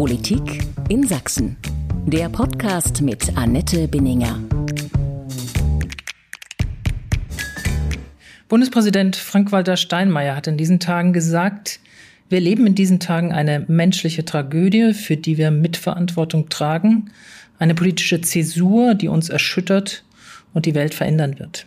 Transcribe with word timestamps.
Politik 0.00 0.62
in 0.88 1.06
Sachsen. 1.06 1.58
Der 2.06 2.30
Podcast 2.30 3.02
mit 3.02 3.36
Annette 3.36 3.86
Binninger. 3.86 4.38
Bundespräsident 8.48 9.16
Frank-Walter 9.16 9.76
Steinmeier 9.76 10.34
hat 10.34 10.46
in 10.46 10.56
diesen 10.56 10.80
Tagen 10.80 11.12
gesagt, 11.12 11.80
wir 12.30 12.40
leben 12.40 12.66
in 12.66 12.74
diesen 12.74 12.98
Tagen 12.98 13.34
eine 13.34 13.66
menschliche 13.68 14.24
Tragödie, 14.24 14.94
für 14.94 15.18
die 15.18 15.36
wir 15.36 15.50
Mitverantwortung 15.50 16.48
tragen, 16.48 17.10
eine 17.58 17.74
politische 17.74 18.22
Zäsur, 18.22 18.94
die 18.94 19.08
uns 19.08 19.28
erschüttert 19.28 20.02
und 20.54 20.64
die 20.64 20.74
Welt 20.74 20.94
verändern 20.94 21.38
wird. 21.38 21.66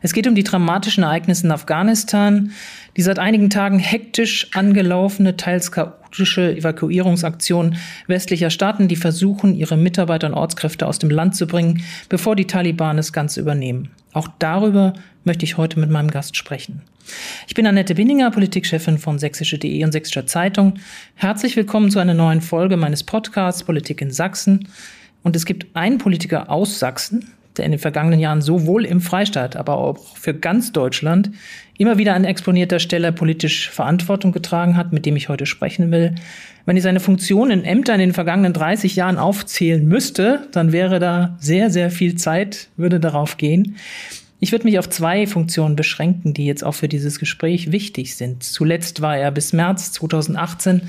Es 0.00 0.12
geht 0.12 0.26
um 0.26 0.34
die 0.34 0.44
dramatischen 0.44 1.04
Ereignisse 1.04 1.46
in 1.46 1.52
Afghanistan, 1.52 2.52
die 2.96 3.02
seit 3.02 3.18
einigen 3.18 3.50
Tagen 3.50 3.78
hektisch 3.78 4.48
angelaufene, 4.54 5.36
teils 5.36 5.72
chaotische 5.72 6.56
Evakuierungsaktion 6.56 7.76
westlicher 8.06 8.50
Staaten, 8.50 8.88
die 8.88 8.96
versuchen, 8.96 9.54
ihre 9.54 9.76
Mitarbeiter 9.76 10.28
und 10.28 10.34
Ortskräfte 10.34 10.86
aus 10.86 10.98
dem 10.98 11.10
Land 11.10 11.36
zu 11.36 11.46
bringen, 11.46 11.82
bevor 12.08 12.36
die 12.36 12.46
Taliban 12.46 12.98
es 12.98 13.12
ganz 13.12 13.36
übernehmen. 13.36 13.90
Auch 14.12 14.28
darüber 14.38 14.94
möchte 15.24 15.44
ich 15.44 15.56
heute 15.56 15.78
mit 15.78 15.90
meinem 15.90 16.10
Gast 16.10 16.36
sprechen. 16.36 16.82
Ich 17.46 17.54
bin 17.54 17.66
Annette 17.66 17.94
Binninger, 17.94 18.30
Politikchefin 18.30 18.98
von 18.98 19.18
sächsische.de 19.18 19.84
und 19.84 19.92
Sächsischer 19.92 20.26
Zeitung. 20.26 20.74
Herzlich 21.14 21.56
willkommen 21.56 21.90
zu 21.90 21.98
einer 21.98 22.14
neuen 22.14 22.40
Folge 22.40 22.76
meines 22.76 23.02
Podcasts 23.02 23.64
Politik 23.64 24.00
in 24.00 24.10
Sachsen. 24.10 24.68
Und 25.22 25.36
es 25.36 25.46
gibt 25.46 25.74
einen 25.74 25.98
Politiker 25.98 26.50
aus 26.50 26.78
Sachsen, 26.78 27.32
der 27.58 27.66
in 27.66 27.72
den 27.72 27.80
vergangenen 27.80 28.20
Jahren 28.20 28.40
sowohl 28.40 28.84
im 28.84 29.00
Freistaat, 29.00 29.56
aber 29.56 29.76
auch 29.76 30.16
für 30.16 30.34
ganz 30.34 30.72
Deutschland 30.72 31.30
immer 31.76 31.98
wieder 31.98 32.14
an 32.14 32.24
exponierter 32.24 32.78
Stelle 32.78 33.12
politisch 33.12 33.70
Verantwortung 33.70 34.32
getragen 34.32 34.76
hat, 34.76 34.92
mit 34.92 35.06
dem 35.06 35.16
ich 35.16 35.28
heute 35.28 35.46
sprechen 35.46 35.90
will. 35.90 36.14
Wenn 36.66 36.76
ich 36.76 36.82
seine 36.82 37.00
Funktion 37.00 37.50
in 37.50 37.64
Ämtern 37.64 38.00
in 38.00 38.08
den 38.08 38.14
vergangenen 38.14 38.52
30 38.52 38.96
Jahren 38.96 39.16
aufzählen 39.16 39.86
müsste, 39.86 40.48
dann 40.52 40.72
wäre 40.72 40.98
da 40.98 41.36
sehr, 41.40 41.70
sehr 41.70 41.90
viel 41.90 42.16
Zeit, 42.16 42.68
würde 42.76 43.00
darauf 43.00 43.36
gehen. 43.36 43.76
Ich 44.40 44.52
würde 44.52 44.64
mich 44.64 44.78
auf 44.78 44.88
zwei 44.88 45.26
Funktionen 45.26 45.74
beschränken, 45.74 46.32
die 46.32 46.46
jetzt 46.46 46.62
auch 46.62 46.74
für 46.74 46.88
dieses 46.88 47.18
Gespräch 47.18 47.72
wichtig 47.72 48.14
sind. 48.14 48.44
Zuletzt 48.44 49.00
war 49.00 49.16
er 49.16 49.32
bis 49.32 49.52
März 49.52 49.90
2018 49.92 50.82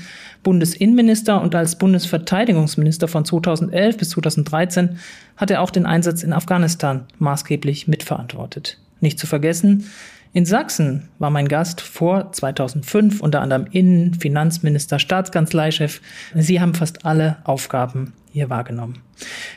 Bundesinnenminister 0.44 1.40
und 1.40 1.54
als 1.54 1.76
Bundesverteidigungsminister 1.76 3.08
von 3.08 3.24
2011 3.24 3.96
bis 3.96 4.10
2013 4.10 4.98
hat 5.36 5.50
er 5.50 5.62
auch 5.62 5.70
den 5.70 5.84
Einsatz 5.84 6.22
in 6.22 6.32
Afghanistan 6.32 7.06
maßgeblich 7.18 7.88
mitverantwortet. 7.88 8.78
Nicht 9.00 9.18
zu 9.18 9.26
vergessen, 9.26 9.90
in 10.32 10.46
Sachsen 10.46 11.08
war 11.18 11.30
mein 11.30 11.48
Gast 11.48 11.80
vor 11.80 12.30
2005 12.30 13.20
unter 13.20 13.40
anderem 13.40 13.66
Innen-, 13.72 14.14
Finanzminister, 14.14 15.00
Staatskanzleichef. 15.00 16.00
Sie 16.36 16.60
haben 16.60 16.74
fast 16.74 17.04
alle 17.04 17.38
Aufgaben 17.42 18.12
hier 18.32 18.50
wahrgenommen. 18.50 18.98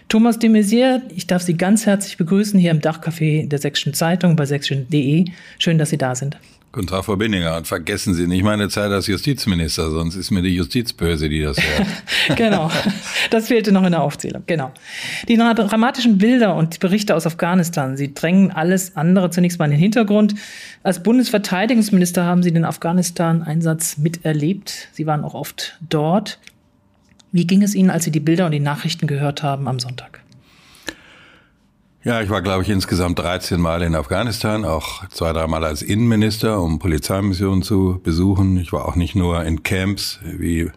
Thomas 0.10 0.40
de 0.40 0.50
Maizière, 0.50 1.02
ich 1.16 1.28
darf 1.28 1.42
Sie 1.42 1.56
ganz 1.56 1.86
herzlich 1.86 2.18
begrüßen 2.18 2.60
hier 2.60 2.72
im 2.72 2.82
Dachcafé 2.82 3.48
der 3.48 3.60
Sächsischen 3.60 3.94
Zeitung 3.94 4.36
bei 4.36 4.46
sächsischen.de. 4.46 5.26
Schön, 5.60 5.78
dass 5.78 5.90
Sie 5.90 5.98
da 5.98 6.16
sind. 6.16 6.38
Guten 6.76 6.88
Tag, 6.88 7.06
Frau 7.06 7.16
Binninger. 7.16 7.56
Und 7.56 7.68
vergessen 7.68 8.16
Sie 8.16 8.26
nicht 8.26 8.44
meine 8.44 8.68
Zeit 8.68 8.92
als 8.92 9.06
Justizminister, 9.06 9.92
sonst 9.92 10.16
ist 10.16 10.32
mir 10.32 10.42
die 10.42 10.56
Justiz 10.56 10.92
böse, 10.92 11.30
die 11.30 11.40
das 11.40 11.58
hört. 11.58 11.88
genau. 12.36 12.72
Das 13.30 13.50
fehlte 13.50 13.72
noch 13.72 13.84
in 13.84 13.92
der 13.92 14.02
Aufzählung. 14.02 14.42
Genau. 14.48 14.72
Die 15.28 15.38
dramatischen 15.38 16.18
Bilder 16.18 16.56
und 16.56 16.80
Berichte 16.80 17.14
aus 17.14 17.28
Afghanistan, 17.28 17.96
sie 17.96 18.16
drängen 18.16 18.50
alles 18.50 18.96
andere 18.96 19.30
zunächst 19.30 19.60
mal 19.60 19.66
in 19.66 19.72
den 19.72 19.80
Hintergrund. 19.80 20.34
Als 20.82 21.04
Bundesverteidigungsminister 21.04 22.26
haben 22.26 22.42
Sie 22.42 22.52
den 22.52 22.66
Afghanistan-Einsatz 22.66 24.00
miterlebt. 24.00 24.90
Sie 24.94 25.06
waren 25.06 25.24
auch 25.24 25.36
oft 25.36 25.78
dort. 25.88 26.40
Wie 27.34 27.48
ging 27.48 27.64
es 27.64 27.74
Ihnen, 27.74 27.90
als 27.90 28.04
Sie 28.04 28.12
die 28.12 28.20
Bilder 28.20 28.46
und 28.46 28.52
die 28.52 28.60
Nachrichten 28.60 29.08
gehört 29.08 29.42
haben 29.42 29.68
am 29.68 29.80
Sonntag? 29.80 30.22
Ja, 32.04 32.22
ich 32.22 32.30
war, 32.30 32.44
glaube 32.44 32.62
ich, 32.62 32.70
insgesamt 32.70 33.18
13 33.18 33.60
Mal 33.60 33.82
in 33.82 33.96
Afghanistan, 33.96 34.66
auch 34.66 35.08
zwei, 35.10 35.34
dreimal 35.34 35.66
als 35.66 35.82
Innenminister, 35.82 36.62
um 36.62 36.78
Polizeimissionen 36.78 37.64
zu 37.64 38.00
besuchen. 38.04 38.58
Ich 38.58 38.72
war 38.72 38.88
auch 38.88 38.96
nicht 38.96 39.16
nur 39.16 39.44
in 39.46 39.64
Camps 39.64 40.20
wie 40.24 40.70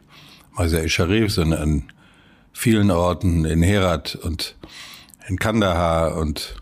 Masai 0.53 0.89
Sharif, 0.89 1.31
sondern 1.31 1.61
an 1.61 1.83
vielen 2.55 2.91
Orten 2.91 3.45
in 3.45 3.63
Herat 3.63 4.15
und 4.15 4.57
in 5.29 5.39
Kandahar 5.39 6.17
und 6.17 6.57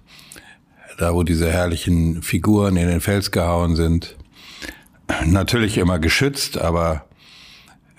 da, 0.98 1.14
wo 1.14 1.22
diese 1.22 1.52
herrlichen 1.52 2.20
Figuren 2.22 2.76
in 2.76 2.88
den 2.88 3.00
Fels 3.00 3.30
gehauen 3.30 3.76
sind. 3.76 4.16
Natürlich 5.24 5.78
immer 5.78 6.00
geschützt, 6.00 6.58
aber 6.58 7.04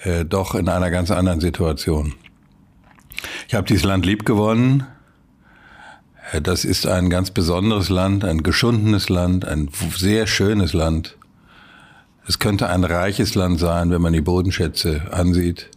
äh, 0.06 0.24
doch 0.24 0.56
in 0.56 0.70
einer 0.70 0.90
ganz 0.90 1.12
anderen 1.12 1.42
Situation. 1.42 2.16
Ich 3.48 3.54
habe 3.54 3.68
dieses 3.68 3.84
Land 3.84 4.06
lieb 4.06 4.26
gewonnen 4.26 4.88
äh, 6.32 6.42
das 6.42 6.66
ist 6.66 6.88
ein 6.88 7.10
ganz 7.10 7.32
besonderes 7.32 7.90
Land, 7.90 8.24
ein 8.24 8.44
geschundenes 8.44 9.10
Land, 9.10 9.46
ein 9.46 9.70
sehr 9.96 10.28
schönes 10.28 10.74
Land. 10.74 11.18
Es 12.28 12.40
könnte 12.40 12.70
ein 12.70 12.84
reiches 12.84 13.36
Land 13.36 13.60
sein, 13.60 13.92
wenn 13.92 14.02
man 14.02 14.14
die 14.14 14.22
Bodenschätze 14.22 15.04
ansieht. 15.12 15.70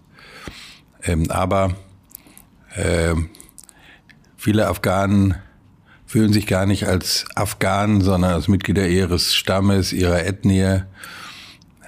Ähm, 1.03 1.31
aber 1.31 1.75
äh, 2.75 3.15
viele 4.37 4.69
Afghanen 4.69 5.34
fühlen 6.06 6.33
sich 6.33 6.47
gar 6.47 6.65
nicht 6.65 6.87
als 6.87 7.27
Afghanen, 7.34 8.00
sondern 8.00 8.33
als 8.33 8.49
Mitglieder 8.49 8.89
ihres 8.89 9.34
Stammes, 9.34 9.93
ihrer 9.93 10.25
Ethnie. 10.25 10.84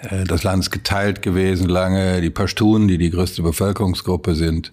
Äh, 0.03 0.25
das 0.25 0.43
Land 0.43 0.65
ist 0.65 0.71
geteilt 0.71 1.23
gewesen 1.23 1.69
lange. 1.69 2.21
Die 2.21 2.31
Pashtunen, 2.31 2.89
die 2.89 2.99
die 2.99 3.11
größte 3.11 3.43
Bevölkerungsgruppe 3.43 4.35
sind, 4.35 4.73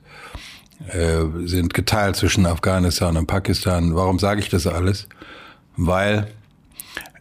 äh, 0.89 1.25
sind 1.45 1.73
geteilt 1.73 2.15
zwischen 2.15 2.45
Afghanistan 2.45 3.17
und 3.17 3.27
Pakistan. 3.27 3.95
Warum 3.95 4.19
sage 4.19 4.39
ich 4.39 4.49
das 4.49 4.67
alles? 4.67 5.07
Weil 5.75 6.27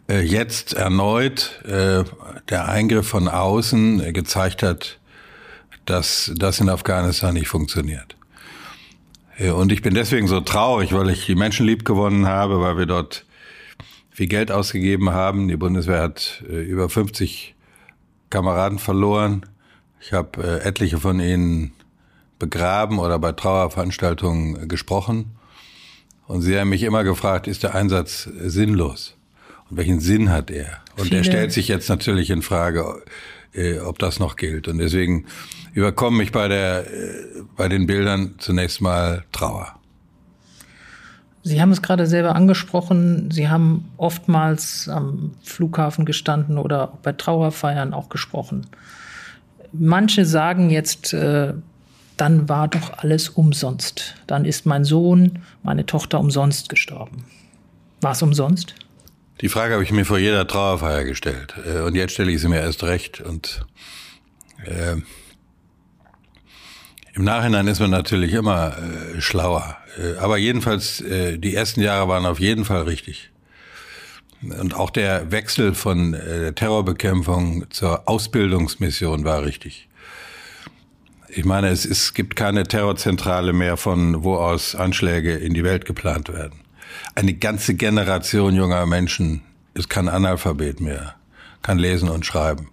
äh, 0.09 0.21
jetzt 0.21 0.73
erneut 0.73 1.61
der 2.49 2.69
Eingriff 2.69 3.07
von 3.07 3.27
außen 3.27 4.13
gezeigt 4.13 4.63
hat, 4.63 4.99
dass 5.85 6.31
das 6.35 6.59
in 6.59 6.69
Afghanistan 6.69 7.33
nicht 7.33 7.49
funktioniert. 7.49 8.15
Und 9.53 9.71
ich 9.71 9.81
bin 9.81 9.93
deswegen 9.93 10.27
so 10.27 10.39
traurig, 10.39 10.93
weil 10.93 11.09
ich 11.09 11.25
die 11.25 11.35
Menschen 11.35 11.65
lieb 11.65 11.83
gewonnen 11.83 12.25
habe, 12.25 12.59
weil 12.61 12.77
wir 12.77 12.85
dort 12.85 13.25
viel 14.09 14.27
Geld 14.27 14.49
ausgegeben 14.49 15.11
haben. 15.11 15.47
Die 15.47 15.57
Bundeswehr 15.57 16.01
hat 16.01 16.41
über 16.47 16.89
50 16.89 17.56
Kameraden 18.29 18.79
verloren. 18.79 19.45
Ich 19.99 20.13
habe 20.13 20.43
äh, 20.43 20.67
etliche 20.67 20.97
von 20.97 21.19
ihnen 21.19 21.71
begraben 22.39 22.99
oder 22.99 23.19
bei 23.19 23.31
Trauerveranstaltungen 23.31 24.67
gesprochen. 24.67 25.37
Und 26.27 26.41
sie 26.41 26.59
haben 26.59 26.69
mich 26.69 26.83
immer 26.83 27.03
gefragt, 27.03 27.47
ist 27.47 27.63
der 27.63 27.73
Einsatz 27.73 28.23
sinnlos? 28.23 29.15
Und 29.69 29.77
welchen 29.77 29.99
Sinn 29.99 30.29
hat 30.29 30.51
er? 30.51 30.81
Und 30.97 31.13
er 31.13 31.23
stellt 31.23 31.51
sich 31.51 31.67
jetzt 31.67 31.89
natürlich 31.89 32.29
in 32.29 32.41
Frage, 32.41 33.01
äh, 33.53 33.79
ob 33.79 33.99
das 33.99 34.19
noch 34.19 34.35
gilt. 34.35 34.67
Und 34.67 34.77
deswegen 34.77 35.25
überkommen 35.73 36.17
mich 36.17 36.31
bei 36.31 36.47
der, 36.47 36.91
äh, 36.91 37.43
bei 37.55 37.67
den 37.67 37.87
Bildern 37.87 38.35
zunächst 38.39 38.81
mal 38.81 39.23
Trauer. 39.31 39.76
Sie 41.47 41.61
haben 41.61 41.71
es 41.71 41.81
gerade 41.81 42.07
selber 42.07 42.35
angesprochen. 42.35 43.31
Sie 43.31 43.47
haben 43.47 43.89
oftmals 43.95 44.89
am 44.89 45.31
Flughafen 45.43 46.03
gestanden 46.03 46.57
oder 46.57 46.97
bei 47.03 47.13
Trauerfeiern 47.13 47.93
auch 47.93 48.09
gesprochen. 48.09 48.67
Manche 49.71 50.25
sagen 50.25 50.69
jetzt, 50.69 51.13
äh, 51.13 51.53
dann 52.17 52.49
war 52.49 52.67
doch 52.67 52.97
alles 52.97 53.29
umsonst. 53.29 54.15
Dann 54.27 54.43
ist 54.43 54.65
mein 54.65 54.83
Sohn, 54.83 55.39
meine 55.63 55.85
Tochter 55.85 56.19
umsonst 56.19 56.67
gestorben. 56.67 57.23
War 58.01 58.11
es 58.11 58.21
umsonst? 58.21 58.75
Die 59.39 59.47
Frage 59.47 59.75
habe 59.75 59.83
ich 59.83 59.91
mir 59.91 60.03
vor 60.03 60.17
jeder 60.17 60.45
Trauerfeier 60.47 61.05
gestellt. 61.05 61.55
Äh, 61.65 61.79
und 61.79 61.95
jetzt 61.95 62.11
stelle 62.11 62.31
ich 62.31 62.41
sie 62.41 62.49
mir 62.49 62.59
erst 62.59 62.83
recht. 62.83 63.21
Und 63.21 63.65
äh, 64.65 64.97
im 67.13 67.23
Nachhinein 67.23 67.67
ist 67.67 67.79
man 67.79 67.91
natürlich 67.91 68.33
immer 68.33 68.75
äh, 68.77 69.21
schlauer. 69.21 69.77
Äh, 69.97 70.17
aber 70.17 70.37
jedenfalls, 70.37 71.01
äh, 71.01 71.37
die 71.37 71.55
ersten 71.55 71.81
Jahre 71.81 72.07
waren 72.07 72.25
auf 72.25 72.39
jeden 72.39 72.65
Fall 72.65 72.83
richtig. 72.83 73.31
Und 74.41 74.75
auch 74.75 74.91
der 74.91 75.31
Wechsel 75.31 75.73
von 75.73 76.13
äh, 76.13 76.53
Terrorbekämpfung 76.53 77.65
zur 77.71 78.07
Ausbildungsmission 78.07 79.23
war 79.23 79.43
richtig. 79.43 79.87
Ich 81.29 81.43
meine, 81.43 81.69
es, 81.69 81.85
es 81.85 82.13
gibt 82.13 82.35
keine 82.35 82.63
Terrorzentrale 82.63 83.51
mehr, 83.51 83.77
von 83.77 84.23
wo 84.23 84.35
aus 84.35 84.75
Anschläge 84.75 85.33
in 85.33 85.53
die 85.53 85.63
Welt 85.63 85.85
geplant 85.85 86.31
werden. 86.31 86.61
Eine 87.15 87.33
ganze 87.33 87.75
Generation 87.75 88.55
junger 88.55 88.85
Menschen 88.85 89.41
ist 89.73 89.89
kein 89.89 90.07
Analphabet 90.07 90.79
mehr, 90.79 91.15
kann 91.63 91.79
lesen 91.79 92.09
und 92.09 92.25
schreiben. 92.25 92.69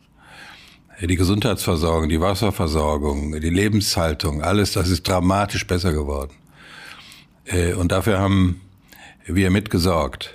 Die 1.00 1.17
Gesundheitsversorgung, 1.17 2.09
die 2.09 2.21
Wasserversorgung, 2.21 3.41
die 3.41 3.50
Lebenshaltung, 3.50 4.43
alles 4.43 4.73
das 4.73 4.88
ist 4.88 5.09
dramatisch 5.09 5.67
besser 5.67 5.93
geworden. 5.93 6.32
Äh, 7.44 7.75
und 7.75 7.93
dafür 7.93 8.19
haben 8.19 8.61
wir 9.26 9.50
mitgesorgt. 9.50 10.35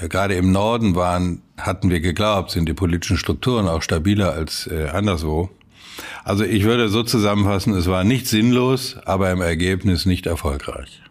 Äh, 0.00 0.08
gerade 0.08 0.34
im 0.34 0.52
Norden 0.52 0.94
waren, 0.94 1.42
hatten 1.56 1.90
wir 1.90 2.00
geglaubt, 2.00 2.50
sind 2.50 2.68
die 2.68 2.74
politischen 2.74 3.16
Strukturen 3.16 3.68
auch 3.68 3.82
stabiler 3.82 4.32
als 4.32 4.66
äh, 4.66 4.88
anderswo. 4.88 5.50
Also 6.24 6.44
ich 6.44 6.64
würde 6.64 6.88
so 6.88 7.02
zusammenfassen, 7.02 7.74
es 7.74 7.86
war 7.86 8.04
nicht 8.04 8.26
sinnlos, 8.26 8.96
aber 9.04 9.30
im 9.30 9.40
Ergebnis 9.40 10.06
nicht 10.06 10.26
erfolgreich. 10.26 11.02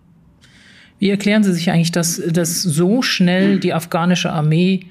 Wie 1.00 1.10
erklären 1.10 1.44
Sie 1.44 1.54
sich 1.54 1.72
eigentlich, 1.72 1.92
dass, 1.92 2.22
dass 2.28 2.62
so 2.62 3.02
schnell 3.02 3.60
die 3.60 3.74
afghanische 3.74 4.32
Armee 4.32 4.86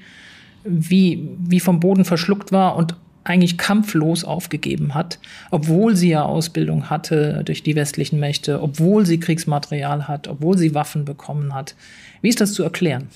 wie, 0.63 1.29
wie 1.39 1.59
vom 1.59 1.79
Boden 1.79 2.05
verschluckt 2.05 2.51
war 2.51 2.75
und 2.75 2.95
eigentlich 3.25 3.57
kampflos 3.57 4.23
aufgegeben 4.23 4.93
hat, 4.93 5.19
obwohl 5.51 5.95
sie 5.95 6.09
ja 6.09 6.23
Ausbildung 6.23 6.89
hatte 6.89 7.41
durch 7.43 7.63
die 7.63 7.75
westlichen 7.75 8.19
Mächte, 8.19 8.61
obwohl 8.61 9.05
sie 9.05 9.19
Kriegsmaterial 9.19 10.07
hat, 10.07 10.27
obwohl 10.27 10.57
sie 10.57 10.73
Waffen 10.73 11.03
bekommen 11.03 11.53
hat. 11.53 11.75
Wie 12.21 12.29
ist 12.29 12.39
das 12.39 12.53
zu 12.53 12.63
erklären? 12.63 13.09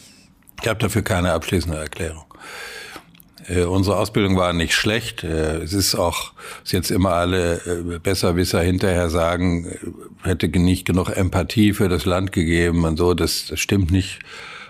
Ich 0.62 0.68
habe 0.68 0.80
dafür 0.80 1.04
keine 1.04 1.32
abschließende 1.32 1.78
Erklärung. 1.78 2.26
Äh, 3.48 3.64
unsere 3.64 3.98
Ausbildung 3.98 4.36
war 4.36 4.52
nicht 4.52 4.74
schlecht. 4.74 5.24
Äh, 5.24 5.58
es 5.58 5.74
ist 5.74 5.96
auch, 5.96 6.34
was 6.62 6.72
jetzt 6.72 6.92
immer 6.92 7.14
alle 7.14 7.62
äh, 7.66 8.00
Besserwisser 8.00 8.62
hinterher 8.62 9.10
sagen, 9.10 9.68
äh, 9.68 10.28
hätte 10.28 10.48
nicht 10.48 10.86
genug 10.86 11.10
Empathie 11.10 11.74
für 11.74 11.88
das 11.88 12.06
Land 12.06 12.32
gegeben 12.32 12.84
und 12.84 12.98
so. 12.98 13.14
Das, 13.14 13.46
das 13.48 13.60
stimmt 13.60 13.92
nicht 13.92 14.20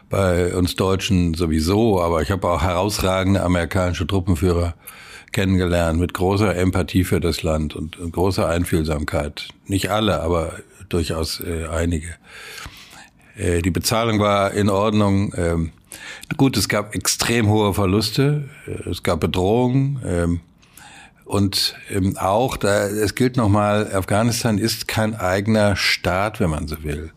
bei 0.10 0.54
uns 0.54 0.76
Deutschen 0.76 1.34
sowieso. 1.34 2.02
Aber 2.02 2.22
ich 2.22 2.30
habe 2.30 2.48
auch 2.48 2.62
herausragende 2.62 3.42
amerikanische 3.42 4.06
Truppenführer 4.06 4.76
kennengelernt 5.32 6.00
mit 6.00 6.14
großer 6.14 6.56
Empathie 6.56 7.04
für 7.04 7.20
das 7.20 7.44
Land 7.44 7.76
und, 7.76 7.98
großer 8.12 8.48
Einfühlsamkeit. 8.48 9.50
Nicht 9.68 9.90
alle, 9.90 10.22
aber 10.22 10.54
durchaus 10.90 11.40
äh, 11.40 11.68
einige. 11.68 12.16
Äh, 13.36 13.62
die 13.62 13.72
Bezahlung 13.72 14.20
war 14.20 14.52
in 14.54 14.70
Ordnung. 14.70 15.34
Ähm, 15.38 15.72
gut, 16.38 16.58
es 16.58 16.68
gab 16.68 16.96
extrem 16.96 17.48
hohe 17.48 17.74
Verluste, 17.74 18.50
äh, 18.68 18.90
es 18.90 19.04
gab 19.04 19.20
Bedrohungen. 19.22 20.00
Ähm, 20.06 20.40
und 21.26 21.76
ähm, 21.92 22.18
auch, 22.18 22.58
da, 22.58 22.88
es 22.88 23.14
gilt 23.14 23.38
nochmal, 23.38 23.94
Afghanistan 23.94 24.58
ist 24.58 24.88
kein 24.88 25.14
eigener 25.14 25.76
Staat, 25.76 26.40
wenn 26.40 26.50
man 26.50 26.68
so 26.68 26.84
will. 26.84 27.12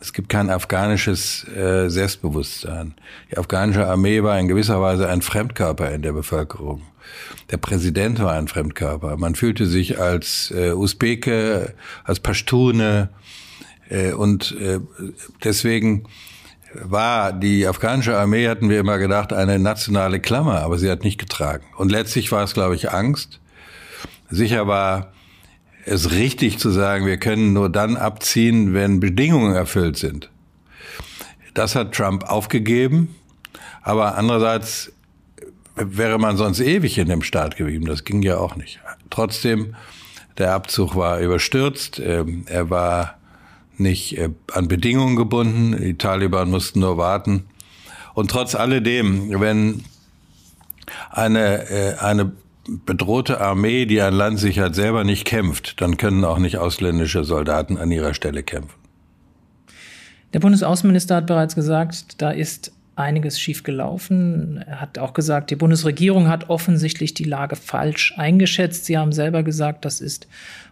Es 0.00 0.12
gibt 0.12 0.28
kein 0.28 0.50
afghanisches 0.50 1.46
äh, 1.48 1.88
Selbstbewusstsein. 1.88 2.94
Die 3.30 3.38
afghanische 3.38 3.86
Armee 3.86 4.22
war 4.22 4.38
in 4.38 4.48
gewisser 4.48 4.80
Weise 4.82 5.08
ein 5.08 5.22
Fremdkörper 5.22 5.90
in 5.92 6.02
der 6.02 6.12
Bevölkerung. 6.12 6.82
Der 7.50 7.56
Präsident 7.58 8.20
war 8.20 8.32
ein 8.32 8.48
Fremdkörper. 8.48 9.16
Man 9.16 9.34
fühlte 9.34 9.66
sich 9.66 10.00
als 10.00 10.52
äh, 10.54 10.72
Usbeke, 10.72 11.74
als 12.04 12.20
Pashtune 12.20 13.10
äh, 13.88 14.12
und 14.12 14.56
äh, 14.60 14.80
deswegen 15.44 16.04
war 16.74 17.32
die 17.32 17.66
afghanische 17.66 18.16
Armee, 18.18 18.48
hatten 18.48 18.68
wir 18.68 18.80
immer 18.80 18.98
gedacht, 18.98 19.32
eine 19.32 19.58
nationale 19.58 20.20
Klammer, 20.20 20.62
aber 20.62 20.78
sie 20.78 20.90
hat 20.90 21.04
nicht 21.04 21.18
getragen. 21.18 21.64
Und 21.76 21.90
letztlich 21.90 22.32
war 22.32 22.44
es, 22.44 22.54
glaube 22.54 22.74
ich, 22.74 22.90
Angst. 22.90 23.40
Sicher 24.28 24.66
war 24.66 25.12
es 25.84 26.10
richtig 26.10 26.58
zu 26.58 26.70
sagen, 26.70 27.06
wir 27.06 27.16
können 27.16 27.52
nur 27.52 27.70
dann 27.70 27.96
abziehen, 27.96 28.74
wenn 28.74 29.00
Bedingungen 29.00 29.54
erfüllt 29.54 29.96
sind. 29.96 30.30
Das 31.54 31.74
hat 31.74 31.94
Trump 31.94 32.24
aufgegeben, 32.24 33.14
aber 33.82 34.18
andererseits 34.18 34.92
wäre 35.76 36.18
man 36.18 36.36
sonst 36.36 36.60
ewig 36.60 36.98
in 36.98 37.08
dem 37.08 37.22
Staat 37.22 37.56
geblieben. 37.56 37.86
Das 37.86 38.04
ging 38.04 38.22
ja 38.22 38.38
auch 38.38 38.56
nicht. 38.56 38.80
Trotzdem, 39.10 39.76
der 40.38 40.54
Abzug 40.54 40.96
war 40.96 41.20
überstürzt. 41.20 42.00
Ähm, 42.00 42.44
er 42.46 42.70
war 42.70 43.18
nicht 43.76 44.18
äh, 44.18 44.30
an 44.52 44.68
Bedingungen 44.68 45.16
gebunden. 45.16 45.76
Die 45.80 45.98
Taliban 45.98 46.50
mussten 46.50 46.80
nur 46.80 46.96
warten. 46.96 47.44
Und 48.14 48.30
trotz 48.30 48.54
alledem, 48.54 49.40
wenn 49.40 49.84
eine, 51.10 51.68
äh, 51.68 51.94
eine 51.98 52.32
bedrohte 52.66 53.40
Armee, 53.40 53.86
die 53.86 54.00
ein 54.00 54.14
Land 54.14 54.38
sichert, 54.38 54.74
selber 54.74 55.04
nicht 55.04 55.24
kämpft, 55.24 55.80
dann 55.80 55.98
können 55.98 56.24
auch 56.24 56.38
nicht 56.38 56.58
ausländische 56.58 57.24
Soldaten 57.24 57.76
an 57.76 57.92
ihrer 57.92 58.14
Stelle 58.14 58.42
kämpfen. 58.42 58.74
Der 60.32 60.40
Bundesaußenminister 60.40 61.16
hat 61.16 61.26
bereits 61.26 61.54
gesagt, 61.54 62.20
da 62.20 62.30
ist 62.30 62.72
einiges 62.96 63.38
schiefgelaufen. 63.38 64.64
Er 64.66 64.80
hat 64.80 64.98
auch 64.98 65.12
gesagt, 65.12 65.50
die 65.50 65.56
Bundesregierung 65.56 66.28
hat 66.28 66.48
offensichtlich 66.48 67.14
die 67.14 67.24
Lage 67.24 67.54
falsch 67.54 68.14
eingeschätzt. 68.16 68.86
Sie 68.86 68.98
haben 68.98 69.12
selber 69.12 69.42
gesagt, 69.42 69.84
das 69.84 70.00
ist 70.00 70.26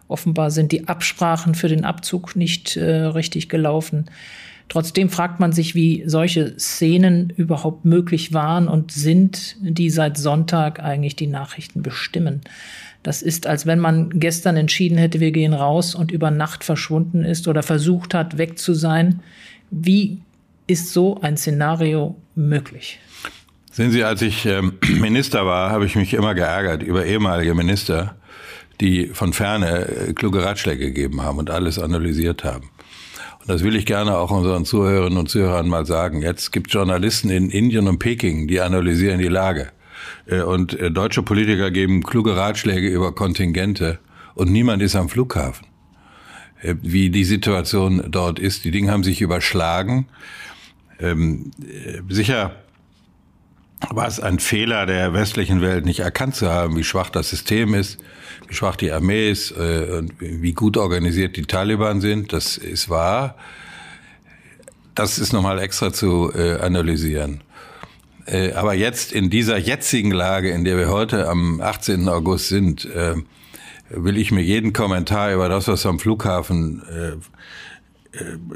offenbar 0.07 0.51
sind 0.51 0.71
die 0.71 0.87
Absprachen 0.87 1.55
für 1.55 1.67
den 1.67 1.85
Abzug 1.85 2.35
nicht 2.35 2.77
äh, 2.77 3.05
richtig 3.05 3.49
gelaufen. 3.49 4.05
Trotzdem 4.67 5.09
fragt 5.09 5.39
man 5.39 5.51
sich, 5.51 5.75
wie 5.75 6.03
solche 6.07 6.57
Szenen 6.59 7.29
überhaupt 7.29 7.85
möglich 7.85 8.33
waren 8.33 8.67
und 8.67 8.91
sind, 8.91 9.57
die 9.61 9.91
seit 9.91 10.17
Sonntag 10.17 10.79
eigentlich 10.79 11.15
die 11.15 11.27
Nachrichten 11.27 11.83
bestimmen. 11.83 12.41
Das 13.03 13.21
ist, 13.21 13.45
als 13.45 13.67
wenn 13.67 13.77
man 13.77 14.09
gestern 14.19 14.57
entschieden 14.57 14.97
hätte, 14.97 15.19
wir 15.19 15.31
gehen 15.31 15.53
raus 15.53 15.93
und 15.93 16.11
über 16.11 16.31
Nacht 16.31 16.63
verschwunden 16.63 17.23
ist 17.23 17.47
oder 17.47 17.61
versucht 17.61 18.15
hat, 18.15 18.39
weg 18.39 18.57
zu 18.57 18.73
sein. 18.73 19.19
Wie 19.69 20.21
ist 20.67 20.93
so 20.93 21.19
ein 21.21 21.37
Szenario 21.37 22.15
möglich? 22.35 22.99
Sehen 23.71 23.91
Sie, 23.91 24.03
als 24.03 24.21
ich 24.21 24.45
ähm, 24.45 24.77
Minister 24.99 25.45
war, 25.45 25.69
habe 25.69 25.85
ich 25.85 25.95
mich 25.95 26.13
immer 26.13 26.33
geärgert 26.33 26.81
über 26.81 27.05
ehemalige 27.05 27.53
Minister, 27.53 28.15
die 28.81 29.07
von 29.07 29.33
ferne 29.33 29.87
äh, 29.87 30.13
kluge 30.13 30.43
Ratschläge 30.43 30.85
gegeben 30.85 31.21
haben 31.21 31.39
und 31.39 31.49
alles 31.49 31.77
analysiert 31.79 32.43
haben. 32.43 32.69
Und 33.39 33.49
das 33.49 33.63
will 33.63 33.75
ich 33.75 33.85
gerne 33.85 34.17
auch 34.17 34.31
unseren 34.31 34.65
Zuhörerinnen 34.65 35.19
und 35.19 35.29
Zuhörern 35.29 35.67
mal 35.67 35.85
sagen. 35.85 36.21
Jetzt 36.21 36.51
gibt 36.51 36.73
Journalisten 36.73 37.29
in 37.29 37.49
Indien 37.49 37.87
und 37.87 37.99
Peking, 37.99 38.47
die 38.47 38.59
analysieren 38.61 39.19
die 39.19 39.27
Lage. 39.27 39.71
Äh, 40.25 40.41
und 40.41 40.79
äh, 40.79 40.89
deutsche 40.89 41.21
Politiker 41.21 41.69
geben 41.69 42.03
kluge 42.03 42.35
Ratschläge 42.35 42.87
über 42.87 43.13
Kontingente 43.13 43.99
und 44.35 44.51
niemand 44.51 44.81
ist 44.81 44.95
am 44.95 45.09
Flughafen. 45.09 45.67
Wie 46.61 47.09
die 47.09 47.25
Situation 47.25 48.05
dort 48.07 48.39
ist. 48.39 48.63
Die 48.63 48.71
Dinge 48.71 48.91
haben 48.91 49.03
sich 49.03 49.21
überschlagen 49.21 50.07
ähm, 50.99 51.51
sicher 52.09 52.55
war 53.89 54.07
es 54.07 54.19
ein 54.19 54.39
Fehler 54.39 54.85
der 54.85 55.13
westlichen 55.13 55.61
Welt, 55.61 55.85
nicht 55.85 55.99
erkannt 55.99 56.35
zu 56.35 56.49
haben, 56.49 56.75
wie 56.77 56.83
schwach 56.83 57.09
das 57.09 57.29
System 57.29 57.73
ist, 57.73 57.99
wie 58.47 58.55
schwach 58.55 58.75
die 58.75 58.91
Armee 58.91 59.29
ist 59.29 59.51
äh, 59.51 59.97
und 59.97 60.13
wie 60.19 60.53
gut 60.53 60.77
organisiert 60.77 61.35
die 61.35 61.45
Taliban 61.45 62.01
sind. 62.01 62.33
Das 62.33 62.57
ist 62.57 62.89
wahr. 62.89 63.35
Das 64.95 65.19
ist 65.19 65.33
nochmal 65.33 65.59
extra 65.59 65.91
zu 65.91 66.31
äh, 66.33 66.59
analysieren. 66.59 67.41
Äh, 68.25 68.53
aber 68.53 68.73
jetzt 68.73 69.11
in 69.11 69.29
dieser 69.29 69.57
jetzigen 69.57 70.11
Lage, 70.11 70.49
in 70.49 70.63
der 70.63 70.77
wir 70.77 70.89
heute 70.89 71.27
am 71.27 71.61
18. 71.61 72.07
August 72.09 72.47
sind, 72.47 72.85
äh, 72.85 73.15
will 73.89 74.17
ich 74.17 74.31
mir 74.31 74.41
jeden 74.41 74.73
Kommentar 74.73 75.33
über 75.33 75.47
das, 75.49 75.67
was 75.67 75.85
am 75.85 75.99
Flughafen 75.99 76.81
äh, 76.89 77.07
äh, 77.09 77.17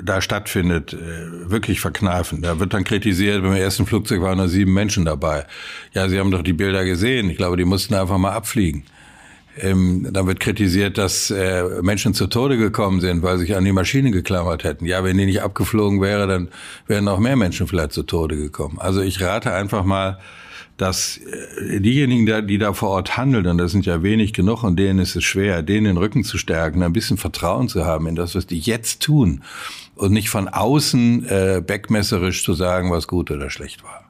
da 0.04 0.22
stattfindet, 0.22 0.94
äh, 0.94 1.50
wirklich 1.50 1.80
verkneifen. 1.80 2.42
Da 2.42 2.60
wird 2.60 2.74
dann 2.74 2.84
kritisiert, 2.84 3.42
beim 3.44 3.54
ersten 3.54 3.86
Flugzeug 3.86 4.22
waren 4.22 4.38
nur 4.38 4.48
sieben 4.48 4.74
Menschen 4.74 5.06
dabei. 5.06 5.46
Ja, 5.94 6.10
Sie 6.10 6.20
haben 6.20 6.32
doch 6.32 6.44
die 6.44 6.54
Bilder 6.54 6.86
gesehen. 6.86 7.30
Ich 7.30 7.38
glaube, 7.38 7.58
die 7.58 7.66
mussten 7.66 7.94
einfach 7.94 8.18
mal 8.18 8.32
abfliegen. 8.32 8.84
Ähm, 9.58 10.08
dann 10.12 10.28
wird 10.28 10.40
kritisiert, 10.40 10.98
dass 10.98 11.32
äh, 11.32 11.82
Menschen 11.82 12.14
zu 12.14 12.28
Tode 12.28 12.58
gekommen 12.58 13.02
sind, 13.02 13.24
weil 13.24 13.38
sich 13.40 13.56
an 13.56 13.66
die 13.66 13.72
Maschine 13.72 14.12
geklammert 14.12 14.64
hätten. 14.64 14.86
Ja, 14.86 15.04
wenn 15.04 15.18
die 15.18 15.26
nicht 15.26 15.42
abgeflogen 15.42 16.02
wäre, 16.02 16.28
dann 16.28 16.50
wären 16.88 17.06
noch 17.06 17.20
mehr 17.20 17.36
Menschen 17.36 17.68
vielleicht 17.68 17.92
zu 17.92 18.04
Tode 18.04 18.38
gekommen. 18.38 18.78
Also 18.80 19.02
ich 19.02 19.22
rate 19.22 19.54
einfach 19.54 19.84
mal, 19.84 20.20
dass 20.82 21.18
äh, 21.18 21.80
diejenigen, 21.80 22.48
die 22.48 22.58
da 22.58 22.74
vor 22.74 22.90
Ort 22.90 23.18
handeln, 23.18 23.46
und 23.48 23.58
das 23.58 23.72
sind 23.72 23.86
ja 23.86 24.02
wenig 24.02 24.34
genug, 24.34 24.64
und 24.64 24.78
denen 24.78 25.00
ist 25.00 25.16
es 25.16 25.24
schwer, 25.24 25.62
denen 25.62 25.86
den 25.86 25.98
Rücken 25.98 26.24
zu 26.24 26.38
stärken, 26.38 26.82
ein 26.84 26.94
bisschen 26.94 27.18
Vertrauen 27.18 27.68
zu 27.68 27.86
haben 27.86 28.08
in 28.08 28.16
das, 28.16 28.36
was 28.36 28.48
die 28.48 28.60
jetzt 28.60 29.02
tun 29.02 29.44
und 29.96 30.14
nicht 30.14 30.30
von 30.30 30.48
außen 30.48 31.26
äh, 31.26 31.62
backmesserisch 31.66 32.44
zu 32.44 32.54
sagen, 32.54 32.92
was 32.92 33.08
gut 33.08 33.30
oder 33.30 33.50
schlecht 33.50 33.84
war. 33.84 34.06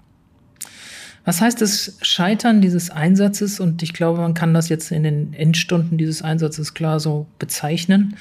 Was 1.25 1.41
heißt 1.41 1.61
das 1.61 1.97
Scheitern 2.01 2.61
dieses 2.61 2.89
Einsatzes? 2.89 3.59
Und 3.59 3.83
ich 3.83 3.93
glaube, 3.93 4.21
man 4.21 4.33
kann 4.33 4.53
das 4.53 4.69
jetzt 4.69 4.91
in 4.91 5.03
den 5.03 5.33
Endstunden 5.33 5.97
dieses 5.97 6.21
Einsatzes 6.21 6.73
klar 6.73 6.99
so 6.99 7.27
bezeichnen. 7.39 8.15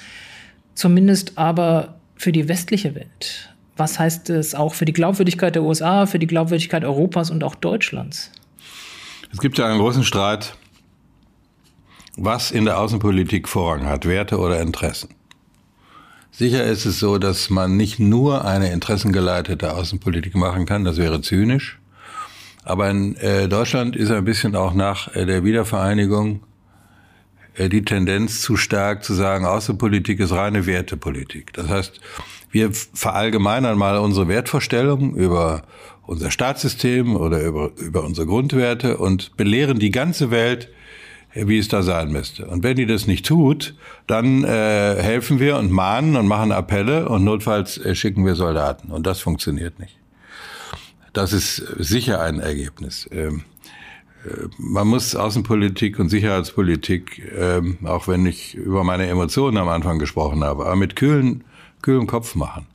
Zumindest 0.74 1.36
aber 1.36 1.96
für 2.16 2.32
die 2.32 2.48
westliche 2.48 2.94
Welt. 2.94 3.54
Was 3.76 3.98
heißt 3.98 4.30
es 4.30 4.54
auch 4.54 4.74
für 4.74 4.84
die 4.84 4.92
Glaubwürdigkeit 4.92 5.54
der 5.54 5.62
USA, 5.62 6.06
für 6.06 6.18
die 6.18 6.26
Glaubwürdigkeit 6.26 6.84
Europas 6.84 7.30
und 7.30 7.44
auch 7.44 7.54
Deutschlands? 7.54 8.32
Es 9.30 9.40
gibt 9.40 9.58
ja 9.58 9.66
einen 9.66 9.78
großen 9.78 10.04
Streit, 10.04 10.56
was 12.16 12.50
in 12.50 12.64
der 12.64 12.78
Außenpolitik 12.78 13.46
Vorrang 13.46 13.86
hat, 13.86 14.06
Werte 14.06 14.38
oder 14.38 14.60
Interessen. 14.60 15.10
Sicher 16.30 16.64
ist 16.64 16.86
es 16.86 16.98
so, 16.98 17.18
dass 17.18 17.50
man 17.50 17.76
nicht 17.76 17.98
nur 17.98 18.44
eine 18.44 18.72
interessengeleitete 18.72 19.74
Außenpolitik 19.74 20.34
machen 20.34 20.66
kann, 20.66 20.84
das 20.84 20.96
wäre 20.96 21.20
zynisch. 21.20 21.78
Aber 22.64 22.88
in 22.88 23.16
äh, 23.16 23.48
Deutschland 23.48 23.96
ist 23.96 24.10
ein 24.10 24.24
bisschen 24.24 24.56
auch 24.56 24.72
nach 24.72 25.14
äh, 25.14 25.26
der 25.26 25.44
Wiedervereinigung 25.44 26.42
äh, 27.54 27.68
die 27.68 27.84
Tendenz 27.84 28.40
zu 28.40 28.56
stark 28.56 29.04
zu 29.04 29.14
sagen, 29.14 29.44
Außenpolitik 29.44 30.20
ist 30.20 30.32
reine 30.32 30.66
Wertepolitik. 30.66 31.52
Das 31.52 31.68
heißt, 31.68 32.00
wir 32.50 32.70
verallgemeinern 32.72 33.76
mal 33.76 33.98
unsere 33.98 34.28
Wertvorstellungen 34.28 35.14
über 35.14 35.62
unser 36.08 36.30
Staatssystem 36.30 37.16
oder 37.16 37.42
über, 37.42 37.70
über 37.76 38.02
unsere 38.02 38.26
Grundwerte 38.26 38.96
und 38.96 39.36
belehren 39.36 39.78
die 39.78 39.90
ganze 39.90 40.30
Welt, 40.30 40.70
wie 41.34 41.58
es 41.58 41.68
da 41.68 41.82
sein 41.82 42.10
müsste. 42.10 42.46
Und 42.46 42.62
wenn 42.62 42.76
die 42.76 42.86
das 42.86 43.06
nicht 43.06 43.26
tut, 43.26 43.74
dann 44.06 44.42
äh, 44.42 44.96
helfen 45.02 45.38
wir 45.38 45.58
und 45.58 45.70
mahnen 45.70 46.16
und 46.16 46.26
machen 46.26 46.50
Appelle 46.50 47.10
und 47.10 47.24
notfalls 47.24 47.76
äh, 47.76 47.94
schicken 47.94 48.24
wir 48.24 48.36
Soldaten. 48.36 48.90
Und 48.90 49.06
das 49.06 49.20
funktioniert 49.20 49.78
nicht. 49.78 49.98
Das 51.12 51.34
ist 51.34 51.56
sicher 51.76 52.22
ein 52.22 52.40
Ergebnis. 52.40 53.06
Ähm, 53.12 53.42
äh, 54.24 54.48
man 54.56 54.88
muss 54.88 55.14
Außenpolitik 55.14 55.98
und 55.98 56.08
Sicherheitspolitik, 56.08 57.22
ähm, 57.38 57.76
auch 57.84 58.08
wenn 58.08 58.24
ich 58.24 58.54
über 58.54 58.82
meine 58.82 59.06
Emotionen 59.08 59.58
am 59.58 59.68
Anfang 59.68 59.98
gesprochen 59.98 60.42
habe, 60.42 60.64
aber 60.64 60.76
mit 60.76 60.96
kühlen, 60.96 61.44
kühlem 61.82 62.06
Kopf 62.06 62.34
machen. 62.34 62.66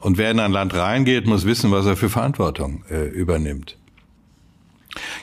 Und 0.00 0.18
wer 0.18 0.30
in 0.30 0.40
ein 0.40 0.52
Land 0.52 0.74
reingeht, 0.74 1.26
muss 1.26 1.44
wissen, 1.44 1.70
was 1.70 1.86
er 1.86 1.96
für 1.96 2.08
Verantwortung 2.08 2.84
äh, 2.90 3.08
übernimmt. 3.08 3.76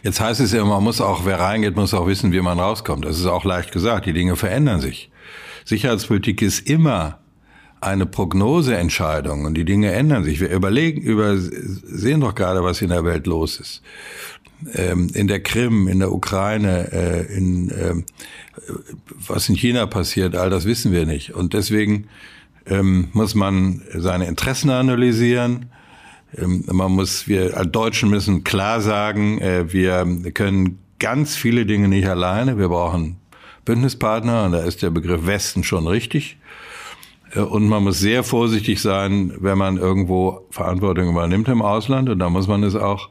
Jetzt 0.04 0.20
heißt 0.20 0.40
es 0.40 0.52
ja, 0.52 0.64
man 0.64 0.84
muss 0.84 1.02
auch, 1.02 1.26
wer 1.26 1.40
reingeht, 1.40 1.76
muss 1.76 1.94
auch 1.94 2.08
wissen, 2.08 2.32
wie 2.32 2.42
man 2.42 2.60
rauskommt. 2.60 3.06
Das 3.06 3.18
ist 3.18 3.26
auch 3.26 3.44
leicht 3.44 3.72
gesagt. 3.72 4.06
Die 4.06 4.14
Dinge 4.14 4.36
verändern 4.36 4.82
sich. 4.82 5.10
Sicherheitspolitik 5.66 6.42
ist 6.42 6.70
immer 6.70 7.20
eine 7.82 8.06
Prognoseentscheidung 8.06 9.46
und 9.46 9.56
die 9.56 9.66
Dinge 9.66 9.92
ändern 9.92 10.24
sich. 10.24 10.40
Wir 10.40 10.50
überlegen, 10.50 11.02
übersehen 11.02 12.22
doch 12.22 12.36
gerade, 12.36 12.64
was 12.64 12.82
in 12.82 12.90
der 12.90 13.06
Welt 13.06 13.28
los 13.28 13.60
ist. 13.60 13.82
Ähm, 14.74 15.10
in 15.14 15.28
der 15.28 15.42
Krim, 15.42 15.88
in 15.88 16.00
der 16.00 16.12
Ukraine, 16.12 16.92
äh, 16.92 17.36
in 17.36 17.72
ähm, 17.78 18.06
was 19.28 19.50
in 19.50 19.56
China 19.56 19.86
passiert, 19.86 20.36
all 20.36 20.50
das 20.50 20.66
wissen 20.66 20.92
wir 20.92 21.06
nicht. 21.06 21.34
Und 21.34 21.54
deswegen 21.54 22.08
ähm, 22.68 23.10
muss 23.14 23.36
man 23.36 23.82
seine 23.94 24.28
Interessen 24.28 24.70
analysieren, 24.70 25.68
ähm, 26.38 26.64
man 26.72 26.92
muss, 26.92 27.28
wir 27.28 27.58
als 27.58 27.72
Deutschen 27.72 28.10
müssen 28.10 28.44
klar 28.44 28.82
sagen, 28.82 29.40
äh, 29.40 29.72
wir 29.72 30.06
können 30.34 30.80
ganz 31.00 31.36
viele 31.36 31.66
Dinge 31.66 31.88
nicht 31.88 32.08
alleine. 32.08 32.58
Wir 32.58 32.70
brauchen 32.70 33.18
Bündnispartner 33.66 34.46
und 34.46 34.52
da 34.54 34.60
ist 34.60 34.82
der 34.82 34.90
Begriff 34.90 35.26
Westen 35.26 35.64
schon 35.64 35.88
richtig. 35.88 36.38
Äh, 37.34 37.42
und 37.42 37.68
man 37.68 37.84
muss 37.84 38.00
sehr 38.00 38.24
vorsichtig 38.24 38.82
sein, 38.82 39.34
wenn 39.40 39.58
man 39.58 39.78
irgendwo 39.78 40.46
Verantwortung 40.52 41.10
übernimmt 41.10 41.48
im 41.48 41.62
Ausland. 41.62 42.10
Und 42.10 42.20
da 42.20 42.30
muss 42.30 42.48
man 42.48 42.64
es 42.64 42.76
auch 42.76 43.10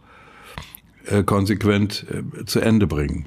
äh, 1.06 1.23
konsequent 1.23 2.06
zu 2.46 2.61
Ende 2.61 2.87
bringen. 2.87 3.26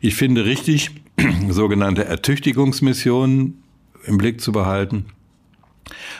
Ich 0.00 0.14
finde 0.14 0.44
richtig, 0.44 0.90
sogenannte 1.50 2.04
Ertüchtigungsmissionen 2.04 3.62
im 4.06 4.18
Blick 4.18 4.40
zu 4.40 4.52
behalten 4.52 5.06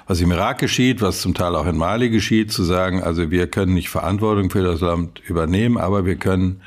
was 0.07 0.21
im 0.21 0.31
Irak 0.31 0.59
geschieht, 0.59 1.01
was 1.01 1.21
zum 1.21 1.35
Teil 1.35 1.57
auch 1.57 1.67
in 1.67 1.77
Mali 1.77 2.11
geschieht, 2.11 2.53
zu 2.53 2.65
sagen, 2.65 3.03
also 3.03 3.31
wir 3.31 3.47
können 3.49 3.75
nicht 3.75 3.89
Verantwortung 3.89 4.51
für 4.51 4.63
das 4.63 4.81
Land 4.81 5.21
übernehmen, 5.27 5.79
aber 5.79 6.07
wir 6.07 6.17
können 6.17 6.63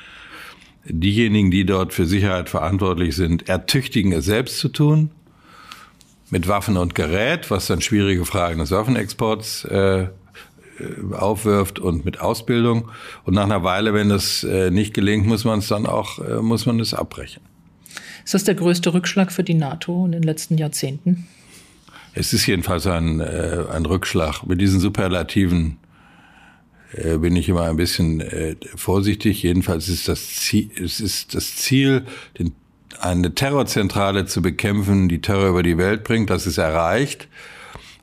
diejenigen, 0.85 1.51
die 1.51 1.65
dort 1.65 1.93
für 1.93 2.05
Sicherheit 2.05 2.49
verantwortlich 2.49 3.15
sind, 3.15 3.47
ertüchtigen, 3.47 4.11
es 4.11 4.25
selbst 4.25 4.59
zu 4.59 4.69
tun, 4.69 5.11
mit 6.29 6.47
Waffen 6.47 6.77
und 6.77 6.95
Gerät, 6.95 7.49
was 7.49 7.67
dann 7.67 7.81
schwierige 7.81 8.25
Fragen 8.25 8.59
des 8.59 8.71
Waffenexports 8.71 9.65
äh, 9.65 10.07
aufwirft 11.11 11.79
und 11.79 12.05
mit 12.05 12.21
Ausbildung. 12.21 12.89
Und 13.25 13.33
nach 13.33 13.43
einer 13.43 13.63
Weile, 13.63 13.93
wenn 13.93 14.09
das 14.09 14.43
äh, 14.43 14.69
nicht 14.71 14.93
gelingt, 14.93 15.25
muss 15.25 15.43
man 15.43 15.59
es 15.59 15.67
dann 15.67 15.85
auch, 15.85 16.19
äh, 16.19 16.41
muss 16.41 16.65
man 16.65 16.79
es 16.79 16.93
abbrechen. 16.93 17.41
Ist 18.23 18.33
das 18.33 18.43
der 18.43 18.55
größte 18.55 18.93
Rückschlag 18.93 19.31
für 19.31 19.43
die 19.43 19.55
NATO 19.55 20.05
in 20.05 20.11
den 20.11 20.23
letzten 20.23 20.57
Jahrzehnten? 20.57 21.27
Es 22.19 22.33
ist 22.33 22.45
jedenfalls 22.47 22.85
ein, 22.85 23.21
äh, 23.21 23.63
ein 23.71 23.85
Rückschlag. 23.85 24.43
Mit 24.45 24.59
diesen 24.59 24.81
Superlativen 24.81 25.77
äh, 26.91 27.17
bin 27.17 27.33
ich 27.37 27.47
immer 27.47 27.63
ein 27.63 27.77
bisschen 27.77 28.19
äh, 28.19 28.57
vorsichtig. 28.75 29.41
Jedenfalls 29.41 29.87
ist 29.87 30.09
das 30.09 30.35
Ziel, 30.35 30.69
es 30.83 30.99
ist 30.99 31.33
das 31.33 31.55
Ziel, 31.55 32.05
den, 32.37 32.51
eine 32.99 33.33
Terrorzentrale 33.33 34.25
zu 34.25 34.41
bekämpfen, 34.41 35.07
die 35.07 35.21
Terror 35.21 35.47
über 35.47 35.63
die 35.63 35.77
Welt 35.77 36.03
bringt. 36.03 36.29
Das 36.29 36.45
ist 36.45 36.57
erreicht. 36.57 37.29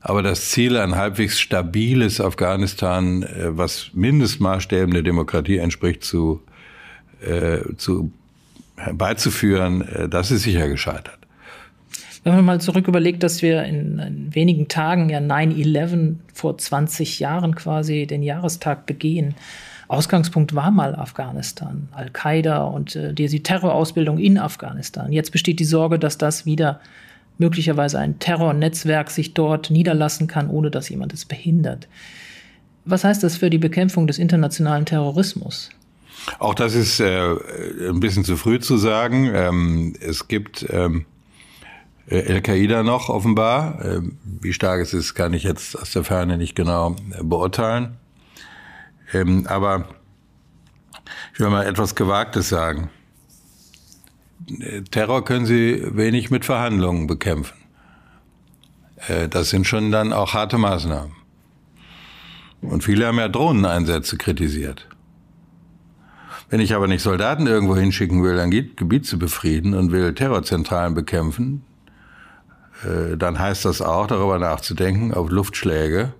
Aber 0.00 0.22
das 0.22 0.48
Ziel, 0.48 0.78
ein 0.78 0.96
halbwegs 0.96 1.38
stabiles 1.38 2.18
Afghanistan, 2.18 3.22
äh, 3.22 3.58
was 3.58 3.90
Mindestmaßstäben 3.92 4.94
der 4.94 5.02
Demokratie 5.02 5.58
entspricht, 5.58 6.04
zu, 6.04 6.40
äh, 7.20 7.58
zu 7.76 8.10
herbeizuführen, 8.76 9.82
äh, 9.82 10.08
das 10.08 10.30
ist 10.30 10.44
sicher 10.44 10.68
gescheitert. 10.68 11.25
Wenn 12.26 12.34
man 12.34 12.44
mal 12.44 12.60
zurück 12.60 12.88
überlegt, 12.88 13.22
dass 13.22 13.40
wir 13.40 13.62
in, 13.62 14.00
in 14.00 14.34
wenigen 14.34 14.66
Tagen 14.66 15.10
ja 15.10 15.20
9-11 15.20 16.16
vor 16.34 16.58
20 16.58 17.20
Jahren 17.20 17.54
quasi 17.54 18.04
den 18.04 18.24
Jahrestag 18.24 18.84
begehen. 18.84 19.36
Ausgangspunkt 19.86 20.52
war 20.52 20.72
mal 20.72 20.96
Afghanistan, 20.96 21.86
Al-Qaida 21.92 22.64
und 22.64 22.96
äh, 22.96 23.14
die, 23.14 23.28
die 23.28 23.44
Terrorausbildung 23.44 24.18
in 24.18 24.38
Afghanistan. 24.38 25.12
Jetzt 25.12 25.30
besteht 25.30 25.60
die 25.60 25.64
Sorge, 25.64 26.00
dass 26.00 26.18
das 26.18 26.44
wieder 26.44 26.80
möglicherweise 27.38 28.00
ein 28.00 28.18
Terrornetzwerk 28.18 29.12
sich 29.12 29.32
dort 29.32 29.70
niederlassen 29.70 30.26
kann, 30.26 30.50
ohne 30.50 30.72
dass 30.72 30.88
jemand 30.88 31.14
es 31.14 31.26
behindert. 31.26 31.86
Was 32.84 33.04
heißt 33.04 33.22
das 33.22 33.36
für 33.36 33.50
die 33.50 33.58
Bekämpfung 33.58 34.08
des 34.08 34.18
internationalen 34.18 34.84
Terrorismus? 34.84 35.70
Auch 36.40 36.56
das 36.56 36.74
ist 36.74 36.98
äh, 36.98 37.36
ein 37.88 38.00
bisschen 38.00 38.24
zu 38.24 38.36
früh 38.36 38.58
zu 38.58 38.78
sagen. 38.78 39.30
Ähm, 39.32 39.94
es 40.00 40.26
gibt 40.26 40.66
ähm, 40.70 41.02
äh, 41.02 41.15
Al-Qaida 42.10 42.82
noch 42.82 43.08
offenbar. 43.08 43.84
Ähm, 43.84 44.18
wie 44.22 44.52
stark 44.52 44.80
es 44.80 44.94
ist, 44.94 45.14
kann 45.14 45.34
ich 45.34 45.42
jetzt 45.42 45.76
aus 45.78 45.92
der 45.92 46.04
Ferne 46.04 46.38
nicht 46.38 46.54
genau 46.54 46.94
äh, 47.12 47.22
beurteilen. 47.22 47.96
Ähm, 49.12 49.46
aber 49.48 49.88
ich 51.34 51.40
will 51.40 51.50
mal 51.50 51.66
etwas 51.66 51.94
Gewagtes 51.94 52.48
sagen. 52.48 52.90
Äh, 54.60 54.82
Terror 54.82 55.24
können 55.24 55.46
Sie 55.46 55.82
wenig 55.96 56.30
mit 56.30 56.44
Verhandlungen 56.44 57.06
bekämpfen. 57.06 57.56
Das 59.30 59.50
sind 59.50 59.66
schon 59.66 59.92
dann 59.92 60.14
auch 60.14 60.32
harte 60.32 60.56
Maßnahmen. 60.56 61.12
Und 62.62 62.82
viele 62.82 63.06
haben 63.06 63.18
ja 63.18 63.28
Drohneneinsätze 63.28 64.16
kritisiert. 64.16 64.88
Wenn 66.48 66.60
ich 66.60 66.74
aber 66.74 66.88
nicht 66.88 67.02
Soldaten 67.02 67.46
irgendwo 67.46 67.76
hinschicken 67.76 68.22
will, 68.24 68.40
ein 68.40 68.50
Gebiet 68.50 69.06
zu 69.06 69.18
befrieden 69.18 69.74
und 69.74 69.92
will 69.92 70.14
Terrorzentralen 70.14 70.94
bekämpfen, 70.94 71.62
äh, 72.84 73.16
dann 73.16 73.38
heißt 73.38 73.64
das 73.64 73.80
auch, 73.80 74.06
darüber 74.06 74.38
nachzudenken, 74.38 75.14
auf 75.14 75.30
Luftschläge, 75.30 76.12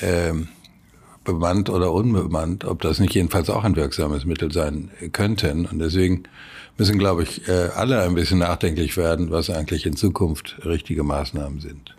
ähm, 0.00 0.48
bemannt 1.24 1.70
oder 1.70 1.92
unbemannt, 1.92 2.64
ob 2.64 2.82
das 2.82 2.98
nicht 2.98 3.14
jedenfalls 3.14 3.48
auch 3.48 3.64
ein 3.64 3.76
wirksames 3.76 4.24
Mittel 4.24 4.52
sein 4.52 4.90
könnten. 5.12 5.66
Und 5.66 5.78
deswegen 5.78 6.24
müssen, 6.78 6.98
glaube 6.98 7.22
ich, 7.22 7.48
äh, 7.48 7.68
alle 7.76 8.02
ein 8.02 8.14
bisschen 8.14 8.38
nachdenklich 8.38 8.96
werden, 8.96 9.30
was 9.30 9.50
eigentlich 9.50 9.86
in 9.86 9.96
Zukunft 9.96 10.58
richtige 10.64 11.04
Maßnahmen 11.04 11.60
sind. 11.60 11.94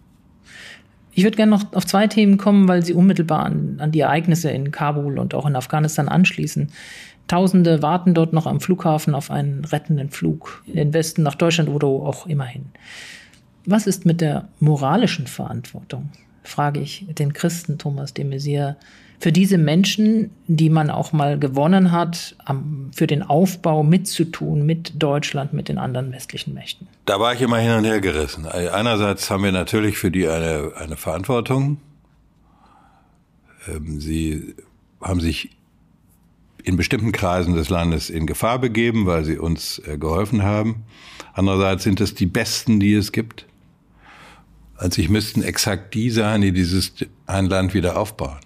Ich 1.15 1.23
würde 1.23 1.37
gerne 1.37 1.51
noch 1.51 1.73
auf 1.73 1.85
zwei 1.85 2.07
Themen 2.07 2.37
kommen, 2.37 2.67
weil 2.67 2.83
sie 2.83 2.93
unmittelbar 2.93 3.45
an, 3.45 3.77
an 3.79 3.91
die 3.91 3.99
Ereignisse 3.99 4.49
in 4.49 4.71
Kabul 4.71 5.19
und 5.19 5.35
auch 5.35 5.45
in 5.45 5.55
Afghanistan 5.55 6.09
anschließen. 6.09 6.69
Tausende 7.27 7.81
warten 7.81 8.13
dort 8.13 8.33
noch 8.33 8.45
am 8.45 8.59
Flughafen 8.59 9.15
auf 9.15 9.31
einen 9.31 9.65
rettenden 9.65 10.09
Flug 10.09 10.63
in 10.67 10.75
den 10.75 10.93
Westen, 10.93 11.23
nach 11.23 11.35
Deutschland 11.35 11.69
oder 11.69 11.87
auch 11.87 12.27
immerhin. 12.27 12.65
Was 13.65 13.87
ist 13.87 14.05
mit 14.05 14.19
der 14.21 14.49
moralischen 14.59 15.27
Verantwortung, 15.27 16.09
frage 16.43 16.81
ich 16.81 17.05
den 17.17 17.33
Christen 17.33 17.77
Thomas 17.77 18.13
de 18.13 18.25
Maizière, 18.25 18.75
für 19.23 19.31
diese 19.31 19.57
Menschen, 19.57 20.31
die 20.47 20.69
man 20.69 20.89
auch 20.89 21.13
mal 21.13 21.39
gewonnen 21.39 21.93
hat, 21.93 22.35
für 22.91 23.07
den 23.07 23.23
Aufbau 23.23 23.81
mitzutun 23.81 24.65
mit 24.65 25.01
Deutschland, 25.01 25.53
mit 25.53 25.69
den 25.69 25.77
anderen 25.77 26.11
westlichen 26.11 26.53
Mächten? 26.53 26.89
Da 27.05 27.21
war 27.21 27.33
ich 27.33 27.41
immer 27.41 27.57
hin 27.57 27.71
und 27.71 27.85
her 27.85 28.01
gerissen. 28.01 28.45
Einerseits 28.45 29.31
haben 29.31 29.45
wir 29.45 29.53
natürlich 29.53 29.97
für 29.97 30.11
die 30.11 30.27
eine, 30.27 30.73
eine 30.75 30.97
Verantwortung. 30.97 31.77
Ähm, 33.69 34.01
sie 34.01 34.55
haben 34.99 35.21
sich 35.21 35.51
in 36.63 36.77
bestimmten 36.77 37.11
Kreisen 37.11 37.55
des 37.55 37.69
Landes 37.69 38.09
in 38.09 38.25
Gefahr 38.25 38.59
begeben, 38.59 39.05
weil 39.05 39.25
sie 39.25 39.37
uns 39.37 39.79
äh, 39.85 39.97
geholfen 39.97 40.43
haben. 40.43 40.85
Andererseits 41.33 41.83
sind 41.83 41.99
es 42.01 42.15
die 42.15 42.25
Besten, 42.25 42.79
die 42.79 42.93
es 42.93 43.11
gibt. 43.11 43.45
Also 44.77 45.01
ich 45.01 45.09
müssten 45.09 45.43
exakt 45.43 45.93
die 45.93 46.09
sein, 46.09 46.41
die 46.41 46.51
dieses 46.51 46.93
ein 47.25 47.45
Land 47.47 47.73
wieder 47.73 47.97
aufbauen. 47.97 48.39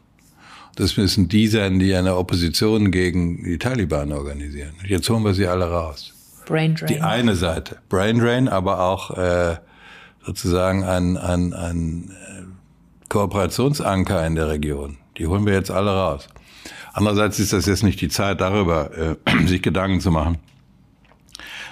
Das 0.76 0.98
müssen 0.98 1.28
die 1.28 1.48
sein, 1.48 1.80
die 1.80 1.96
eine 1.96 2.16
Opposition 2.16 2.92
gegen 2.92 3.44
die 3.44 3.58
Taliban 3.58 4.12
organisieren. 4.12 4.74
Jetzt 4.86 5.10
holen 5.10 5.24
wir 5.24 5.34
sie 5.34 5.48
alle 5.48 5.70
raus. 5.70 6.14
Brain 6.46 6.76
Drain. 6.76 6.88
Die 6.88 7.02
eine 7.02 7.36
Seite. 7.36 7.78
Brain 7.90 8.20
Drain, 8.20 8.48
aber 8.48 8.82
auch 8.82 9.18
äh, 9.18 9.58
sozusagen 10.24 10.84
ein, 10.84 11.18
ein, 11.18 11.54
ein 11.54 12.12
äh, 12.12 12.44
Kooperationsanker 13.10 14.26
in 14.26 14.36
der 14.36 14.50
Region. 14.50 14.98
Die 15.18 15.26
holen 15.28 15.46
wir 15.46 15.54
jetzt 15.54 15.72
alle 15.72 15.92
raus. 15.92 16.28
Andererseits 16.98 17.38
ist 17.38 17.54
das 17.54 17.68
jetzt 17.68 17.84
nicht 17.84 18.02
die 18.02 18.10
Zeit, 18.10 18.42
darüber 18.42 18.90
äh, 18.98 19.16
sich 19.46 19.62
Gedanken 19.62 20.02
zu 20.02 20.10
machen, 20.10 20.40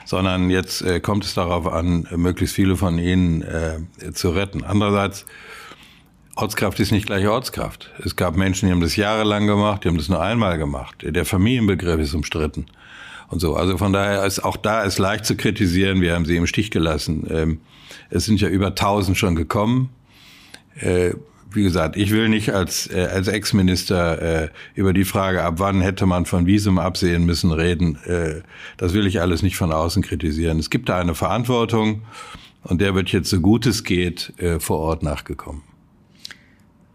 sondern 0.05 0.51
jetzt 0.51 0.83
äh, 0.83 0.99
kommt 0.99 1.25
es 1.25 1.33
darauf 1.33 1.65
an, 1.65 2.07
möglichst 2.15 2.55
viele 2.55 2.77
von 2.77 2.99
ihnen 2.99 3.41
äh, 3.41 3.79
zu 4.13 4.29
retten. 4.29 4.63
Andererseits, 4.63 5.25
Ortskraft 6.35 6.79
ist 6.79 6.91
nicht 6.91 7.07
gleich 7.07 7.27
Ortskraft. 7.27 7.91
Es 8.03 8.15
gab 8.15 8.35
Menschen, 8.37 8.67
die 8.67 8.71
haben 8.71 8.81
das 8.81 8.97
jahrelang 8.97 9.47
gemacht, 9.47 9.83
die 9.83 9.87
haben 9.87 9.97
das 9.97 10.09
nur 10.09 10.21
einmal 10.21 10.59
gemacht. 10.59 10.97
Der 11.01 11.25
Familienbegriff 11.25 11.99
ist 11.99 12.13
umstritten. 12.13 12.67
und 13.29 13.39
so. 13.39 13.55
Also 13.55 13.79
von 13.79 13.93
daher 13.93 14.23
ist 14.25 14.43
auch 14.43 14.57
da 14.57 14.83
ist 14.83 14.99
leicht 14.99 15.25
zu 15.25 15.35
kritisieren. 15.35 16.01
Wir 16.01 16.13
haben 16.13 16.25
sie 16.25 16.35
im 16.35 16.45
Stich 16.45 16.69
gelassen. 16.69 17.25
Ähm, 17.31 17.61
es 18.11 18.25
sind 18.25 18.41
ja 18.41 18.47
über 18.47 18.67
1000 18.67 19.17
schon 19.17 19.35
gekommen. 19.35 19.89
Äh, 21.55 21.59
wie 21.59 21.63
gesagt, 21.63 21.97
ich 21.97 22.11
will 22.11 22.29
nicht 22.29 22.53
als, 22.53 22.89
äh, 22.91 23.07
als 23.11 23.27
Ex-Minister 23.27 24.43
äh, 24.43 24.49
über 24.75 24.93
die 24.93 25.05
Frage, 25.05 25.43
ab 25.43 25.55
wann 25.57 25.81
hätte 25.81 26.05
man 26.05 26.25
von 26.25 26.45
Visum 26.45 26.79
absehen 26.79 27.25
müssen, 27.25 27.51
reden. 27.51 27.97
Äh, 28.05 28.41
das 28.77 28.93
will 28.93 29.07
ich 29.07 29.21
alles 29.21 29.41
nicht 29.41 29.57
von 29.57 29.71
außen 29.71 30.03
kritisieren. 30.03 30.59
Es 30.59 30.69
gibt 30.69 30.89
da 30.89 30.99
eine 30.99 31.15
Verantwortung 31.15 32.01
und 32.63 32.81
der 32.81 32.95
wird 32.95 33.09
jetzt 33.09 33.29
so 33.29 33.39
gut 33.39 33.65
es 33.65 33.83
geht 33.83 34.33
äh, 34.37 34.59
vor 34.59 34.79
Ort 34.79 35.03
nachgekommen. 35.03 35.61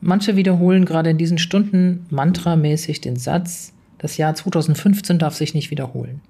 Manche 0.02 0.36
wiederholen 0.36 0.86
gerade 0.86 1.10
in 1.10 1.18
diesen 1.18 1.38
Stunden 1.38 2.06
mantramäßig 2.10 3.02
den 3.02 3.16
Satz, 3.16 3.72
das 3.98 4.16
Jahr 4.16 4.34
2015 4.34 5.18
darf 5.18 5.34
sich 5.34 5.52
nicht 5.52 5.70
wiederholen. 5.70 6.22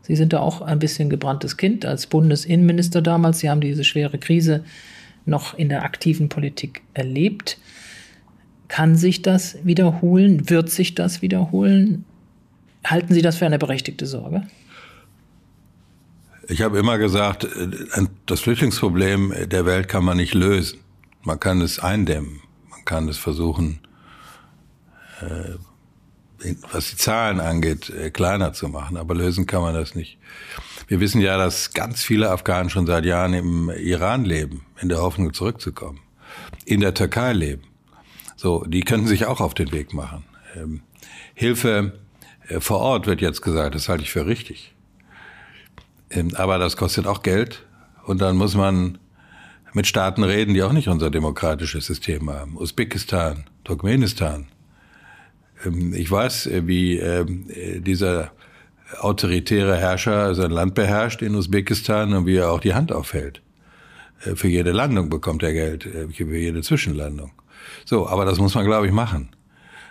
Sie 0.00 0.16
sind 0.16 0.32
da 0.32 0.40
auch 0.40 0.62
ein 0.62 0.78
bisschen 0.78 1.10
gebranntes 1.10 1.58
Kind 1.58 1.84
als 1.84 2.06
Bundesinnenminister 2.06 3.02
damals. 3.02 3.38
Sie 3.38 3.50
haben 3.50 3.60
diese 3.60 3.84
schwere 3.84 4.18
Krise 4.18 4.64
noch 5.24 5.54
in 5.54 5.68
der 5.68 5.84
aktiven 5.84 6.28
Politik 6.28 6.82
erlebt. 6.94 7.58
Kann 8.68 8.96
sich 8.96 9.22
das 9.22 9.58
wiederholen? 9.64 10.48
Wird 10.48 10.70
sich 10.70 10.94
das 10.94 11.22
wiederholen? 11.22 12.04
Halten 12.84 13.14
Sie 13.14 13.22
das 13.22 13.36
für 13.38 13.46
eine 13.46 13.58
berechtigte 13.58 14.06
Sorge? 14.06 14.42
Ich 16.48 16.62
habe 16.62 16.78
immer 16.78 16.98
gesagt, 16.98 17.44
äh, 17.44 18.06
das 18.26 18.40
Flüchtlingsproblem 18.40 19.32
der 19.46 19.66
Welt 19.66 19.88
kann 19.88 20.04
man 20.04 20.16
nicht 20.16 20.34
lösen. 20.34 20.80
Man 21.22 21.38
kann 21.38 21.60
es 21.60 21.78
eindämmen. 21.78 22.40
Man 22.70 22.84
kann 22.84 23.08
es 23.08 23.18
versuchen, 23.18 23.78
äh, 25.20 25.56
was 26.70 26.90
die 26.90 26.96
Zahlen 26.96 27.40
angeht, 27.40 27.90
äh, 27.90 28.10
kleiner 28.10 28.52
zu 28.52 28.68
machen. 28.68 28.96
Aber 28.96 29.14
lösen 29.14 29.46
kann 29.46 29.62
man 29.62 29.74
das 29.74 29.94
nicht. 29.94 30.18
Wir 30.88 31.00
wissen 31.00 31.20
ja, 31.20 31.38
dass 31.38 31.72
ganz 31.72 32.02
viele 32.02 32.30
Afghanen 32.30 32.70
schon 32.70 32.86
seit 32.86 33.04
Jahren 33.04 33.34
im 33.34 33.70
Iran 33.70 34.24
leben, 34.24 34.66
in 34.80 34.88
der 34.88 34.98
Hoffnung 34.98 35.32
zurückzukommen. 35.32 36.00
In 36.64 36.80
der 36.80 36.94
Türkei 36.94 37.32
leben. 37.32 37.62
So, 38.36 38.64
die 38.64 38.80
könnten 38.80 39.06
sich 39.06 39.26
auch 39.26 39.40
auf 39.40 39.54
den 39.54 39.72
Weg 39.72 39.92
machen. 39.92 40.24
Ähm, 40.56 40.82
Hilfe 41.34 41.98
äh, 42.48 42.60
vor 42.60 42.78
Ort 42.78 43.06
wird 43.06 43.20
jetzt 43.20 43.42
gesagt, 43.42 43.74
das 43.74 43.88
halte 43.88 44.02
ich 44.02 44.10
für 44.10 44.26
richtig. 44.26 44.74
Ähm, 46.10 46.34
aber 46.34 46.58
das 46.58 46.76
kostet 46.76 47.06
auch 47.06 47.22
Geld 47.22 47.64
und 48.04 48.20
dann 48.20 48.36
muss 48.36 48.54
man 48.54 48.98
mit 49.72 49.86
Staaten 49.86 50.22
reden, 50.22 50.54
die 50.54 50.62
auch 50.62 50.72
nicht 50.72 50.88
unser 50.88 51.10
demokratisches 51.10 51.86
System 51.86 52.30
haben. 52.30 52.56
Usbekistan, 52.56 53.44
Turkmenistan. 53.64 54.48
Ähm, 55.64 55.94
ich 55.94 56.10
weiß, 56.10 56.46
äh, 56.46 56.66
wie 56.66 56.98
ähm, 56.98 57.46
äh, 57.50 57.80
dieser 57.80 58.32
autoritäre 59.00 59.76
Herrscher 59.76 60.34
sein 60.34 60.50
Land 60.50 60.74
beherrscht 60.74 61.22
in 61.22 61.34
Usbekistan 61.34 62.12
und 62.12 62.26
wie 62.26 62.36
er 62.36 62.50
auch 62.50 62.60
die 62.60 62.74
Hand 62.74 62.92
aufhält. 62.92 63.42
Äh, 64.24 64.36
für 64.36 64.48
jede 64.48 64.72
Landung 64.72 65.08
bekommt 65.08 65.42
er 65.42 65.52
Geld, 65.52 65.84
für 65.84 66.36
jede 66.36 66.62
Zwischenlandung. 66.62 67.32
So, 67.84 68.08
aber 68.08 68.24
das 68.24 68.38
muss 68.38 68.54
man, 68.54 68.66
glaube 68.66 68.86
ich, 68.86 68.92
machen. 68.92 69.30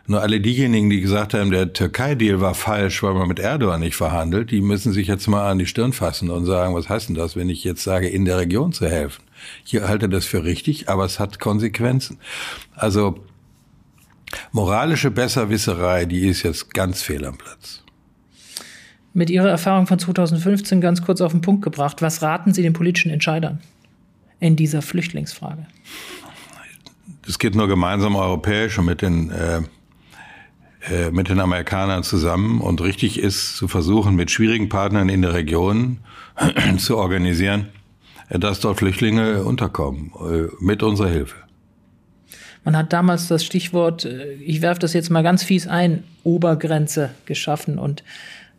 Nur 0.08 0.22
alle 0.22 0.42
diejenigen, 0.42 0.90
die 0.90 1.00
gesagt 1.00 1.34
haben, 1.34 1.52
der 1.52 1.74
Türkei-Deal 1.74 2.42
war 2.42 2.56
falsch, 2.56 3.04
weil 3.04 3.14
man 3.14 3.28
mit 3.28 3.40
Erdogan 3.40 3.80
nicht 3.80 3.96
verhandelt, 3.96 4.50
die 4.52 4.62
müssen 4.62 4.94
sich 4.94 5.08
jetzt 5.08 5.28
mal 5.28 5.50
an 5.50 5.60
die 5.60 5.68
Stirn 5.68 5.94
fassen 5.94 6.32
und 6.32 6.46
sagen, 6.46 6.74
was 6.74 6.90
heißt 6.90 7.10
denn 7.10 7.16
das, 7.16 7.36
wenn 7.36 7.50
ich 7.50 7.64
jetzt 7.64 7.84
sage, 7.84 8.10
in 8.10 8.26
der 8.26 8.40
Region 8.40 8.74
zu 8.74 8.88
helfen? 8.88 9.24
Ich 9.66 9.80
halte 9.80 10.10
das 10.10 10.26
für 10.26 10.44
richtig, 10.44 10.90
aber 10.90 11.06
es 11.06 11.20
hat 11.20 11.40
Konsequenzen. 11.40 12.18
Also 12.76 13.24
moralische 14.52 15.12
Besserwisserei, 15.12 16.06
die 16.06 16.28
ist 16.28 16.44
jetzt 16.44 16.74
ganz 16.74 17.02
fehl 17.02 17.26
am 17.26 17.38
Platz. 17.38 17.84
Mit 19.14 19.30
Ihrer 19.30 19.50
Erfahrung 19.50 19.88
von 19.88 20.00
2015 20.00 20.80
ganz 20.80 21.02
kurz 21.02 21.20
auf 21.20 21.34
den 21.34 21.42
Punkt 21.42 21.64
gebracht. 21.64 22.02
Was 22.02 22.22
raten 22.22 22.54
Sie 22.54 22.62
den 22.62 22.74
politischen 22.74 23.12
Entscheidern 23.12 23.60
in 24.40 24.56
dieser 24.56 24.82
Flüchtlingsfrage? 24.82 25.66
Es 27.28 27.38
geht 27.38 27.56
nur 27.56 27.68
gemeinsam 27.68 28.16
europäisch 28.16 28.78
und 28.80 28.86
mit 28.86 29.02
den, 29.02 29.30
äh, 29.30 29.62
äh, 30.90 31.12
mit 31.12 31.30
den 31.30 31.40
Amerikanern 31.40 32.04
zusammen. 32.04 32.62
Und 32.62 32.82
richtig 32.82 33.20
ist 33.20 33.58
zu 33.58 33.68
versuchen, 33.68 34.16
mit 34.16 34.32
schwierigen 34.32 34.70
Partnern 34.70 35.10
in 35.10 35.22
der 35.22 35.34
Region 35.34 36.00
zu 36.78 36.98
organisieren, 36.98 37.68
dass 38.30 38.62
dort 38.62 38.78
Flüchtlinge 38.78 39.44
unterkommen, 39.44 40.12
äh, 40.22 40.48
mit 40.60 40.84
unserer 40.84 41.10
Hilfe. 41.10 41.36
Man 42.64 42.78
hat 42.78 42.94
damals 42.94 43.28
das 43.28 43.44
Stichwort, 43.44 44.06
äh, 44.06 44.34
ich 44.34 44.62
werfe 44.62 44.80
das 44.80 44.94
jetzt 44.94 45.10
mal 45.10 45.24
ganz 45.24 45.44
fies 45.44 45.68
ein, 45.68 46.04
Obergrenze 46.24 47.10
geschaffen 47.26 47.80
und 47.80 48.04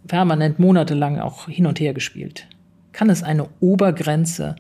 permanent 0.07 0.59
monatelang 0.59 1.19
auch 1.19 1.49
hin 1.49 1.67
und 1.67 1.79
her 1.81 1.95
gespielt. 1.95 2.47
Kann 2.93 3.09
es 3.11 3.23
eine 3.23 3.49
Obergrenze 3.61 4.57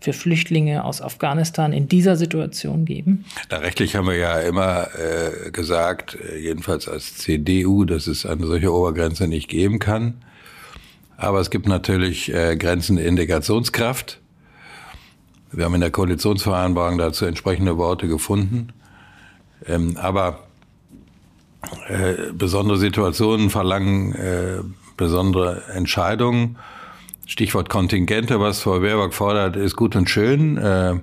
für 0.00 0.12
Flüchtlinge 0.12 0.84
aus 0.84 1.02
Afghanistan 1.02 1.72
in 1.72 1.88
dieser 1.88 2.16
Situation 2.16 2.84
geben? 2.84 3.24
Na, 3.50 3.58
rechtlich 3.58 3.96
haben 3.96 4.06
wir 4.06 4.16
ja 4.16 4.40
immer 4.40 4.88
äh, 4.94 5.50
gesagt, 5.50 6.16
äh, 6.16 6.38
jedenfalls 6.38 6.88
als 6.88 7.16
CDU, 7.16 7.84
dass 7.84 8.06
es 8.06 8.26
eine 8.26 8.46
solche 8.46 8.72
Obergrenze 8.72 9.28
nicht 9.28 9.48
geben 9.48 9.78
kann. 9.78 10.14
Aber 11.16 11.40
es 11.40 11.50
gibt 11.50 11.66
natürlich 11.66 12.32
äh, 12.32 12.56
Grenzen 12.56 12.96
der 12.96 13.06
Indikationskraft. 13.06 14.20
Wir 15.50 15.64
haben 15.64 15.74
in 15.74 15.80
der 15.80 15.90
Koalitionsvereinbarung 15.90 16.98
dazu 16.98 17.24
entsprechende 17.24 17.78
Worte 17.78 18.08
gefunden. 18.08 18.68
Ähm, 19.68 19.96
aber 19.96 20.40
äh, 21.88 22.32
besondere 22.32 22.78
Situationen 22.78 23.50
verlangen 23.50 24.14
äh, 24.14 24.58
besondere 24.96 25.62
Entscheidungen. 25.72 26.56
Stichwort 27.26 27.68
Kontingente, 27.68 28.40
was 28.40 28.60
Frau 28.60 28.80
Baerbock 28.80 29.14
fordert, 29.14 29.56
ist 29.56 29.76
gut 29.76 29.96
und 29.96 30.08
schön. 30.08 30.56
Äh, 30.56 31.00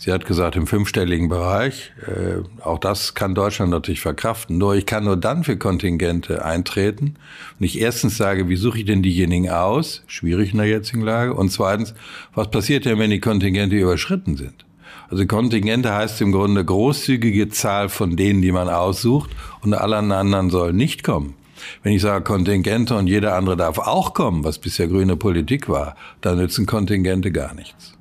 Sie 0.00 0.12
hat 0.12 0.26
gesagt, 0.26 0.54
im 0.54 0.68
fünfstelligen 0.68 1.28
Bereich. 1.28 1.92
Äh, 2.06 2.62
auch 2.62 2.78
das 2.78 3.14
kann 3.14 3.34
Deutschland 3.34 3.72
natürlich 3.72 4.00
verkraften. 4.00 4.56
Nur 4.56 4.76
ich 4.76 4.86
kann 4.86 5.02
nur 5.02 5.16
dann 5.16 5.42
für 5.42 5.56
Kontingente 5.56 6.44
eintreten. 6.44 7.16
Und 7.58 7.66
ich 7.66 7.80
erstens 7.80 8.16
sage, 8.16 8.48
wie 8.48 8.54
suche 8.54 8.78
ich 8.78 8.84
denn 8.84 9.02
diejenigen 9.02 9.50
aus? 9.50 10.04
Schwierig 10.06 10.52
in 10.52 10.58
der 10.58 10.68
jetzigen 10.68 11.02
Lage. 11.02 11.34
Und 11.34 11.50
zweitens, 11.50 11.94
was 12.32 12.48
passiert 12.48 12.84
denn, 12.84 13.00
wenn 13.00 13.10
die 13.10 13.18
Kontingente 13.18 13.74
überschritten 13.74 14.36
sind? 14.36 14.64
Also 15.10 15.26
Kontingente 15.26 15.94
heißt 15.94 16.20
im 16.20 16.32
Grunde 16.32 16.64
großzügige 16.64 17.48
Zahl 17.48 17.88
von 17.88 18.16
denen, 18.16 18.42
die 18.42 18.52
man 18.52 18.68
aussucht. 18.68 19.30
Und 19.62 19.74
alle 19.74 19.96
anderen 19.96 20.50
sollen 20.50 20.76
nicht 20.76 21.02
kommen. 21.02 21.34
Wenn 21.82 21.92
ich 21.92 22.02
sage 22.02 22.24
Kontingente 22.24 22.96
und 22.96 23.06
jeder 23.06 23.34
andere 23.34 23.56
darf 23.56 23.78
auch 23.78 24.14
kommen, 24.14 24.44
was 24.44 24.58
bisher 24.58 24.86
grüne 24.86 25.16
Politik 25.16 25.68
war, 25.68 25.96
dann 26.20 26.38
nützen 26.38 26.66
Kontingente 26.66 27.32
gar 27.32 27.54
nichts. 27.54 27.94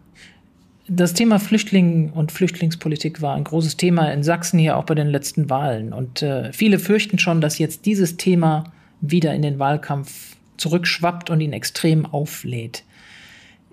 Das 0.90 1.14
Thema 1.14 1.40
Flüchtlinge 1.40 2.12
und 2.14 2.32
Flüchtlingspolitik 2.32 3.22
war 3.22 3.36
ein 3.36 3.44
großes 3.44 3.76
Thema 3.76 4.12
in 4.14 4.24
Sachsen 4.24 4.58
hier 4.58 4.78
auch 4.78 4.86
bei 4.86 4.96
den 4.96 5.08
letzten 5.08 5.50
Wahlen. 5.50 5.92
Und 5.92 6.22
äh, 6.22 6.54
viele 6.54 6.80
fürchten 6.80 7.20
schon, 7.20 7.42
dass 7.42 7.58
jetzt 7.58 7.86
dieses 7.86 8.16
Thema 8.16 8.72
wieder 9.02 9.34
in 9.34 9.42
den 9.42 9.60
Wahlkampf 9.60 10.38
zurückschwappt 10.56 11.30
und 11.30 11.42
ihn 11.42 11.54
extrem 11.54 12.06
auflädt. 12.06 12.84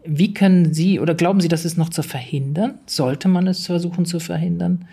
Wie 0.06 0.34
können 0.34 0.74
Sie 0.74 1.00
oder 1.00 1.14
glauben 1.14 1.40
Sie, 1.40 1.48
das 1.48 1.64
ist 1.64 1.78
noch 1.78 1.88
zu 1.88 2.02
verhindern? 2.02 2.78
Sollte 2.86 3.28
man 3.28 3.46
es 3.46 3.66
versuchen 3.66 4.04
zu 4.04 4.20
verhindern? 4.20 4.86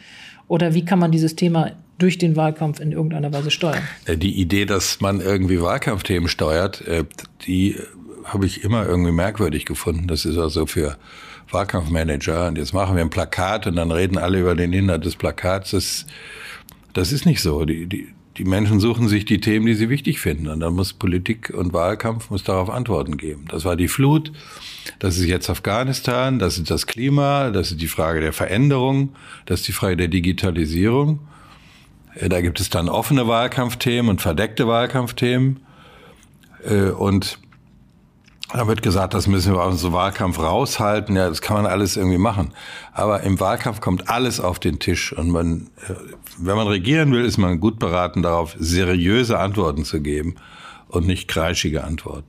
Oder 0.47 0.73
wie 0.73 0.85
kann 0.85 0.99
man 0.99 1.11
dieses 1.11 1.35
Thema 1.35 1.71
durch 1.97 2.17
den 2.17 2.35
Wahlkampf 2.35 2.79
in 2.79 2.91
irgendeiner 2.91 3.31
Weise 3.31 3.51
steuern? 3.51 3.83
Äh, 4.05 4.17
die 4.17 4.39
Idee, 4.39 4.65
dass 4.65 5.01
man 5.01 5.21
irgendwie 5.21 5.61
Wahlkampfthemen 5.61 6.29
steuert, 6.29 6.81
äh, 6.87 7.05
die 7.45 7.77
habe 8.25 8.45
ich 8.45 8.63
immer 8.63 8.85
irgendwie 8.85 9.11
merkwürdig 9.11 9.65
gefunden. 9.65 10.07
Das 10.07 10.25
ist 10.25 10.37
also 10.37 10.65
für 10.65 10.97
Wahlkampfmanager 11.49 12.47
und 12.47 12.57
jetzt 12.57 12.73
machen 12.73 12.95
wir 12.95 13.03
ein 13.03 13.09
Plakat 13.09 13.67
und 13.67 13.75
dann 13.75 13.91
reden 13.91 14.17
alle 14.17 14.39
über 14.39 14.55
den 14.55 14.73
Inhalt 14.73 15.05
des 15.05 15.15
Plakats. 15.15 15.71
Das, 15.71 16.05
das 16.93 17.11
ist 17.11 17.25
nicht 17.25 17.41
so. 17.41 17.65
Die, 17.65 17.87
die, 17.87 18.07
die 18.37 18.45
Menschen 18.45 18.79
suchen 18.79 19.07
sich 19.07 19.25
die 19.25 19.41
Themen, 19.41 19.65
die 19.65 19.73
sie 19.73 19.89
wichtig 19.89 20.19
finden. 20.19 20.47
Und 20.47 20.61
dann 20.61 20.73
muss 20.73 20.93
Politik 20.93 21.51
und 21.55 21.73
Wahlkampf 21.73 22.29
muss 22.29 22.43
darauf 22.43 22.69
Antworten 22.69 23.17
geben. 23.17 23.45
Das 23.49 23.65
war 23.65 23.75
die 23.75 23.87
Flut, 23.87 24.31
das 24.99 25.17
ist 25.17 25.25
jetzt 25.25 25.49
Afghanistan, 25.49 26.39
das 26.39 26.57
ist 26.57 26.71
das 26.71 26.87
Klima, 26.87 27.49
das 27.49 27.71
ist 27.71 27.81
die 27.81 27.87
Frage 27.87 28.21
der 28.21 28.33
Veränderung, 28.33 29.09
das 29.45 29.61
ist 29.61 29.67
die 29.67 29.73
Frage 29.73 29.97
der 29.97 30.07
Digitalisierung. 30.07 31.19
Äh, 32.15 32.29
da 32.29 32.41
gibt 32.41 32.59
es 32.59 32.69
dann 32.69 32.89
offene 32.89 33.27
Wahlkampfthemen 33.27 34.09
und 34.09 34.21
verdeckte 34.21 34.67
Wahlkampfthemen. 34.67 35.59
Äh, 36.63 36.91
und 36.91 37.39
da 38.53 38.67
wird 38.67 38.81
gesagt, 38.81 39.13
das 39.13 39.27
müssen 39.27 39.53
wir 39.53 39.61
aus 39.61 39.81
dem 39.81 39.93
Wahlkampf 39.93 40.39
raushalten. 40.39 41.15
Ja, 41.15 41.29
das 41.29 41.41
kann 41.41 41.57
man 41.57 41.65
alles 41.65 41.97
irgendwie 41.97 42.17
machen. 42.17 42.53
Aber 42.93 43.21
im 43.21 43.39
Wahlkampf 43.39 43.81
kommt 43.81 44.09
alles 44.09 44.39
auf 44.39 44.59
den 44.59 44.79
Tisch. 44.79 45.13
Und 45.13 45.29
man, 45.29 45.69
äh, 45.87 45.93
wenn 46.37 46.55
man 46.55 46.67
regieren 46.67 47.11
will, 47.11 47.25
ist 47.25 47.37
man 47.37 47.59
gut 47.59 47.79
beraten, 47.79 48.21
darauf 48.21 48.55
seriöse 48.59 49.39
Antworten 49.39 49.85
zu 49.85 50.01
geben 50.01 50.35
und 50.89 51.07
nicht 51.07 51.27
kreischige 51.27 51.83
Antworten. 51.83 52.27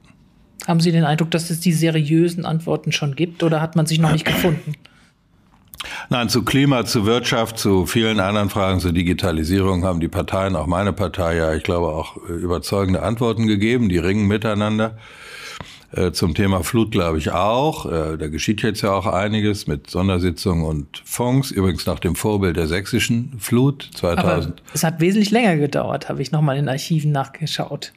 Haben 0.67 0.81
Sie 0.81 0.93
den 0.93 1.05
Eindruck, 1.05 1.31
dass 1.33 1.51
es 1.51 1.61
die 1.61 1.73
seriösen 1.73 2.45
Antworten 2.45 2.93
schon 2.93 3.17
gibt 3.17 3.43
oder 3.43 3.61
hat 3.61 3.75
man 3.75 3.87
sich 3.87 3.99
noch 3.99 4.13
nicht 4.13 4.25
gefunden? 4.25 4.75
Nein, 6.09 6.29
zu 6.29 6.45
Klima, 6.45 6.85
zu 6.85 7.07
Wirtschaft, 7.07 7.59
zu 7.59 7.87
vielen 7.87 8.21
anderen 8.21 8.51
Fragen, 8.51 8.79
zur 8.79 8.93
Digitalisierung 8.93 9.85
haben 9.85 9.99
die 9.99 10.09
Parteien, 10.09 10.55
auch 10.55 10.67
meine 10.67 10.93
Partei 10.93 11.37
ja, 11.37 11.55
ich 11.55 11.65
glaube, 11.65 11.89
auch 11.89 12.17
überzeugende 12.29 13.03
Antworten 13.03 13.49
gegeben. 13.49 13.89
Die 13.89 13.99
ringen 13.99 14.29
miteinander. 14.29 14.97
Äh, 15.95 16.13
zum 16.13 16.35
Thema 16.35 16.63
Flut 16.65 16.91
glaube 16.91 17.19
ich 17.19 17.33
auch. 17.33 17.85
Äh, 17.85 18.17
da 18.17 18.29
geschieht 18.29 18.63
jetzt 18.63 18.81
ja 18.81 18.93
auch 18.93 19.07
einiges 19.07 19.67
mit 19.67 19.91
Sondersitzungen 19.91 20.65
und 20.65 21.03
Fonds. 21.05 21.51
Übrigens 21.51 21.85
nach 21.87 21.99
dem 21.99 22.17
Vorbild 22.17 22.57
der 22.57 22.67
sächsischen 22.67 23.35
Flut 23.39 23.91
2000. 23.95 24.25
Aber 24.25 24.55
es 24.73 24.85
hat 24.85 25.01
wesentlich 25.01 25.31
länger 25.31 25.57
gedauert, 25.57 26.09
habe 26.09 26.23
ich 26.23 26.33
nochmal 26.33 26.57
in 26.57 26.69
Archiven 26.69 27.13
nachgeschaut. 27.13 27.93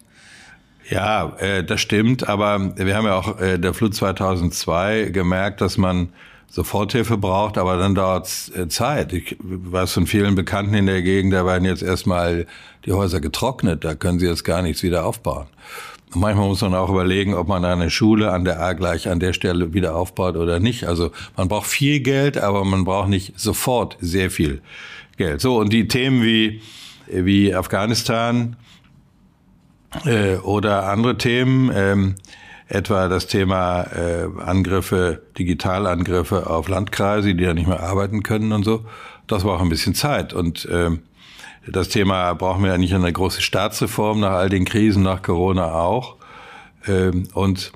Ja, 0.90 1.36
äh, 1.40 1.64
das 1.64 1.80
stimmt. 1.80 2.28
Aber 2.28 2.76
wir 2.76 2.96
haben 2.96 3.06
ja 3.06 3.16
auch 3.16 3.38
der 3.40 3.74
Flut 3.74 3.96
2002 3.96 5.12
gemerkt, 5.14 5.62
dass 5.62 5.78
man 5.78 6.10
Soforthilfe 6.50 7.18
braucht, 7.18 7.58
aber 7.58 7.78
dann 7.78 7.96
dauert 7.96 8.28
es 8.28 8.52
Zeit. 8.70 9.14
Ich 9.14 9.36
weiß 9.40 9.92
von 9.92 10.06
vielen 10.08 10.36
Bekannten 10.36 10.74
in 10.74 10.86
der 10.86 11.02
Gegend, 11.02 11.34
da 11.34 11.46
werden 11.46 11.66
jetzt 11.66 11.82
erstmal 11.82 12.46
die 12.86 12.94
Häuser 12.94 13.20
getrocknet, 13.20 13.84
da 13.84 13.96
können 13.96 14.20
sie 14.20 14.28
jetzt 14.28 14.44
gar 14.46 14.62
nichts 14.62 14.84
wieder 14.84 15.06
aufbauen. 15.06 15.48
Manchmal 16.16 16.48
muss 16.48 16.62
man 16.62 16.74
auch 16.74 16.90
überlegen, 16.90 17.34
ob 17.34 17.48
man 17.48 17.66
eine 17.66 17.90
Schule 17.90 18.32
an 18.32 18.46
der 18.46 18.62
A 18.62 18.74
gleich 18.74 19.10
an 19.10 19.20
der 19.20 19.34
Stelle 19.34 19.74
wieder 19.74 19.96
aufbaut 19.96 20.38
oder 20.38 20.60
nicht. 20.60 20.86
Also 20.86 21.12
man 21.36 21.48
braucht 21.48 21.68
viel 21.68 22.00
Geld, 22.00 22.38
aber 22.38 22.64
man 22.66 22.86
braucht 22.86 23.10
nicht 23.10 23.40
sofort 23.40 23.98
sehr 24.00 24.32
viel 24.32 24.62
Geld. 25.18 25.42
So, 25.42 25.58
und 25.58 25.72
die 25.72 25.88
Themen 25.88 26.24
wie, 26.24 26.62
wie 27.08 27.54
Afghanistan 27.54 28.56
äh, 30.06 30.38
oder 30.38 30.90
andere 30.90 31.18
Themen, 31.18 31.72
ähm, 31.74 32.16
etwa 32.68 33.08
das 33.08 33.28
Thema 33.28 33.84
äh, 33.84 34.28
Angriffe, 34.42 35.22
Digitalangriffe 35.38 36.50
auf 36.50 36.68
Landkreise, 36.68 37.36
die 37.36 37.44
ja 37.44 37.54
nicht 37.54 37.68
mehr 37.68 37.82
arbeiten 37.82 38.24
können 38.24 38.52
und 38.52 38.64
so. 38.64 38.86
Das 39.28 39.44
braucht 39.44 39.62
ein 39.62 39.70
bisschen 39.70 39.96
Zeit. 39.96 40.34
Und 40.34 40.66
äh, 40.66 40.92
das 41.68 41.90
Thema 41.90 42.34
brauchen 42.34 42.64
wir 42.64 42.72
ja 42.72 42.78
nicht 42.78 42.94
eine 42.94 43.12
große 43.12 43.42
Staatsreform 43.42 44.20
nach 44.20 44.32
all 44.32 44.50
den 44.50 44.66
Krisen, 44.66 45.04
nach 45.04 45.22
Corona 45.22 45.74
auch. 45.74 46.16
Ähm, 46.88 47.28
und 47.34 47.72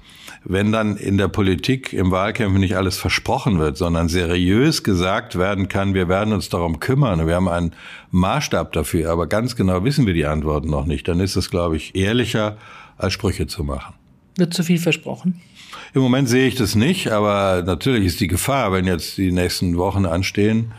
wenn 0.46 0.72
dann 0.72 0.96
in 0.96 1.18
der 1.18 1.28
Politik 1.28 1.92
im 1.92 2.12
Wahlkämpfen 2.12 2.62
nicht 2.62 2.78
alles 2.78 2.98
versprochen 2.98 3.60
wird, 3.60 3.78
sondern 3.78 4.08
seriös 4.08 4.84
gesagt 4.84 5.38
werden 5.38 5.68
kann, 5.68 5.94
wir 5.94 6.08
werden 6.08 6.34
uns 6.34 6.50
darum 6.50 6.80
kümmern, 6.80 7.28
wir 7.28 7.36
haben 7.36 7.50
einen 7.50 7.74
Maßstab 8.12 8.72
dafür, 8.72 9.12
aber 9.12 9.28
ganz 9.28 9.56
genau 9.56 9.84
wissen 9.84 10.06
wir 10.06 10.14
die 10.14 10.26
Antworten 10.26 10.70
noch 10.70 10.86
nicht, 10.86 11.08
dann 11.08 11.20
ist 11.20 11.36
es, 11.36 11.50
glaube 11.50 11.76
ich, 11.76 11.96
ehrlicher, 11.96 12.58
als 12.98 13.14
Sprüche 13.14 13.48
zu 13.48 13.64
machen. 13.64 13.96
Wird 14.38 14.54
zu 14.54 14.64
viel 14.64 14.80
versprochen? 14.80 15.42
Im 15.94 16.02
Moment 16.02 16.30
sehe 16.30 16.48
ich 16.48 16.56
das 16.56 16.76
nicht, 16.76 17.12
aber 17.12 17.64
natürlich 17.66 18.06
ist 18.06 18.20
die 18.20 18.28
Gefahr, 18.28 18.72
wenn 18.72 18.86
jetzt 18.86 19.18
die 19.18 19.32
nächsten 19.32 19.78
Wochen 19.78 20.06
anstehen, 20.06 20.72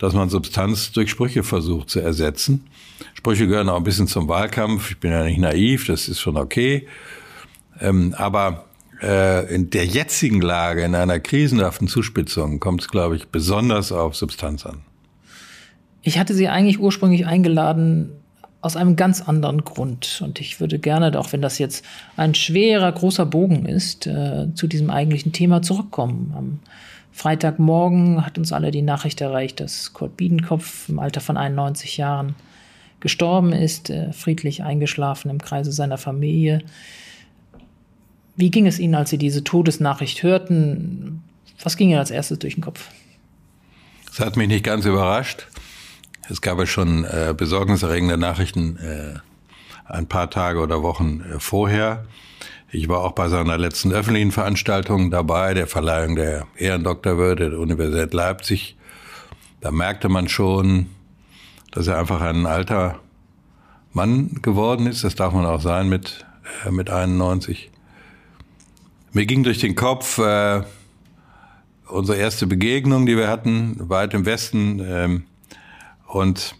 dass 0.00 0.14
man 0.14 0.30
Substanz 0.30 0.92
durch 0.92 1.10
Sprüche 1.10 1.44
versucht 1.44 1.90
zu 1.90 2.00
ersetzen. 2.00 2.66
Sprüche 3.14 3.46
gehören 3.46 3.68
auch 3.68 3.76
ein 3.76 3.84
bisschen 3.84 4.08
zum 4.08 4.28
Wahlkampf. 4.28 4.92
Ich 4.92 4.98
bin 4.98 5.12
ja 5.12 5.24
nicht 5.24 5.38
naiv, 5.38 5.86
das 5.86 6.08
ist 6.08 6.20
schon 6.20 6.38
okay. 6.38 6.88
Ähm, 7.80 8.14
aber 8.16 8.64
äh, 9.02 9.54
in 9.54 9.68
der 9.68 9.84
jetzigen 9.84 10.40
Lage, 10.40 10.84
in 10.84 10.94
einer 10.94 11.20
krisenhaften 11.20 11.86
Zuspitzung, 11.86 12.60
kommt 12.60 12.80
es, 12.80 12.88
glaube 12.88 13.14
ich, 13.14 13.28
besonders 13.28 13.92
auf 13.92 14.16
Substanz 14.16 14.64
an. 14.64 14.80
Ich 16.02 16.18
hatte 16.18 16.32
Sie 16.32 16.48
eigentlich 16.48 16.80
ursprünglich 16.80 17.26
eingeladen, 17.26 18.12
aus 18.62 18.76
einem 18.76 18.96
ganz 18.96 19.20
anderen 19.20 19.64
Grund. 19.64 20.22
Und 20.24 20.40
ich 20.40 20.60
würde 20.60 20.78
gerne, 20.78 21.18
auch 21.18 21.32
wenn 21.32 21.42
das 21.42 21.58
jetzt 21.58 21.84
ein 22.16 22.34
schwerer, 22.34 22.90
großer 22.90 23.26
Bogen 23.26 23.66
ist, 23.66 24.06
äh, 24.06 24.48
zu 24.54 24.66
diesem 24.66 24.88
eigentlichen 24.88 25.32
Thema 25.32 25.60
zurückkommen. 25.60 26.32
Am 26.34 26.58
Freitagmorgen 27.12 28.24
hat 28.24 28.38
uns 28.38 28.52
alle 28.52 28.70
die 28.70 28.82
Nachricht 28.82 29.20
erreicht, 29.20 29.60
dass 29.60 29.92
Kurt 29.92 30.16
Biedenkopf 30.16 30.88
im 30.88 30.98
Alter 30.98 31.20
von 31.20 31.36
91 31.36 31.96
Jahren 31.96 32.34
gestorben 33.00 33.52
ist, 33.52 33.90
äh, 33.90 34.12
friedlich 34.12 34.62
eingeschlafen 34.62 35.30
im 35.30 35.40
Kreise 35.40 35.72
seiner 35.72 35.98
Familie. 35.98 36.62
Wie 38.36 38.50
ging 38.50 38.66
es 38.66 38.78
Ihnen, 38.78 38.94
als 38.94 39.10
Sie 39.10 39.18
diese 39.18 39.44
Todesnachricht 39.44 40.22
hörten? 40.22 41.22
Was 41.62 41.76
ging 41.76 41.90
Ihnen 41.90 41.98
als 41.98 42.10
erstes 42.10 42.38
durch 42.38 42.54
den 42.54 42.64
Kopf? 42.64 42.88
Es 44.10 44.20
hat 44.20 44.36
mich 44.36 44.48
nicht 44.48 44.64
ganz 44.64 44.84
überrascht. 44.84 45.46
Es 46.28 46.40
gab 46.40 46.58
ja 46.58 46.66
schon 46.66 47.04
äh, 47.04 47.34
besorgniserregende 47.36 48.16
Nachrichten 48.16 48.76
äh, 48.76 49.18
ein 49.84 50.06
paar 50.06 50.30
Tage 50.30 50.60
oder 50.60 50.82
Wochen 50.82 51.22
äh, 51.22 51.40
vorher. 51.40 52.06
Ich 52.72 52.88
war 52.88 53.00
auch 53.00 53.12
bei 53.12 53.28
seiner 53.28 53.58
letzten 53.58 53.92
öffentlichen 53.92 54.30
Veranstaltung 54.30 55.10
dabei, 55.10 55.54
der 55.54 55.66
Verleihung 55.66 56.14
der 56.14 56.46
Ehrendoktorwürde 56.56 57.50
der 57.50 57.58
Universität 57.58 58.14
Leipzig. 58.14 58.76
Da 59.60 59.72
merkte 59.72 60.08
man 60.08 60.28
schon, 60.28 60.86
dass 61.72 61.88
er 61.88 61.98
einfach 61.98 62.20
ein 62.20 62.46
alter 62.46 63.00
Mann 63.92 64.38
geworden 64.42 64.86
ist. 64.86 65.02
Das 65.02 65.16
darf 65.16 65.32
man 65.32 65.46
auch 65.46 65.60
sein 65.60 65.88
mit, 65.88 66.24
äh, 66.64 66.70
mit 66.70 66.90
91. 66.90 67.72
Mir 69.12 69.26
ging 69.26 69.42
durch 69.42 69.58
den 69.58 69.74
Kopf 69.74 70.18
äh, 70.18 70.62
unsere 71.88 72.18
erste 72.18 72.46
Begegnung, 72.46 73.04
die 73.04 73.16
wir 73.16 73.26
hatten, 73.26 73.76
weit 73.88 74.14
im 74.14 74.24
Westen. 74.24 74.80
Ähm, 74.84 75.24
und 76.06 76.54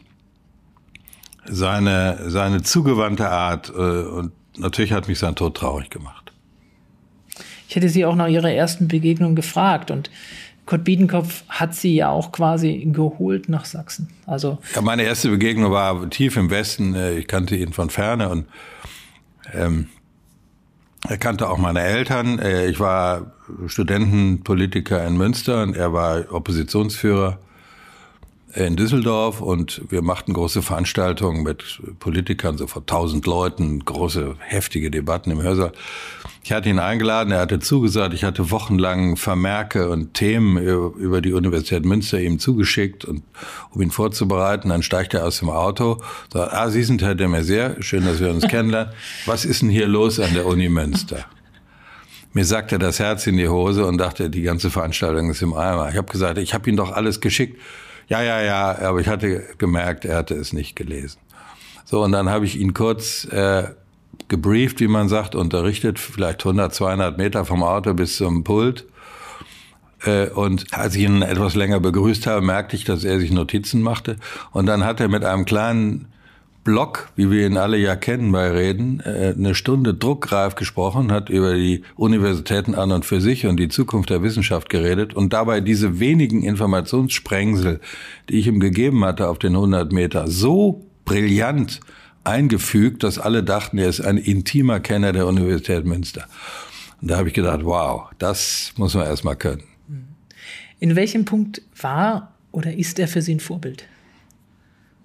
seine, 1.44 2.28
seine 2.28 2.62
zugewandte 2.62 3.30
Art. 3.30 3.70
Äh, 3.70 3.72
und 3.72 4.32
natürlich 4.56 4.92
hat 4.92 5.08
mich 5.08 5.18
sein 5.18 5.34
Tod 5.34 5.56
traurig 5.56 5.90
gemacht. 5.90 6.32
Ich 7.68 7.76
hätte 7.76 7.88
Sie 7.88 8.04
auch 8.04 8.16
nach 8.16 8.28
Ihrer 8.28 8.50
ersten 8.50 8.88
Begegnung 8.88 9.34
gefragt 9.34 9.90
und 9.90 10.10
Kurt 10.66 10.84
Biedenkopf 10.84 11.44
hat 11.48 11.74
Sie 11.74 11.94
ja 11.94 12.10
auch 12.10 12.32
quasi 12.32 12.88
geholt 12.92 13.48
nach 13.48 13.64
Sachsen. 13.64 14.08
Also 14.26 14.58
ja, 14.74 14.80
meine 14.82 15.02
erste 15.02 15.28
Begegnung 15.28 15.72
war 15.72 16.08
tief 16.10 16.36
im 16.36 16.50
Westen. 16.50 16.94
Äh, 16.94 17.18
ich 17.18 17.26
kannte 17.26 17.56
ihn 17.56 17.72
von 17.72 17.90
ferne 17.90 18.28
und 18.28 18.46
ähm, 19.52 19.88
er 21.08 21.18
kannte 21.18 21.48
auch 21.48 21.58
meine 21.58 21.80
Eltern. 21.80 22.38
Äh, 22.38 22.66
ich 22.66 22.78
war 22.78 23.32
Studentenpolitiker 23.66 25.04
in 25.06 25.16
Münster 25.16 25.62
und 25.62 25.76
er 25.76 25.92
war 25.92 26.32
Oppositionsführer 26.32 27.38
in 28.54 28.76
Düsseldorf 28.76 29.40
und 29.40 29.82
wir 29.90 30.02
machten 30.02 30.32
große 30.32 30.62
Veranstaltungen 30.62 31.42
mit 31.42 31.80
Politikern, 32.00 32.58
so 32.58 32.66
vor 32.66 32.84
tausend 32.84 33.26
Leuten, 33.26 33.84
große, 33.84 34.34
heftige 34.40 34.90
Debatten 34.90 35.30
im 35.30 35.40
Hörsaal. 35.40 35.72
Ich 36.42 36.52
hatte 36.52 36.68
ihn 36.68 36.78
eingeladen, 36.78 37.32
er 37.32 37.40
hatte 37.40 37.60
zugesagt, 37.60 38.14
ich 38.14 38.24
hatte 38.24 38.50
wochenlang 38.50 39.16
Vermerke 39.16 39.88
und 39.90 40.14
Themen 40.14 40.56
über 40.58 41.20
die 41.20 41.32
Universität 41.32 41.84
Münster 41.84 42.20
ihm 42.20 42.38
zugeschickt 42.38 43.04
und 43.04 43.22
um 43.70 43.82
ihn 43.82 43.90
vorzubereiten. 43.90 44.70
Dann 44.70 44.82
steigt 44.82 45.14
er 45.14 45.24
aus 45.24 45.38
dem 45.38 45.50
Auto, 45.50 46.02
sagt, 46.32 46.52
ah, 46.52 46.70
Sie 46.70 46.82
sind 46.82 47.02
Herr 47.02 47.14
de 47.14 47.28
Maizière, 47.28 47.80
schön, 47.82 48.04
dass 48.04 48.20
wir 48.20 48.30
uns 48.30 48.48
kennenlernen. 48.48 48.92
Was 49.26 49.44
ist 49.44 49.62
denn 49.62 49.68
hier 49.68 49.86
los 49.86 50.18
an 50.18 50.34
der 50.34 50.46
Uni 50.46 50.68
Münster? 50.68 51.26
Mir 52.32 52.44
sagte 52.44 52.78
das 52.78 52.98
Herz 52.98 53.26
in 53.26 53.36
die 53.36 53.48
Hose 53.48 53.84
und 53.86 53.98
dachte, 53.98 54.30
die 54.30 54.42
ganze 54.42 54.70
Veranstaltung 54.70 55.30
ist 55.30 55.42
im 55.42 55.52
Eimer. 55.52 55.90
Ich 55.90 55.96
habe 55.96 56.10
gesagt, 56.10 56.38
ich 56.38 56.54
habe 56.54 56.70
ihm 56.70 56.76
doch 56.76 56.92
alles 56.92 57.20
geschickt. 57.20 57.60
Ja, 58.10 58.22
ja, 58.22 58.42
ja, 58.42 58.78
aber 58.80 58.98
ich 58.98 59.06
hatte 59.06 59.44
gemerkt, 59.56 60.04
er 60.04 60.16
hatte 60.16 60.34
es 60.34 60.52
nicht 60.52 60.74
gelesen. 60.74 61.20
So, 61.84 62.02
und 62.02 62.10
dann 62.10 62.28
habe 62.28 62.44
ich 62.44 62.58
ihn 62.58 62.74
kurz 62.74 63.24
äh, 63.26 63.68
gebrieft, 64.26 64.80
wie 64.80 64.88
man 64.88 65.08
sagt, 65.08 65.36
unterrichtet, 65.36 66.00
vielleicht 66.00 66.40
100, 66.40 66.74
200 66.74 67.18
Meter 67.18 67.44
vom 67.44 67.62
Auto 67.62 67.94
bis 67.94 68.16
zum 68.16 68.42
Pult. 68.42 68.84
Äh, 70.04 70.26
und 70.30 70.66
als 70.72 70.96
ich 70.96 71.04
ihn 71.04 71.22
etwas 71.22 71.54
länger 71.54 71.78
begrüßt 71.78 72.26
habe, 72.26 72.44
merkte 72.44 72.74
ich, 72.74 72.82
dass 72.82 73.04
er 73.04 73.20
sich 73.20 73.30
Notizen 73.30 73.80
machte. 73.80 74.16
Und 74.50 74.66
dann 74.66 74.84
hat 74.84 74.98
er 74.98 75.06
mit 75.06 75.24
einem 75.24 75.44
kleinen 75.44 76.08
Block, 76.62 77.10
wie 77.16 77.30
wir 77.30 77.46
ihn 77.46 77.56
alle 77.56 77.78
ja 77.78 77.96
kennen 77.96 78.30
bei 78.32 78.50
Reden, 78.50 79.00
äh, 79.00 79.34
eine 79.36 79.54
Stunde 79.54 79.94
druckreif 79.94 80.54
gesprochen, 80.54 81.10
hat 81.10 81.30
über 81.30 81.54
die 81.54 81.82
Universitäten 81.96 82.74
an 82.74 82.92
und 82.92 83.04
für 83.04 83.20
sich 83.20 83.46
und 83.46 83.58
die 83.58 83.68
Zukunft 83.68 84.10
der 84.10 84.22
Wissenschaft 84.22 84.68
geredet 84.68 85.14
und 85.14 85.32
dabei 85.32 85.60
diese 85.60 86.00
wenigen 86.00 86.42
Informationssprengsel, 86.42 87.80
die 88.28 88.38
ich 88.38 88.46
ihm 88.46 88.60
gegeben 88.60 89.04
hatte 89.04 89.28
auf 89.28 89.38
den 89.38 89.54
100 89.54 89.92
Meter, 89.92 90.28
so 90.28 90.84
brillant 91.04 91.80
eingefügt, 92.24 93.02
dass 93.02 93.18
alle 93.18 93.42
dachten, 93.42 93.78
er 93.78 93.88
ist 93.88 94.00
ein 94.00 94.18
intimer 94.18 94.80
Kenner 94.80 95.12
der 95.12 95.26
Universität 95.26 95.86
Münster. 95.86 96.26
Und 97.00 97.10
da 97.10 97.16
habe 97.16 97.28
ich 97.28 97.34
gedacht, 97.34 97.64
wow, 97.64 98.10
das 98.18 98.72
muss 98.76 98.94
man 98.94 99.06
erstmal 99.06 99.36
können. 99.36 99.62
In 100.78 100.96
welchem 100.96 101.24
Punkt 101.24 101.62
war 101.80 102.34
oder 102.52 102.74
ist 102.74 102.98
er 102.98 103.08
für 103.08 103.22
Sie 103.22 103.34
ein 103.34 103.40
Vorbild? 103.40 103.86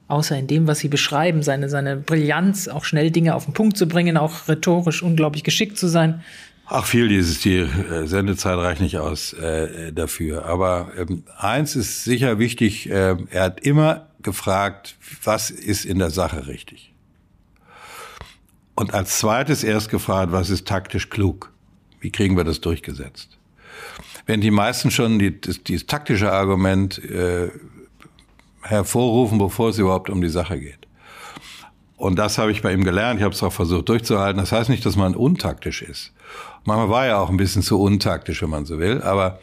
Außer 0.08 0.38
in 0.38 0.48
dem, 0.48 0.68
was 0.68 0.80
sie 0.80 0.88
beschreiben, 0.88 1.44
seine, 1.44 1.70
seine 1.70 1.98
Brillanz, 1.98 2.68
auch 2.68 2.86
schnell 2.86 3.12
Dinge 3.12 3.36
auf 3.36 3.46
den 3.46 3.54
Punkt 3.54 3.78
zu 3.78 3.88
bringen, 3.88 4.18
auch 4.18 4.48
rhetorisch 4.48 5.02
unglaublich 5.04 5.44
geschickt 5.44 5.78
zu 5.78 5.88
sein. 5.88 6.24
Ach, 6.68 6.86
viel 6.86 7.08
dieses, 7.08 7.40
die 7.42 7.68
Sendezeit 8.06 8.58
reicht 8.58 8.82
nicht 8.82 8.98
aus 8.98 9.34
äh, 9.34 9.94
dafür. 9.94 10.46
Aber 10.46 10.92
ähm, 10.98 11.24
eins 11.38 11.76
ist 11.76 12.04
sicher 12.04 12.40
wichtig, 12.40 12.90
äh, 12.90 13.16
er 13.30 13.44
hat 13.44 13.60
immer 13.60 14.08
gefragt, 14.24 14.96
was 15.24 15.52
ist 15.52 15.86
in 15.86 16.00
der 16.00 16.10
Sache 16.10 16.48
richtig? 16.48 16.92
Und 18.74 18.94
als 18.94 19.20
zweites 19.20 19.64
erst 19.64 19.90
gefragt, 19.90 20.32
was 20.32 20.50
ist 20.50 20.68
taktisch 20.68 21.10
klug? 21.10 21.52
Wie 22.02 22.12
kriegen 22.12 22.36
wir 22.36 22.44
das 22.44 22.62
durchgesetzt? 22.62 23.38
Während 24.26 24.44
die 24.44 24.52
meisten 24.52 24.90
schon 24.90 25.20
die, 25.20 25.40
das, 25.40 25.64
dieses 25.64 25.86
taktische 25.86 26.32
Argument 26.32 26.98
äh, 27.04 27.52
hervorrufen, 28.66 29.38
bevor 29.38 29.70
es 29.70 29.78
überhaupt 29.78 30.10
um 30.10 30.22
die 30.22 30.30
Sache 30.30 30.60
geht. 30.60 30.80
Und 31.98 32.18
das 32.18 32.38
habe 32.38 32.52
ich 32.52 32.62
bei 32.62 32.74
ihm 32.74 32.84
gelernt. 32.84 33.20
Ich 33.20 33.24
habe 33.24 33.34
es 33.34 33.42
auch 33.42 33.54
versucht 33.54 33.88
durchzuhalten. 33.88 34.40
Das 34.40 34.52
heißt 34.52 34.70
nicht, 34.70 34.86
dass 34.86 34.96
man 34.96 35.16
untaktisch 35.16 35.82
ist. 35.82 36.14
Manchmal 36.66 36.90
war 36.90 37.06
er 37.06 37.20
auch 37.20 37.30
ein 37.30 37.38
bisschen 37.38 37.62
zu 37.62 37.80
untaktisch, 37.80 38.42
wenn 38.42 38.50
man 38.50 38.66
so 38.66 38.80
will. 38.80 39.02
Aber 39.02 39.40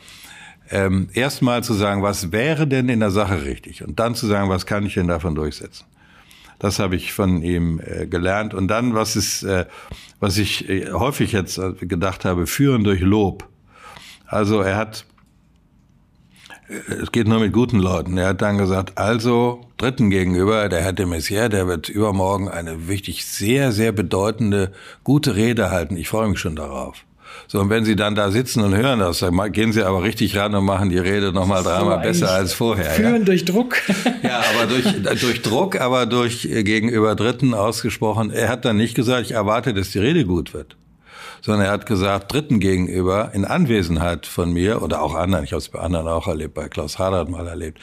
ähm, 0.70 1.08
erstmal 1.14 1.64
zu 1.64 1.72
sagen, 1.72 2.02
was 2.02 2.30
wäre 2.30 2.66
denn 2.66 2.88
in 2.88 3.00
der 3.00 3.10
Sache 3.10 3.44
richtig? 3.44 3.82
Und 3.82 3.98
dann 3.98 4.14
zu 4.14 4.26
sagen, 4.26 4.50
was 4.50 4.66
kann 4.66 4.84
ich 4.84 4.94
denn 4.94 5.08
davon 5.08 5.34
durchsetzen? 5.34 5.86
Das 6.58 6.78
habe 6.78 6.94
ich 6.94 7.12
von 7.12 7.42
ihm 7.42 7.80
äh, 7.84 8.06
gelernt. 8.06 8.54
Und 8.54 8.68
dann, 8.68 8.94
was 8.94 9.16
ist, 9.16 9.42
äh, 9.44 9.66
was 10.20 10.36
ich 10.36 10.68
äh, 10.68 10.92
häufig 10.92 11.32
jetzt 11.32 11.58
äh, 11.58 11.72
gedacht 11.72 12.24
habe, 12.24 12.46
führen 12.46 12.84
durch 12.84 13.00
Lob. 13.00 13.48
Also 14.26 14.60
er 14.60 14.76
hat 14.76 15.06
es 16.68 17.12
geht 17.12 17.28
nur 17.28 17.40
mit 17.40 17.52
guten 17.52 17.78
Leuten. 17.78 18.16
Er 18.16 18.28
hat 18.28 18.42
dann 18.42 18.58
gesagt, 18.58 18.96
also 18.96 19.66
Dritten 19.76 20.10
gegenüber, 20.10 20.68
der 20.68 20.80
Herr 20.80 20.92
de 20.92 21.06
Maizière, 21.06 21.48
der 21.48 21.66
wird 21.66 21.88
übermorgen 21.88 22.48
eine 22.48 22.88
wirklich 22.88 23.26
sehr, 23.26 23.72
sehr 23.72 23.92
bedeutende, 23.92 24.72
gute 25.04 25.34
Rede 25.34 25.70
halten. 25.70 25.96
Ich 25.96 26.08
freue 26.08 26.28
mich 26.28 26.38
schon 26.38 26.56
darauf. 26.56 27.04
So, 27.48 27.60
und 27.60 27.70
wenn 27.70 27.84
Sie 27.84 27.96
dann 27.96 28.14
da 28.14 28.30
sitzen 28.30 28.62
und 28.62 28.74
hören 28.74 29.00
das, 29.00 29.18
dann 29.20 29.52
gehen 29.52 29.72
Sie 29.72 29.82
aber 29.82 30.02
richtig 30.02 30.36
ran 30.36 30.54
und 30.54 30.64
machen 30.64 30.90
die 30.90 30.98
Rede 30.98 31.32
nochmal 31.32 31.62
dreimal 31.62 31.98
besser 31.98 32.30
als 32.30 32.52
vorher. 32.52 32.90
Führen 32.90 33.20
ja? 33.20 33.24
durch 33.24 33.44
Druck. 33.44 33.76
Ja, 34.22 34.40
aber 34.54 34.66
durch, 34.66 35.20
durch 35.20 35.42
Druck, 35.42 35.80
aber 35.80 36.06
durch 36.06 36.44
äh, 36.44 36.62
gegenüber 36.62 37.16
Dritten 37.16 37.54
ausgesprochen. 37.54 38.30
Er 38.30 38.48
hat 38.48 38.64
dann 38.64 38.76
nicht 38.76 38.94
gesagt, 38.94 39.26
ich 39.26 39.32
erwarte, 39.32 39.74
dass 39.74 39.90
die 39.90 39.98
Rede 39.98 40.24
gut 40.24 40.54
wird 40.54 40.76
sondern 41.42 41.66
er 41.66 41.72
hat 41.72 41.86
gesagt, 41.86 42.32
Dritten 42.32 42.60
gegenüber, 42.60 43.30
in 43.34 43.44
Anwesenheit 43.44 44.26
von 44.26 44.52
mir 44.52 44.80
oder 44.82 45.02
auch 45.02 45.14
anderen, 45.14 45.44
ich 45.44 45.52
habe 45.52 45.58
es 45.58 45.68
bei 45.68 45.80
anderen 45.80 46.08
auch 46.08 46.28
erlebt, 46.28 46.54
bei 46.54 46.68
Klaus 46.68 46.98
Hadert 46.98 47.28
mal 47.28 47.46
erlebt, 47.46 47.78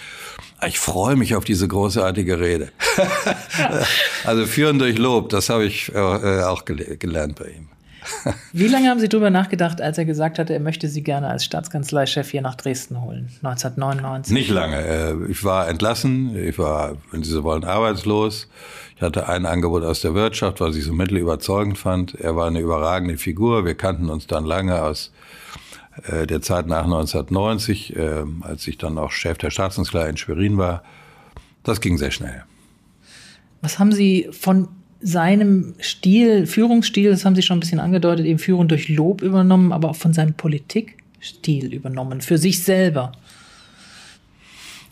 ich 0.66 0.80
freue 0.80 1.16
mich 1.16 1.36
auf 1.36 1.44
diese 1.44 1.68
großartige 1.68 2.40
Rede. 2.40 2.70
also 4.26 4.46
führen 4.46 4.80
durch 4.80 4.98
Lob, 4.98 5.30
das 5.30 5.50
habe 5.50 5.66
ich 5.66 5.94
äh, 5.94 6.44
auch 6.44 6.66
gelernt 6.66 7.36
bei 7.36 7.50
ihm. 7.50 7.70
Wie 8.54 8.68
lange 8.68 8.90
haben 8.90 9.00
Sie 9.00 9.10
darüber 9.10 9.30
nachgedacht, 9.30 9.82
als 9.82 9.98
er 9.98 10.06
gesagt 10.06 10.40
hatte, 10.40 10.54
er 10.54 10.60
möchte 10.60 10.88
Sie 10.88 11.04
gerne 11.04 11.28
als 11.28 11.46
Staatskanzleichef 11.46 12.30
hier 12.30 12.42
nach 12.42 12.56
Dresden 12.56 13.02
holen, 13.02 13.30
1999? 13.44 14.34
Nicht 14.34 14.50
lange. 14.50 14.78
Äh, 14.78 15.32
ich 15.32 15.44
war 15.44 15.68
entlassen, 15.68 16.36
ich 16.36 16.58
war, 16.58 16.98
wenn 17.12 17.24
Sie 17.24 17.32
so 17.32 17.44
wollen, 17.44 17.64
arbeitslos. 17.64 18.48
Ich 19.00 19.04
hatte 19.04 19.30
ein 19.30 19.46
Angebot 19.46 19.86
aus 19.86 20.02
der 20.02 20.14
Wirtschaft, 20.14 20.60
was 20.60 20.76
ich 20.76 20.84
so 20.84 20.92
mittel 20.92 21.20
überzeugend 21.20 21.78
fand. 21.78 22.16
Er 22.16 22.36
war 22.36 22.48
eine 22.48 22.60
überragende 22.60 23.16
Figur. 23.16 23.64
Wir 23.64 23.76
kannten 23.76 24.10
uns 24.10 24.28
dann 24.28 24.44
lange 24.44 24.84
aus 24.84 25.14
äh, 26.04 26.28
der 26.28 26.42
Zeit 26.42 26.68
nach 26.68 26.84
1990, 26.84 27.96
äh, 27.96 28.26
als 28.42 28.68
ich 28.68 28.78
dann 28.78 28.98
auch 28.98 29.12
Chef 29.12 29.38
der 29.38 29.52
Staatskanzlei 29.52 30.10
in 30.10 30.18
Schwerin 30.18 30.58
war. 30.58 30.84
Das 31.64 31.80
ging 31.80 31.98
sehr 31.98 32.12
schnell. 32.12 32.44
Was 33.62 33.80
haben 33.80 33.94
Sie 33.94 34.28
von 34.32 34.68
seinem 35.00 35.76
Stil, 35.80 36.46
Führungsstil, 36.46 37.12
das 37.12 37.24
haben 37.24 37.36
Sie 37.36 37.42
schon 37.42 37.56
ein 37.56 37.62
bisschen 37.62 37.80
angedeutet, 37.80 38.26
eben 38.26 38.38
Führung 38.38 38.68
durch 38.68 38.90
Lob 38.90 39.22
übernommen, 39.22 39.72
aber 39.72 39.92
auch 39.92 39.96
von 39.96 40.12
seinem 40.12 40.34
Politikstil 40.34 41.74
übernommen, 41.74 42.20
für 42.20 42.38
sich 42.38 42.62
selber? 42.62 43.14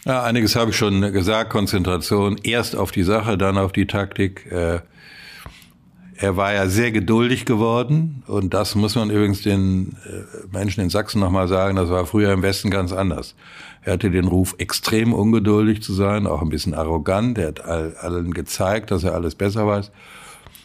Ja, 0.07 0.23
einiges 0.23 0.55
habe 0.55 0.71
ich 0.71 0.77
schon 0.77 1.01
gesagt. 1.11 1.49
Konzentration 1.49 2.37
erst 2.41 2.77
auf 2.77 2.93
die 2.93 3.03
Sache, 3.03 3.37
dann 3.37 3.57
auf 3.57 3.73
die 3.73 3.87
Taktik. 3.87 4.49
Äh, 4.49 4.79
er 6.15 6.37
war 6.37 6.53
ja 6.53 6.69
sehr 6.69 6.93
geduldig 6.93 7.43
geworden 7.43 8.23
und 8.25 8.53
das 8.53 8.75
muss 8.75 8.95
man 8.95 9.09
übrigens 9.09 9.41
den 9.41 9.97
äh, 10.05 10.47
Menschen 10.49 10.79
in 10.79 10.89
Sachsen 10.89 11.19
nochmal 11.19 11.49
sagen, 11.49 11.75
das 11.75 11.89
war 11.89 12.05
früher 12.05 12.31
im 12.31 12.41
Westen 12.41 12.71
ganz 12.71 12.93
anders. 12.93 13.35
Er 13.81 13.93
hatte 13.93 14.09
den 14.09 14.29
Ruf, 14.29 14.55
extrem 14.59 15.11
ungeduldig 15.11 15.83
zu 15.83 15.93
sein, 15.93 16.25
auch 16.25 16.41
ein 16.41 16.47
bisschen 16.47 16.73
arrogant. 16.73 17.37
Er 17.37 17.47
hat 17.49 17.65
allen 17.65 18.33
gezeigt, 18.33 18.91
dass 18.91 19.03
er 19.03 19.13
alles 19.13 19.35
besser 19.35 19.67
weiß. 19.67 19.91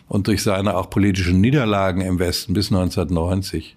Und 0.06 0.28
durch 0.28 0.44
seine 0.44 0.76
auch 0.76 0.88
politischen 0.88 1.40
Niederlagen 1.40 2.00
im 2.00 2.20
Westen 2.20 2.52
bis 2.52 2.70
1990, 2.70 3.76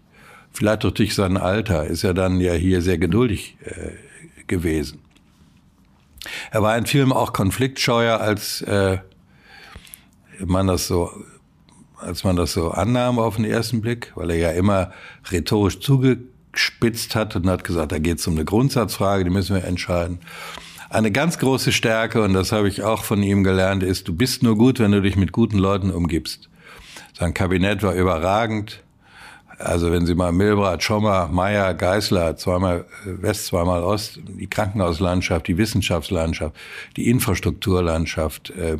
vielleicht 0.51 0.85
auch 0.85 0.91
durch 0.91 1.15
sein 1.15 1.37
Alter, 1.37 1.87
ist 1.87 2.03
er 2.03 2.13
dann 2.13 2.39
ja 2.39 2.53
hier 2.53 2.83
sehr 2.83 2.99
geduldig 2.99 3.57
äh, 3.65 3.93
gewesen. 4.45 4.99
Er 6.51 6.61
war 6.61 6.77
in 6.77 6.85
Filmen 6.85 7.11
auch 7.11 7.33
konfliktscheuer, 7.33 8.19
als 8.19 8.61
äh, 8.61 8.97
man 10.39 10.67
das 10.67 10.87
so 10.87 11.11
als 11.97 12.23
man 12.23 12.35
das 12.35 12.53
so 12.53 12.71
annahm 12.71 13.19
auf 13.19 13.37
den 13.37 13.45
ersten 13.45 13.81
Blick, 13.81 14.11
weil 14.15 14.29
er 14.31 14.37
ja 14.37 14.51
immer 14.51 14.91
rhetorisch 15.31 15.79
zugespitzt 15.79 17.15
hat 17.15 17.35
und 17.35 17.47
hat 17.47 17.63
gesagt, 17.63 17.91
da 17.91 17.99
geht 17.99 18.19
es 18.19 18.27
um 18.27 18.35
eine 18.35 18.45
Grundsatzfrage, 18.45 19.23
die 19.23 19.29
müssen 19.29 19.55
wir 19.55 19.63
entscheiden. 19.63 20.19
Eine 20.89 21.11
ganz 21.11 21.39
große 21.39 21.71
Stärke, 21.71 22.21
und 22.21 22.33
das 22.33 22.51
habe 22.51 22.67
ich 22.67 22.83
auch 22.83 23.03
von 23.03 23.23
ihm 23.23 23.43
gelernt, 23.43 23.83
ist, 23.83 24.07
du 24.07 24.15
bist 24.15 24.43
nur 24.43 24.57
gut, 24.57 24.79
wenn 24.79 24.91
du 24.91 25.01
dich 25.01 25.15
mit 25.15 25.31
guten 25.31 25.57
Leuten 25.57 25.91
umgibst. 25.91 26.49
Sein 27.17 27.33
Kabinett 27.33 27.81
war 27.81 27.95
überragend. 27.95 28.83
Also 29.57 29.91
wenn 29.91 30.05
Sie 30.05 30.15
mal 30.15 30.31
Milbrat, 30.31 30.83
Schommer, 30.83 31.29
Meyer, 31.31 31.73
Geißler, 31.73 32.35
zweimal 32.35 32.85
West, 33.05 33.47
zweimal 33.47 33.83
Ost, 33.83 34.19
die 34.27 34.47
Krankenhauslandschaft, 34.47 35.47
die 35.47 35.57
Wissenschaftslandschaft, 35.57 36.55
die 36.97 37.09
Infrastrukturlandschaft, 37.09 38.49
äh, 38.51 38.77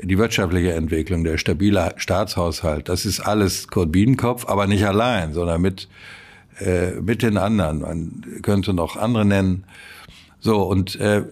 die 0.00 0.18
wirtschaftliche 0.18 0.74
Entwicklung, 0.74 1.24
der 1.24 1.38
stabile 1.38 1.94
Staatshaushalt, 1.96 2.88
das 2.88 3.04
ist 3.04 3.20
alles 3.20 3.68
Kurt 3.68 3.90
Biedenkopf, 3.90 4.46
aber 4.46 4.66
nicht 4.66 4.86
allein, 4.86 5.32
sondern 5.32 5.60
mit, 5.60 5.88
äh, 6.60 6.92
mit 7.00 7.22
den 7.22 7.36
anderen. 7.36 7.80
Man 7.80 8.22
könnte 8.42 8.74
noch 8.74 8.96
andere 8.96 9.24
nennen. 9.24 9.64
So, 10.38 10.62
und 10.62 10.94
äh, 11.00 11.24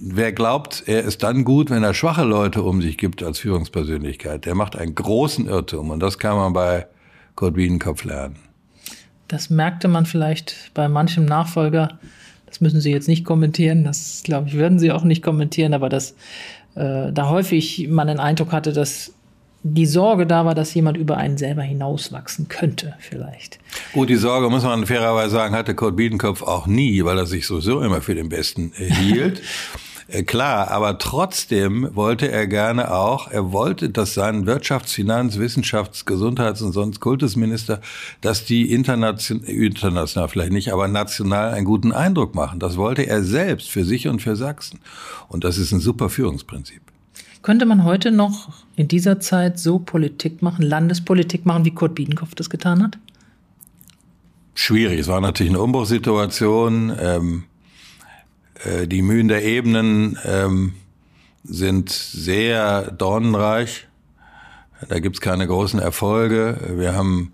wer 0.00 0.32
glaubt, 0.32 0.84
er 0.86 1.02
ist 1.02 1.22
dann 1.22 1.44
gut, 1.44 1.68
wenn 1.68 1.82
er 1.82 1.92
schwache 1.92 2.24
Leute 2.24 2.62
um 2.62 2.80
sich 2.80 2.96
gibt 2.96 3.22
als 3.22 3.40
Führungspersönlichkeit, 3.40 4.46
der 4.46 4.54
macht 4.54 4.74
einen 4.76 4.94
großen 4.94 5.46
Irrtum. 5.46 5.90
Und 5.90 6.00
das 6.00 6.18
kann 6.18 6.36
man 6.36 6.54
bei 6.54 6.86
Kurt 7.40 7.54
Biedenkopf 7.54 8.04
lernen. 8.04 8.36
Das 9.26 9.48
merkte 9.48 9.88
man 9.88 10.04
vielleicht 10.04 10.72
bei 10.74 10.88
manchem 10.88 11.24
Nachfolger. 11.24 11.98
Das 12.44 12.60
müssen 12.60 12.82
Sie 12.82 12.90
jetzt 12.90 13.08
nicht 13.08 13.24
kommentieren. 13.24 13.82
Das, 13.82 14.20
glaube 14.24 14.48
ich, 14.48 14.56
würden 14.56 14.78
Sie 14.78 14.92
auch 14.92 15.04
nicht 15.04 15.22
kommentieren. 15.22 15.72
Aber 15.72 15.88
dass 15.88 16.10
äh, 16.74 17.10
da 17.10 17.30
häufig 17.30 17.88
man 17.88 18.08
den 18.08 18.20
Eindruck 18.20 18.52
hatte, 18.52 18.74
dass 18.74 19.14
die 19.62 19.86
Sorge 19.86 20.26
da 20.26 20.44
war, 20.44 20.54
dass 20.54 20.74
jemand 20.74 20.98
über 20.98 21.16
einen 21.16 21.38
selber 21.38 21.62
hinauswachsen 21.62 22.48
könnte, 22.48 22.94
vielleicht. 22.98 23.58
Gut, 23.94 24.10
die 24.10 24.16
Sorge, 24.16 24.50
muss 24.50 24.64
man 24.64 24.84
fairerweise 24.84 25.30
sagen, 25.30 25.54
hatte 25.54 25.74
Kurt 25.74 25.96
Biedenkopf 25.96 26.42
auch 26.42 26.66
nie, 26.66 27.02
weil 27.06 27.16
er 27.16 27.24
sich 27.24 27.46
sowieso 27.46 27.80
immer 27.80 28.02
für 28.02 28.14
den 28.14 28.28
Besten 28.28 28.72
äh, 28.76 28.84
hielt. 28.84 29.40
Äh, 30.10 30.24
klar, 30.24 30.70
aber 30.72 30.98
trotzdem 30.98 31.88
wollte 31.94 32.30
er 32.30 32.48
gerne 32.48 32.92
auch, 32.92 33.30
er 33.30 33.52
wollte, 33.52 33.90
dass 33.90 34.14
sein 34.14 34.44
Wirtschafts-, 34.44 34.92
Finanz-, 34.92 35.38
Wissenschafts-, 35.38 36.04
Gesundheits- 36.04 36.62
und 36.62 36.72
sonst 36.72 36.98
Kultusminister, 36.98 37.80
dass 38.20 38.44
die 38.44 38.72
international, 38.72 39.44
international 39.44 40.28
vielleicht 40.28 40.52
nicht, 40.52 40.72
aber 40.72 40.88
national 40.88 41.52
einen 41.52 41.64
guten 41.64 41.92
Eindruck 41.92 42.34
machen. 42.34 42.58
Das 42.58 42.76
wollte 42.76 43.06
er 43.06 43.22
selbst 43.22 43.70
für 43.70 43.84
sich 43.84 44.08
und 44.08 44.20
für 44.20 44.34
Sachsen. 44.34 44.80
Und 45.28 45.44
das 45.44 45.58
ist 45.58 45.70
ein 45.70 45.80
super 45.80 46.08
Führungsprinzip. 46.10 46.82
Könnte 47.42 47.64
man 47.64 47.84
heute 47.84 48.10
noch 48.10 48.50
in 48.74 48.88
dieser 48.88 49.20
Zeit 49.20 49.60
so 49.60 49.78
Politik 49.78 50.42
machen, 50.42 50.62
Landespolitik 50.62 51.46
machen, 51.46 51.64
wie 51.64 51.70
Kurt 51.70 51.94
Biedenkopf 51.94 52.34
das 52.34 52.50
getan 52.50 52.82
hat? 52.82 52.98
Schwierig. 54.54 54.98
Es 55.00 55.08
war 55.08 55.20
natürlich 55.20 55.52
eine 55.52 55.60
Umbruchssituation. 55.60 56.92
Ähm, 57.00 57.44
äh, 57.44 57.49
die 58.86 59.02
Mühen 59.02 59.28
der 59.28 59.44
Ebenen 59.44 60.18
ähm, 60.24 60.74
sind 61.44 61.90
sehr 61.90 62.90
dornenreich. 62.90 63.86
Da 64.88 64.98
gibt's 64.98 65.20
keine 65.20 65.46
großen 65.46 65.80
Erfolge. 65.80 66.74
Wir 66.76 66.94
haben 66.94 67.32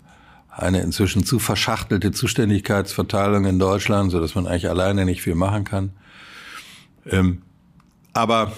eine 0.49 0.81
inzwischen 0.81 1.23
zu 1.23 1.39
verschachtelte 1.39 2.11
Zuständigkeitsverteilung 2.11 3.45
in 3.45 3.59
Deutschland, 3.59 4.11
so 4.11 4.19
dass 4.19 4.35
man 4.35 4.47
eigentlich 4.47 4.69
alleine 4.69 5.05
nicht 5.05 5.21
viel 5.21 5.35
machen 5.35 5.63
kann. 5.63 5.91
Ähm, 7.05 7.43
aber 8.13 8.51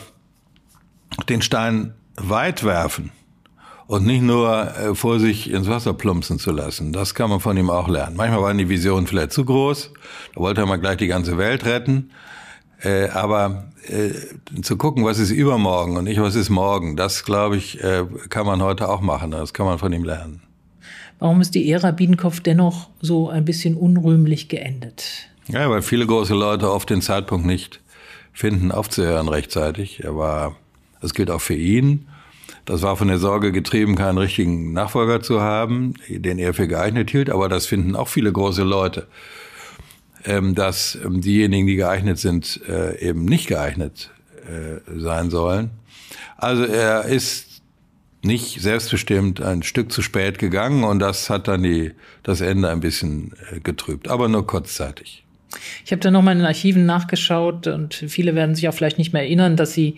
den 1.27 1.41
Stein 1.41 1.93
weit 2.15 2.63
werfen 2.63 3.12
und 3.88 4.05
nicht 4.05 4.21
nur 4.21 4.75
äh, 4.77 4.95
vor 4.95 5.19
sich 5.19 5.51
ins 5.51 5.67
Wasser 5.67 5.93
plumpsen 5.93 6.39
zu 6.39 6.51
lassen, 6.51 6.93
das 6.93 7.13
kann 7.13 7.29
man 7.29 7.41
von 7.41 7.58
ihm 7.58 7.69
auch 7.69 7.89
lernen. 7.89 8.15
Manchmal 8.15 8.41
waren 8.41 8.58
die 8.58 8.69
Visionen 8.69 9.08
vielleicht 9.08 9.34
zu 9.34 9.43
groß, 9.43 9.91
da 10.36 10.41
wollte 10.41 10.62
er 10.62 10.67
mal 10.67 10.77
gleich 10.77 10.97
die 10.97 11.08
ganze 11.08 11.38
Welt 11.38 11.65
retten. 11.65 12.12
Äh, 12.81 13.09
aber 13.09 13.65
äh, 13.87 14.61
zu 14.61 14.77
gucken, 14.77 15.03
was 15.03 15.19
ist 15.19 15.31
übermorgen 15.31 15.97
und 15.97 16.05
nicht 16.05 16.21
was 16.21 16.35
ist 16.35 16.49
morgen, 16.49 16.95
das 16.95 17.25
glaube 17.25 17.57
ich, 17.57 17.83
äh, 17.83 18.05
kann 18.29 18.45
man 18.45 18.61
heute 18.61 18.87
auch 18.89 19.01
machen. 19.01 19.31
Das 19.31 19.53
kann 19.53 19.65
man 19.65 19.79
von 19.79 19.91
ihm 19.91 20.03
lernen. 20.03 20.41
Warum 21.19 21.41
ist 21.41 21.53
die 21.55 21.69
Ära 21.69 21.91
Biedenkopf 21.91 22.39
dennoch 22.39 22.89
so 23.01 23.29
ein 23.29 23.43
bisschen 23.43 23.75
unrühmlich 23.75 24.47
geendet? 24.47 25.27
Ja, 25.47 25.69
weil 25.69 25.81
viele 25.81 26.05
große 26.05 26.33
Leute 26.33 26.71
oft 26.71 26.89
den 26.89 27.01
Zeitpunkt 27.01 27.45
nicht 27.45 27.81
finden, 28.31 28.71
aufzuhören 28.71 29.27
rechtzeitig. 29.27 30.03
Er 30.03 30.15
war, 30.15 30.55
das 31.01 31.13
gilt 31.13 31.29
auch 31.29 31.41
für 31.41 31.55
ihn. 31.55 32.07
Das 32.65 32.83
war 32.83 32.95
von 32.95 33.07
der 33.07 33.17
Sorge 33.17 33.51
getrieben, 33.51 33.95
keinen 33.95 34.17
richtigen 34.17 34.71
Nachfolger 34.73 35.21
zu 35.21 35.41
haben, 35.41 35.95
den 36.07 36.37
er 36.39 36.53
für 36.53 36.67
geeignet 36.67 37.11
hielt. 37.11 37.29
Aber 37.29 37.49
das 37.49 37.65
finden 37.65 37.95
auch 37.95 38.07
viele 38.07 38.31
große 38.31 38.63
Leute. 38.63 39.07
Ähm, 40.25 40.55
dass 40.55 40.97
ähm, 41.03 41.21
diejenigen, 41.21 41.67
die 41.67 41.75
geeignet 41.75 42.19
sind, 42.19 42.62
äh, 42.67 42.99
eben 42.99 43.25
nicht 43.25 43.47
geeignet 43.47 44.12
äh, 44.47 44.99
sein 44.99 45.29
sollen. 45.29 45.71
Also 46.38 46.63
er 46.63 47.05
ist 47.05 47.62
nicht 48.21 48.62
selbstbestimmt 48.62 49.41
ein 49.41 49.63
Stück 49.63 49.91
zu 49.91 50.01
spät 50.01 50.39
gegangen 50.39 50.84
und 50.84 50.99
das 50.99 51.29
hat 51.29 51.47
dann 51.47 51.63
die, 51.63 51.93
das 52.23 52.41
Ende 52.41 52.69
ein 52.69 52.82
bisschen 52.82 53.34
äh, 53.51 53.60
getrübt, 53.60 54.08
aber 54.10 54.27
nur 54.27 54.45
kurzzeitig. 54.45 55.23
Ich 55.86 55.91
habe 55.91 56.01
da 56.01 56.12
nochmal 56.12 56.34
in 56.34 56.39
den 56.39 56.47
Archiven 56.47 56.86
nachgeschaut 56.86 57.67
und 57.67 57.93
viele 57.93 58.36
werden 58.36 58.55
sich 58.55 58.67
auch 58.67 58.73
vielleicht 58.73 58.97
nicht 58.97 59.13
mehr 59.13 59.23
erinnern, 59.23 59.55
dass 59.55 59.73
sie 59.73 59.95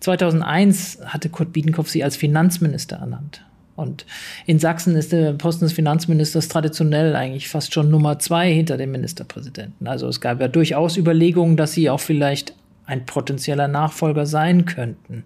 2001 0.00 1.00
hatte 1.04 1.28
Kurt 1.28 1.52
Biedenkopf 1.52 1.88
sie 1.88 2.04
als 2.04 2.16
Finanzminister 2.16 2.96
ernannt. 2.96 3.44
Und 3.76 4.06
in 4.46 4.58
Sachsen 4.58 4.96
ist 4.96 5.12
der 5.12 5.34
Posten 5.34 5.66
des 5.66 5.74
Finanzministers 5.74 6.48
traditionell 6.48 7.14
eigentlich 7.14 7.48
fast 7.48 7.74
schon 7.74 7.90
Nummer 7.90 8.18
zwei 8.18 8.52
hinter 8.52 8.78
dem 8.78 8.90
Ministerpräsidenten. 8.90 9.86
Also 9.86 10.08
es 10.08 10.20
gab 10.20 10.40
ja 10.40 10.48
durchaus 10.48 10.96
Überlegungen, 10.96 11.56
dass 11.56 11.72
sie 11.72 11.90
auch 11.90 12.00
vielleicht 12.00 12.54
ein 12.86 13.04
potenzieller 13.04 13.68
Nachfolger 13.68 14.26
sein 14.26 14.64
könnten. 14.64 15.24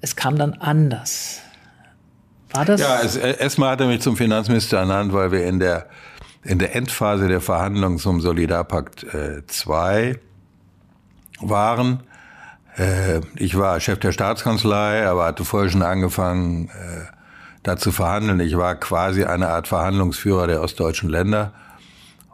Es 0.00 0.16
kam 0.16 0.38
dann 0.38 0.54
anders. 0.54 1.42
War 2.52 2.64
das? 2.64 2.80
Ja, 2.80 3.02
erstmal 3.02 3.72
hat 3.72 3.80
er 3.80 3.86
mich 3.86 4.00
zum 4.00 4.16
Finanzminister 4.16 4.78
ernannt, 4.78 5.12
weil 5.12 5.30
wir 5.30 5.44
in 5.44 5.58
der, 5.60 5.86
in 6.42 6.58
der 6.58 6.74
Endphase 6.74 7.28
der 7.28 7.40
Verhandlungen 7.40 7.98
zum 7.98 8.20
Solidarpakt 8.20 9.06
2 9.46 10.08
äh, 10.08 10.16
waren. 11.40 12.02
Äh, 12.80 13.20
ich 13.36 13.58
war 13.58 13.78
Chef 13.78 13.98
der 13.98 14.12
Staatskanzlei, 14.12 15.06
aber 15.06 15.26
hatte 15.26 15.44
vorher 15.44 15.70
schon 15.70 15.82
angefangen, 15.82 16.68
äh, 16.68 17.04
da 17.62 17.76
zu 17.76 17.92
verhandeln. 17.92 18.40
Ich 18.40 18.56
war 18.56 18.74
quasi 18.74 19.24
eine 19.24 19.48
Art 19.48 19.68
Verhandlungsführer 19.68 20.46
der 20.46 20.62
ostdeutschen 20.62 21.10
Länder. 21.10 21.52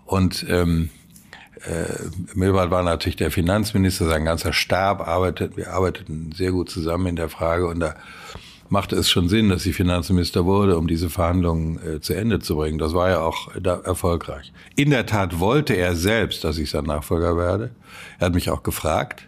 Und 0.05 0.47
ähm, 0.49 0.91
äh, 1.65 1.93
Milbert 2.35 2.71
war 2.71 2.85
natürlich 2.85 3.17
der 3.17 3.33
Finanzminister, 3.33 4.07
sein 4.07 4.25
ganzer 4.25 4.53
Stab 4.53 5.07
arbeitet, 5.07 5.57
wir 5.57 5.73
arbeiteten 5.73 6.31
sehr 6.33 6.53
gut 6.53 6.71
zusammen 6.71 7.09
in 7.09 7.17
der 7.17 7.29
Frage 7.29 7.67
und 7.67 7.81
da 7.81 7.97
machte 8.69 8.95
es 8.95 9.11
schon 9.11 9.29
Sinn, 9.29 9.49
dass 9.49 9.65
sie 9.65 9.73
Finanzminister 9.73 10.45
wurde, 10.45 10.79
um 10.79 10.87
diese 10.87 11.11
Verhandlungen 11.11 11.81
äh, 11.85 12.01
zu 12.01 12.15
Ende 12.15 12.39
zu 12.39 12.55
bringen. 12.55 12.79
Das 12.79 12.95
war 12.95 13.11
ja 13.11 13.21
auch 13.21 13.49
da 13.61 13.81
erfolgreich. 13.81 14.53
In 14.77 14.91
der 14.91 15.07
Tat 15.07 15.41
wollte 15.41 15.75
er 15.75 15.97
selbst, 15.97 16.45
dass 16.45 16.59
ich 16.59 16.71
sein 16.71 16.85
Nachfolger 16.85 17.37
werde. 17.37 17.71
Er 18.21 18.27
hat 18.27 18.35
mich 18.35 18.49
auch 18.51 18.63
gefragt. 18.63 19.27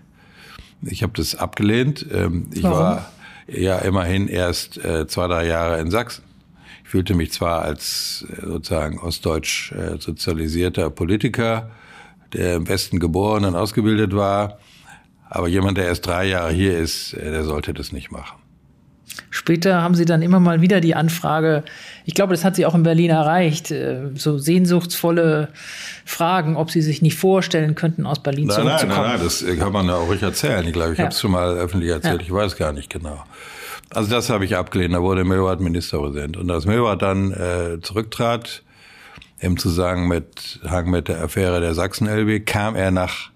Ich 0.82 1.02
habe 1.02 1.12
das 1.16 1.34
abgelehnt. 1.34 2.06
Ähm, 2.12 2.48
ich 2.52 2.62
Warum? 2.62 2.78
war 2.78 3.12
ja 3.46 3.78
immerhin 3.78 4.28
erst 4.28 4.82
äh, 4.84 5.06
zwei, 5.06 5.26
drei 5.26 5.46
Jahre 5.46 5.80
in 5.80 5.90
Sachsen. 5.90 6.24
Ich 6.84 6.90
fühlte 6.90 7.14
mich 7.14 7.32
zwar 7.32 7.62
als 7.62 8.26
äh, 8.30 8.46
sozusagen 8.46 8.98
ostdeutsch 8.98 9.72
äh, 9.72 9.98
sozialisierter 9.98 10.90
Politiker, 10.90 11.70
der 12.32 12.56
im 12.56 12.68
Westen 12.68 12.98
geboren 12.98 13.44
und 13.44 13.54
ausgebildet 13.54 14.14
war. 14.14 14.58
Aber 15.30 15.48
jemand, 15.48 15.76
der 15.76 15.86
erst 15.86 16.06
drei 16.06 16.26
Jahre 16.26 16.52
hier 16.52 16.78
ist, 16.78 17.12
äh, 17.14 17.30
der 17.30 17.44
sollte 17.44 17.74
das 17.74 17.92
nicht 17.92 18.10
machen. 18.10 18.38
Später 19.30 19.82
haben 19.82 19.94
Sie 19.94 20.04
dann 20.04 20.22
immer 20.22 20.40
mal 20.40 20.60
wieder 20.60 20.80
die 20.80 20.94
Anfrage, 20.94 21.64
ich 22.08 22.14
glaube, 22.14 22.32
das 22.32 22.42
hat 22.42 22.56
Sie 22.56 22.64
auch 22.64 22.74
in 22.74 22.84
Berlin 22.84 23.10
erreicht, 23.10 23.70
äh, 23.70 24.08
so 24.14 24.38
sehnsuchtsvolle 24.38 25.50
Fragen, 26.06 26.56
ob 26.56 26.70
Sie 26.70 26.80
sich 26.80 27.02
nicht 27.02 27.18
vorstellen 27.18 27.74
könnten, 27.74 28.06
aus 28.06 28.22
Berlin 28.22 28.46
nein, 28.46 28.56
zurückzukommen. 28.56 28.96
Nein, 28.96 29.18
nein, 29.18 29.18
nein, 29.18 29.24
das 29.24 29.58
kann 29.58 29.72
man 29.74 29.86
ja 29.88 29.96
auch 29.96 30.08
ruhig 30.08 30.22
erzählen. 30.22 30.66
Ich 30.66 30.72
glaube, 30.72 30.92
ich 30.92 30.98
ja. 30.98 31.04
habe 31.04 31.12
es 31.12 31.20
schon 31.20 31.32
mal 31.32 31.54
öffentlich 31.58 31.90
erzählt, 31.90 32.22
ja. 32.22 32.26
ich 32.26 32.32
weiß 32.32 32.56
gar 32.56 32.72
nicht 32.72 32.88
genau. 32.88 33.22
Also 33.90 34.10
das 34.10 34.30
habe 34.30 34.46
ich 34.46 34.56
abgelehnt, 34.56 34.94
da 34.94 35.02
wurde 35.02 35.22
Milward 35.24 35.60
Ministerpräsident. 35.60 36.38
Und 36.38 36.50
als 36.50 36.64
Milward 36.64 37.02
dann 37.02 37.30
äh, 37.32 37.78
zurücktrat, 37.82 38.62
im 39.40 39.58
Zusammenhang 39.58 40.08
mit, 40.08 40.60
mit 40.86 41.08
der 41.08 41.22
Affäre 41.22 41.60
der 41.60 41.74
Sachsen-LB 41.74 42.46
kam 42.46 42.74
er 42.74 42.90
nach 42.90 43.30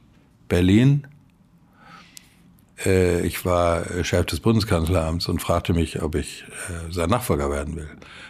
Berlin. 0.48 1.06
Äh, 2.84 3.26
ich 3.26 3.44
war 3.44 3.84
Chef 4.02 4.26
des 4.26 4.40
Bundeskanzleramts 4.40 5.28
und 5.28 5.40
fragte 5.40 5.72
mich, 5.72 6.02
ob 6.02 6.14
ich 6.14 6.44
äh, 6.68 6.92
sein 6.92 7.10
Nachfolger 7.10 7.50
werden 7.50 7.76
will. 7.76 7.88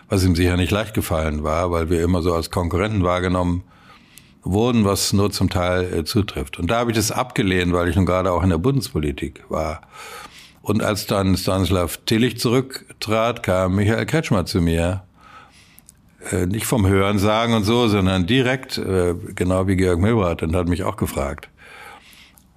Was 0.09 0.25
ihm 0.25 0.37
sicher 0.37 0.57
nicht 0.57 0.71
leicht 0.71 0.95
gefallen 0.95 1.43
war, 1.43 1.71
weil 1.71 1.91
wir 1.91 2.03
immer 2.03 2.23
so 2.23 2.35
als 2.35 2.51
Konkurrenten 2.51 3.03
wahrgenommen 3.03 3.65
wurden, 4.43 4.85
was 4.85 5.13
nur 5.13 5.31
zum 5.31 5.51
Teil 5.51 5.93
äh, 5.93 6.05
zutrifft. 6.05 6.59
Und 6.59 6.71
da 6.71 6.81
habe 6.81 6.91
ich 6.91 6.97
das 6.97 7.11
abgelehnt, 7.11 7.73
weil 7.73 7.89
ich 7.89 7.97
nun 7.97 8.07
gerade 8.07 8.33
auch 8.33 8.43
in 8.43 8.51
der 8.51 8.59
Bundespolitik 8.59 9.45
war. 9.49 9.83
Und 10.63 10.83
als 10.83 11.07
dann 11.07 11.37
Stanislav 11.37 11.99
Tillich 12.07 12.39
zurücktrat, 12.39 13.43
kam 13.43 13.75
Michael 13.75 14.07
Kretschmer 14.07 14.47
zu 14.47 14.61
mir 14.61 15.03
äh, 16.31 16.47
nicht 16.47 16.67
vom 16.67 16.87
Hören 16.87 17.19
sagen 17.19 17.55
und 17.55 17.65
so, 17.65 17.89
sondern 17.89 18.27
direkt, 18.27 18.79
äh, 18.79 19.15
genau 19.35 19.67
wie 19.67 19.77
Georg 19.77 19.99
Milbrat, 19.99 20.43
und 20.43 20.55
hat 20.55 20.69
mich 20.69 20.85
auch 20.85 20.97
gefragt. 20.97 21.49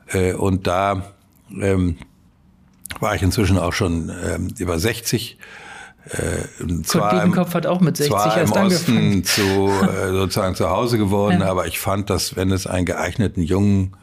Äh, 0.08 0.34
und 0.34 0.68
da 0.68 1.14
ähm, 1.52 1.98
war 3.00 3.16
ich 3.16 3.22
inzwischen 3.22 3.58
auch 3.58 3.74
schon 3.74 4.12
ähm, 4.26 4.54
über 4.58 4.80
60. 4.80 5.38
Äh, 6.08 6.84
zwar 6.84 7.12
Biedenkopf 7.12 7.54
hat 7.56 7.66
auch 7.66 7.82
mit 7.82 7.98
60 7.98 8.12
zwar 8.12 8.38
erst 8.38 8.56
im 8.56 8.66
Osten 8.68 9.24
zu, 9.24 9.42
äh, 9.42 10.12
sozusagen 10.12 10.56
zu 10.56 10.70
Hause 10.70 10.98
geworden, 10.98 11.42
ja. 11.42 11.50
aber 11.50 11.66
ich 11.66 11.80
fand, 11.80 12.10
dass 12.10 12.36
wenn 12.36 12.52
es 12.52 12.68
einen 12.68 12.86
geeigneten 12.86 13.42
Jungen 13.42 13.96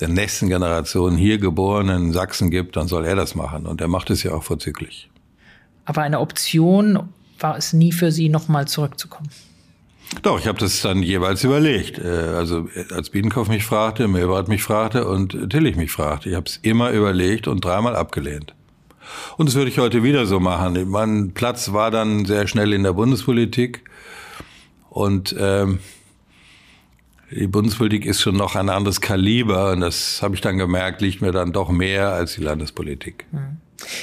der 0.00 0.08
nächsten 0.08 0.48
Generation 0.48 1.16
hier 1.16 1.38
geborenen 1.38 2.12
Sachsen 2.12 2.50
gibt, 2.50 2.76
dann 2.76 2.88
soll 2.88 3.04
er 3.04 3.16
das 3.16 3.34
machen. 3.34 3.66
Und 3.66 3.80
er 3.80 3.88
macht 3.88 4.10
es 4.10 4.22
ja 4.22 4.32
auch 4.32 4.44
vorzüglich. 4.44 5.10
Aber 5.86 6.02
eine 6.02 6.20
Option, 6.20 7.08
war 7.40 7.56
es 7.56 7.72
nie 7.72 7.92
für 7.92 8.12
Sie, 8.12 8.28
nochmal 8.28 8.68
zurückzukommen? 8.68 9.30
Doch, 10.22 10.40
ich 10.40 10.46
habe 10.46 10.58
das 10.58 10.80
dann 10.82 11.02
jeweils 11.02 11.44
überlegt. 11.44 11.98
Äh, 11.98 12.08
also 12.08 12.68
als 12.90 13.10
Biedenkopf 13.10 13.48
mich 13.48 13.64
fragte, 13.64 14.08
Milbert 14.08 14.48
mich 14.48 14.62
fragte 14.62 15.06
und 15.06 15.50
Tillich 15.50 15.76
mich 15.76 15.92
fragte. 15.92 16.30
Ich 16.30 16.34
habe 16.34 16.46
es 16.46 16.58
immer 16.62 16.90
überlegt 16.90 17.46
und 17.48 17.64
dreimal 17.64 17.94
abgelehnt. 17.96 18.54
Und 19.36 19.48
das 19.48 19.54
würde 19.54 19.70
ich 19.70 19.78
heute 19.78 20.02
wieder 20.02 20.26
so 20.26 20.40
machen. 20.40 20.88
Mein 20.88 21.32
Platz 21.32 21.72
war 21.72 21.90
dann 21.90 22.24
sehr 22.24 22.46
schnell 22.46 22.72
in 22.72 22.82
der 22.82 22.92
Bundespolitik. 22.92 23.84
Und 24.90 25.34
ähm, 25.38 25.78
die 27.30 27.46
Bundespolitik 27.46 28.06
ist 28.06 28.20
schon 28.20 28.36
noch 28.36 28.54
ein 28.54 28.68
anderes 28.68 29.00
Kaliber. 29.00 29.72
Und 29.72 29.80
das 29.80 30.22
habe 30.22 30.34
ich 30.34 30.40
dann 30.40 30.58
gemerkt, 30.58 31.00
liegt 31.00 31.22
mir 31.22 31.32
dann 31.32 31.52
doch 31.52 31.70
mehr 31.70 32.12
als 32.12 32.34
die 32.34 32.42
Landespolitik. 32.42 33.26
Mhm. 33.30 33.58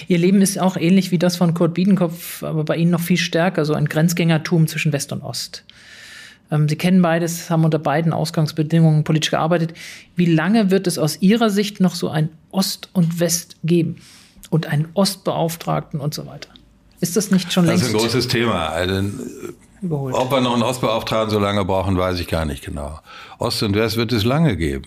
Ihr 0.08 0.18
Leben 0.18 0.42
ist 0.42 0.60
auch 0.60 0.78
ähnlich 0.78 1.12
wie 1.12 1.20
das 1.20 1.36
von 1.36 1.54
Kurt 1.54 1.74
Biedenkopf, 1.74 2.44
aber 2.44 2.64
bei 2.64 2.78
Ihnen 2.78 2.92
noch 2.92 3.02
viel 3.02 3.18
stärker, 3.18 3.66
so 3.66 3.74
ein 3.74 3.86
Grenzgängertum 3.86 4.68
zwischen 4.68 4.94
West 4.94 5.12
und 5.12 5.22
Ost. 5.22 5.66
Ähm, 6.52 6.70
Sie 6.70 6.76
kennen 6.76 7.02
beides, 7.02 7.50
haben 7.50 7.64
unter 7.66 7.80
beiden 7.80 8.14
Ausgangsbedingungen 8.14 9.04
politisch 9.04 9.32
gearbeitet. 9.32 9.74
Wie 10.16 10.26
lange 10.26 10.72
wird 10.72 10.88
es 10.88 10.98
aus 10.98 11.22
Ihrer 11.22 11.50
Sicht 11.50 11.80
noch 11.80 11.96
so 11.96 12.10
ein 12.10 12.30
Ost 12.52 12.90
und 12.94 13.20
West 13.20 13.58
geben? 13.64 13.98
Und 14.50 14.68
einen 14.68 14.88
Ostbeauftragten 14.94 16.00
und 16.00 16.14
so 16.14 16.28
weiter? 16.28 16.50
Ist 17.02 17.18
das 17.18 17.32
nicht 17.32 17.52
schon 17.52 17.66
längst? 17.66 17.84
Das 17.84 17.90
ist 17.90 17.96
ein 17.96 18.00
großes 18.00 18.28
Thema. 18.28 18.68
Also, 18.70 19.10
überholt. 19.82 20.16
Ob 20.16 20.32
wir 20.32 20.42
noch 20.42 20.54
einen 20.54 20.64
Ostbeauftragten 20.64 21.32
so 21.32 21.40
lange 21.40 21.66
brauchen, 21.66 21.98
weiß 21.98 22.20
ich 22.20 22.28
gar 22.28 22.46
nicht 22.46 22.64
genau. 22.64 23.00
Ost 23.40 23.64
und 23.64 23.76
West 23.76 23.98
wird 23.98 24.12
es 24.12 24.24
lange 24.24 24.56
geben. 24.56 24.86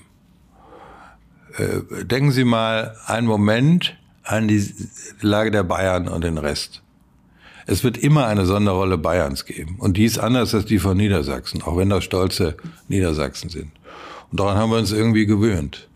Äh, 1.57 2.05
denken 2.05 2.31
Sie 2.31 2.44
mal 2.44 2.97
einen 3.07 3.27
Moment 3.27 3.97
an 4.23 4.49
die 4.49 4.73
Lage 5.21 5.51
der 5.51 5.64
Bayern 5.64 6.09
und 6.09 6.23
den 6.23 6.38
Rest. 6.38 6.83
Es 7.68 7.85
wird 7.85 7.98
immer 7.98 8.26
eine 8.26 8.46
Sonderrolle 8.46 8.96
Bayerns 8.96 9.44
geben. 9.44 9.76
Und 9.78 9.98
die 9.98 10.07
ist 10.07 10.18
anders 10.18 10.54
als 10.54 10.64
die 10.64 10.78
von 10.78 10.96
Niedersachsen, 10.96 11.62
auch 11.62 11.76
wenn 11.76 11.90
das 11.90 12.02
stolze 12.02 12.57
Niedersachsen 12.88 13.50
sind. 13.50 13.72
Und 14.31 14.40
daran 14.40 14.57
haben 14.57 14.70
wir 14.70 14.78
uns 14.78 14.90
irgendwie 14.90 15.26
gewöhnt. 15.26 15.87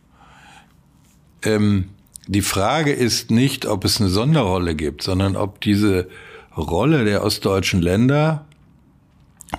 Ähm, 1.43 1.89
die 2.27 2.43
Frage 2.43 2.93
ist 2.93 3.31
nicht, 3.31 3.65
ob 3.65 3.87
es 3.87 4.03
eine 4.03 4.11
Sonderrolle 4.11 4.75
gibt, 4.75 5.03
sondern 5.03 5.35
ob 5.35 5.63
diese 5.63 6.09
Rolle 6.55 7.07
der 7.07 7.25
ostdeutschen 7.25 7.81
Länder 7.81 8.45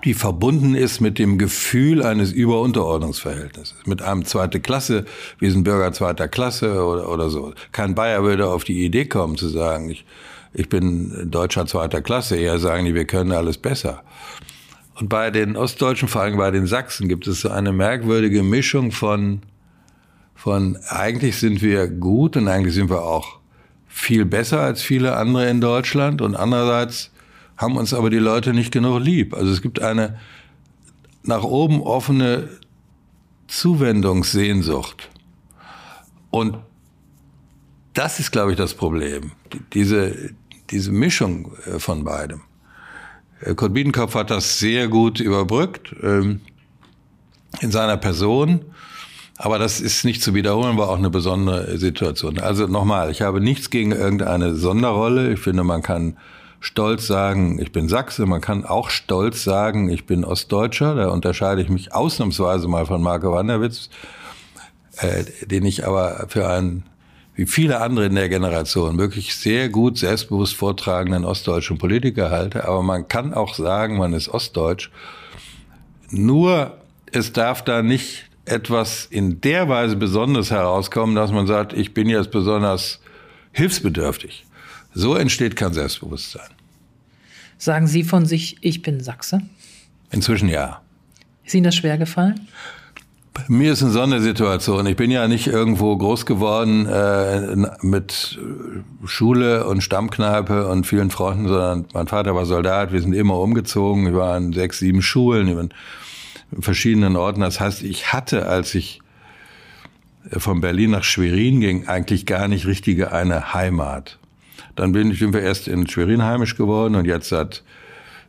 die 0.04 0.14
verbunden 0.14 0.76
ist 0.76 1.02
mit 1.02 1.18
dem 1.18 1.38
Gefühl 1.38 2.04
eines 2.04 2.32
Überunterordnungsverhältnisses. 2.32 3.76
Mit 3.86 4.02
einem 4.02 4.26
zweite 4.26 4.60
Klasse, 4.60 5.06
wir 5.40 5.52
sind 5.52 5.64
Bürger 5.64 5.94
zweiter 5.94 6.28
Klasse 6.28 6.84
oder, 6.84 7.10
oder 7.10 7.30
so. 7.30 7.54
Kein 7.72 7.96
Bayer 7.96 8.24
würde 8.24 8.48
auf 8.48 8.64
die 8.64 8.86
Idee 8.86 9.06
kommen 9.06 9.38
zu 9.38 9.50
sagen, 9.50 9.90
ich, 9.90 10.06
ich 10.54 10.70
bin 10.70 11.30
Deutscher 11.32 11.66
zweiter 11.66 12.02
Klasse. 12.02 12.38
Eher 12.38 12.60
sagen 12.60 12.86
die, 12.86 12.94
wir 12.94 13.06
können 13.06 13.32
alles 13.32 13.58
besser. 13.58 14.04
Und 14.96 15.10
bei 15.10 15.32
den 15.32 15.58
Ostdeutschen, 15.58 16.08
vor 16.08 16.22
allem 16.22 16.38
bei 16.38 16.52
den 16.52 16.68
Sachsen, 16.68 17.08
gibt 17.08 17.28
es 17.28 17.42
so 17.42 17.50
eine 17.50 17.74
merkwürdige 17.74 18.44
Mischung 18.44 18.92
von, 18.92 19.42
von 20.36 20.78
eigentlich 20.88 21.38
sind 21.38 21.62
wir 21.62 21.88
gut 21.88 22.38
und 22.38 22.48
eigentlich 22.48 22.76
sind 22.76 22.90
wir 22.90 23.02
auch 23.02 23.40
viel 23.88 24.26
besser 24.26 24.62
als 24.62 24.82
viele 24.82 25.16
andere 25.16 25.50
in 25.50 25.62
Deutschland 25.62 26.22
und 26.22 26.36
andererseits 26.36 27.12
haben 27.58 27.78
uns 27.78 27.94
aber 27.94 28.10
die 28.10 28.18
Leute 28.18 28.54
nicht 28.54 28.72
genug 28.72 29.00
lieb. 29.02 29.34
Also 29.34 29.52
es 29.52 29.62
gibt 29.62 29.82
eine 29.82 30.20
nach 31.24 31.44
oben 31.44 31.82
offene 31.82 32.50
Zuwendungssehnsucht. 33.48 35.10
Und 36.32 36.58
das 37.94 38.20
ist, 38.20 38.32
glaube 38.32 38.52
ich, 38.52 38.58
das 38.58 38.74
Problem. 38.74 39.32
Diese, 39.74 40.32
diese 40.74 40.92
Mischung 40.92 41.54
äh, 41.66 41.80
von 41.80 42.04
beidem. 42.04 42.42
Äh, 43.40 43.56
Kurt 43.56 43.74
Biedenkopf 43.74 44.16
hat 44.16 44.32
das 44.32 44.60
sehr 44.60 44.88
gut 44.88 45.20
überbrückt. 45.20 45.96
Ähm, 46.02 46.42
in 47.62 47.72
seiner 47.72 47.98
Person. 47.98 48.62
Aber 49.38 49.60
das 49.60 49.82
ist 49.82 50.06
nicht 50.06 50.22
zu 50.22 50.34
wiederholen, 50.34 50.78
war 50.78 50.90
auch 50.90 50.98
eine 50.98 51.10
besondere 51.10 51.78
Situation. 51.78 52.40
Also 52.40 52.68
nochmal, 52.68 53.12
ich 53.12 53.22
habe 53.22 53.42
nichts 53.42 53.70
gegen 53.70 53.92
irgendeine 53.92 54.56
Sonderrolle. 54.56 55.34
Ich 55.34 55.40
finde, 55.40 55.64
man 55.64 55.82
kann 55.82 56.18
stolz 56.60 57.08
sagen, 57.08 57.60
ich 57.60 57.72
bin 57.72 57.90
Sachse. 57.90 58.26
Man 58.26 58.42
kann 58.42 58.64
auch 58.64 58.90
stolz 58.90 59.44
sagen, 59.44 59.90
ich 59.90 60.06
bin 60.06 60.24
Ostdeutscher. 60.24 60.96
Da 60.96 61.10
unterscheide 61.10 61.62
ich 61.62 61.70
mich 61.70 61.94
ausnahmsweise 61.94 62.68
mal 62.68 62.86
von 62.86 63.02
Marco 63.02 63.32
Wanderwitz, 63.34 63.90
äh, 64.98 65.26
den 65.46 65.66
ich 65.66 65.86
aber 65.86 66.28
für 66.30 66.48
einen, 66.48 66.84
wie 67.36 67.46
viele 67.46 67.82
andere 67.82 68.06
in 68.06 68.16
der 68.16 68.30
Generation, 68.30 68.98
wirklich 68.98 69.36
sehr 69.36 69.70
gut 69.70 69.98
selbstbewusst 69.98 70.56
vortragenden 70.56 71.26
ostdeutschen 71.26 71.78
Politiker 71.78 72.30
halte. 72.30 72.66
Aber 72.68 72.84
man 72.84 73.08
kann 73.08 73.34
auch 73.34 73.56
sagen, 73.56 73.98
man 73.98 74.14
ist 74.14 74.30
ostdeutsch. 74.30 74.92
Nur 76.12 76.78
es 77.12 77.34
darf 77.34 77.64
da 77.64 77.82
nicht 77.82 78.26
etwas 78.46 79.06
in 79.06 79.42
der 79.42 79.68
Weise 79.70 79.96
besonders 79.96 80.52
herauskommen, 80.52 81.16
dass 81.16 81.32
man 81.32 81.48
sagt, 81.48 81.74
ich 81.74 81.94
bin 81.94 82.10
jetzt 82.10 82.32
besonders 82.32 83.00
hilfsbedürftig. 83.52 84.46
So 84.94 85.16
entsteht 85.16 85.56
kein 85.56 85.74
Selbstbewusstsein. 85.74 86.50
Sagen 87.58 87.88
Sie 87.88 88.04
von 88.04 88.26
sich, 88.26 88.58
ich 88.62 88.82
bin 88.82 89.00
Sachse? 89.00 89.42
Inzwischen 90.12 90.50
ja. 90.50 90.82
Ist 91.46 91.56
Ihnen 91.56 91.64
das 91.64 91.76
schwer 91.76 91.98
gefallen? 91.98 92.48
Mir 93.48 93.74
ist 93.74 93.82
eine 93.82 93.92
Sondersituation. 93.92 94.86
Ich 94.86 94.96
bin 94.96 95.10
ja 95.12 95.28
nicht 95.28 95.48
irgendwo 95.48 95.98
groß 95.98 96.26
geworden 96.26 96.86
äh, 96.86 97.56
mit 97.82 98.40
Schule 99.06 99.66
und 99.66 99.82
Stammkneipe 99.82 100.68
und 100.68 100.86
vielen 100.86 101.10
Freunden, 101.10 101.48
sondern 101.48 101.86
mein 101.94 102.08
Vater 102.08 102.36
war 102.36 102.46
Soldat. 102.46 102.94
Wir 102.94 103.02
sind 103.02 103.14
immer 103.14 103.40
umgezogen. 103.40 104.06
Wir 104.06 104.16
waren 104.16 104.54
sechs, 104.54 104.80
sieben 104.80 105.02
Schulen 105.02 105.48
in 105.48 106.62
verschiedenen 106.62 107.16
Orten. 107.16 107.42
Das 107.42 107.60
heißt, 107.60 107.84
ich 107.84 108.14
hatte, 108.14 108.48
als 108.48 108.76
ich 108.76 109.02
von 110.32 110.62
Berlin 110.62 110.92
nach 110.92 111.04
Schwerin 111.04 111.60
ging, 111.60 111.88
eigentlich 111.88 112.26
gar 112.26 112.48
nicht 112.48 112.66
richtige 112.68 113.12
eine 113.12 113.54
Heimat. 113.54 114.20
Dann 114.76 114.92
bin 114.92 115.12
ich, 115.12 115.20
sind 115.20 115.34
wir 115.34 115.42
erst 115.42 115.68
in 115.68 115.88
Schwerin 115.88 116.24
heimisch 116.24 116.56
geworden 116.56 116.96
und 116.96 117.06
jetzt 117.06 117.30
seit 117.30 117.64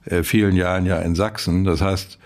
äh, 0.07 0.23
vielen 0.23 0.57
Jahren 0.57 0.87
ja 0.87 0.99
in 0.99 1.15
Sachsen. 1.15 1.65
Das 1.65 1.81
heißt, 1.81 2.19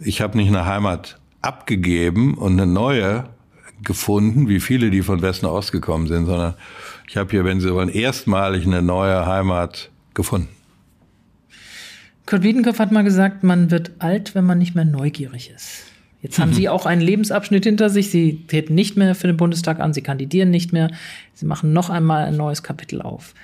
ich 0.00 0.20
habe 0.22 0.36
nicht 0.36 0.48
eine 0.48 0.66
Heimat 0.66 1.19
abgegeben 1.42 2.34
und 2.34 2.60
eine 2.60 2.70
neue 2.70 3.24
gefunden, 3.82 4.48
wie 4.48 4.60
viele, 4.60 4.90
die 4.90 5.02
von 5.02 5.22
Westen 5.22 5.46
ausgekommen 5.46 6.06
sind, 6.06 6.26
sondern 6.26 6.54
ich 7.08 7.16
habe 7.16 7.30
hier, 7.30 7.44
wenn 7.44 7.60
Sie 7.60 7.72
wollen, 7.72 7.88
erstmalig 7.88 8.66
eine 8.66 8.82
neue 8.82 9.26
Heimat 9.26 9.90
gefunden. 10.14 10.48
Kurt 12.26 12.42
Wiedenkopf 12.42 12.78
hat 12.78 12.92
mal 12.92 13.02
gesagt, 13.02 13.42
man 13.42 13.70
wird 13.70 13.92
alt, 13.98 14.34
wenn 14.34 14.44
man 14.44 14.58
nicht 14.58 14.74
mehr 14.74 14.84
neugierig 14.84 15.50
ist. 15.50 15.84
Jetzt 16.22 16.38
haben 16.38 16.52
Sie 16.52 16.68
auch 16.68 16.84
einen 16.84 17.00
Lebensabschnitt 17.00 17.64
hinter 17.64 17.88
sich. 17.88 18.10
Sie 18.10 18.44
treten 18.46 18.74
nicht 18.74 18.96
mehr 18.96 19.14
für 19.14 19.26
den 19.26 19.38
Bundestag 19.38 19.80
an, 19.80 19.94
Sie 19.94 20.02
kandidieren 20.02 20.50
nicht 20.50 20.72
mehr. 20.72 20.90
Sie 21.34 21.46
machen 21.46 21.72
noch 21.72 21.88
einmal 21.88 22.26
ein 22.26 22.36
neues 22.36 22.62
Kapitel 22.62 23.00
auf. 23.00 23.34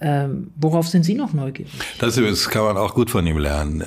Ähm, 0.00 0.52
worauf 0.56 0.86
sind 0.86 1.02
Sie 1.02 1.14
noch 1.14 1.32
neugierig? 1.32 1.72
Das 1.98 2.48
kann 2.50 2.62
man 2.62 2.76
auch 2.76 2.94
gut 2.94 3.10
von 3.10 3.26
ihm 3.26 3.38
lernen. 3.38 3.82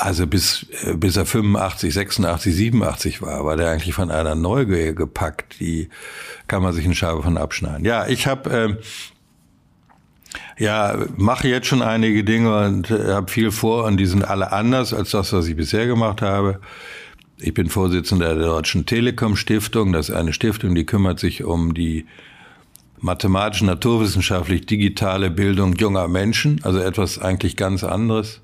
Also 0.00 0.28
bis, 0.28 0.64
äh, 0.84 0.94
bis 0.94 1.16
er 1.16 1.26
85, 1.26 1.92
86, 1.92 2.54
87 2.54 3.20
war, 3.20 3.44
war 3.44 3.56
der 3.56 3.70
eigentlich 3.70 3.94
von 3.94 4.12
einer 4.12 4.36
Neugier 4.36 4.92
gepackt. 4.92 5.58
Die 5.58 5.88
kann 6.46 6.62
man 6.62 6.72
sich 6.72 6.84
eine 6.84 6.94
Scheibe 6.94 7.22
von 7.22 7.36
abschneiden. 7.36 7.84
Ja, 7.84 8.06
ich 8.06 8.28
habe 8.28 8.50
äh, 8.50 8.76
ja, 10.56 10.96
mache 11.16 11.48
jetzt 11.48 11.66
schon 11.66 11.82
einige 11.82 12.22
Dinge 12.22 12.64
und 12.64 12.90
äh, 12.90 13.12
habe 13.12 13.30
viel 13.30 13.50
vor 13.50 13.84
und 13.84 13.96
die 13.96 14.06
sind 14.06 14.24
alle 14.24 14.52
anders 14.52 14.94
als 14.94 15.10
das, 15.10 15.32
was 15.32 15.48
ich 15.48 15.56
bisher 15.56 15.86
gemacht 15.86 16.22
habe. 16.22 16.60
Ich 17.38 17.54
bin 17.54 17.68
Vorsitzender 17.68 18.34
der 18.34 18.46
Deutschen 18.46 18.86
Telekom 18.86 19.36
Stiftung. 19.36 19.92
Das 19.92 20.08
ist 20.08 20.14
eine 20.14 20.32
Stiftung, 20.32 20.74
die 20.74 20.86
kümmert 20.86 21.18
sich 21.18 21.44
um 21.44 21.74
die 21.74 22.06
mathematisch, 23.00 23.62
naturwissenschaftlich 23.62 24.66
digitale 24.66 25.30
Bildung 25.30 25.74
junger 25.74 26.08
Menschen, 26.08 26.60
also 26.64 26.78
etwas 26.78 27.18
eigentlich 27.18 27.56
ganz 27.56 27.84
anderes. 27.84 28.40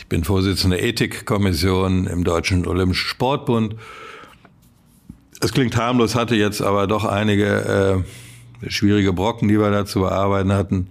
Ich 0.00 0.06
bin 0.06 0.24
Vorsitzender 0.24 0.78
der 0.78 0.86
Ethikkommission 0.86 2.06
im 2.06 2.24
Deutschen 2.24 2.66
Olympischen 2.66 3.06
Sportbund. 3.06 3.76
Es 5.42 5.52
klingt 5.52 5.76
harmlos, 5.76 6.14
hatte 6.14 6.34
jetzt 6.36 6.62
aber 6.62 6.86
doch 6.86 7.04
einige 7.04 8.04
äh, 8.64 8.70
schwierige 8.70 9.12
Brocken, 9.12 9.48
die 9.48 9.60
wir 9.60 9.70
da 9.70 9.84
zu 9.84 10.00
bearbeiten 10.00 10.52
hatten. 10.52 10.88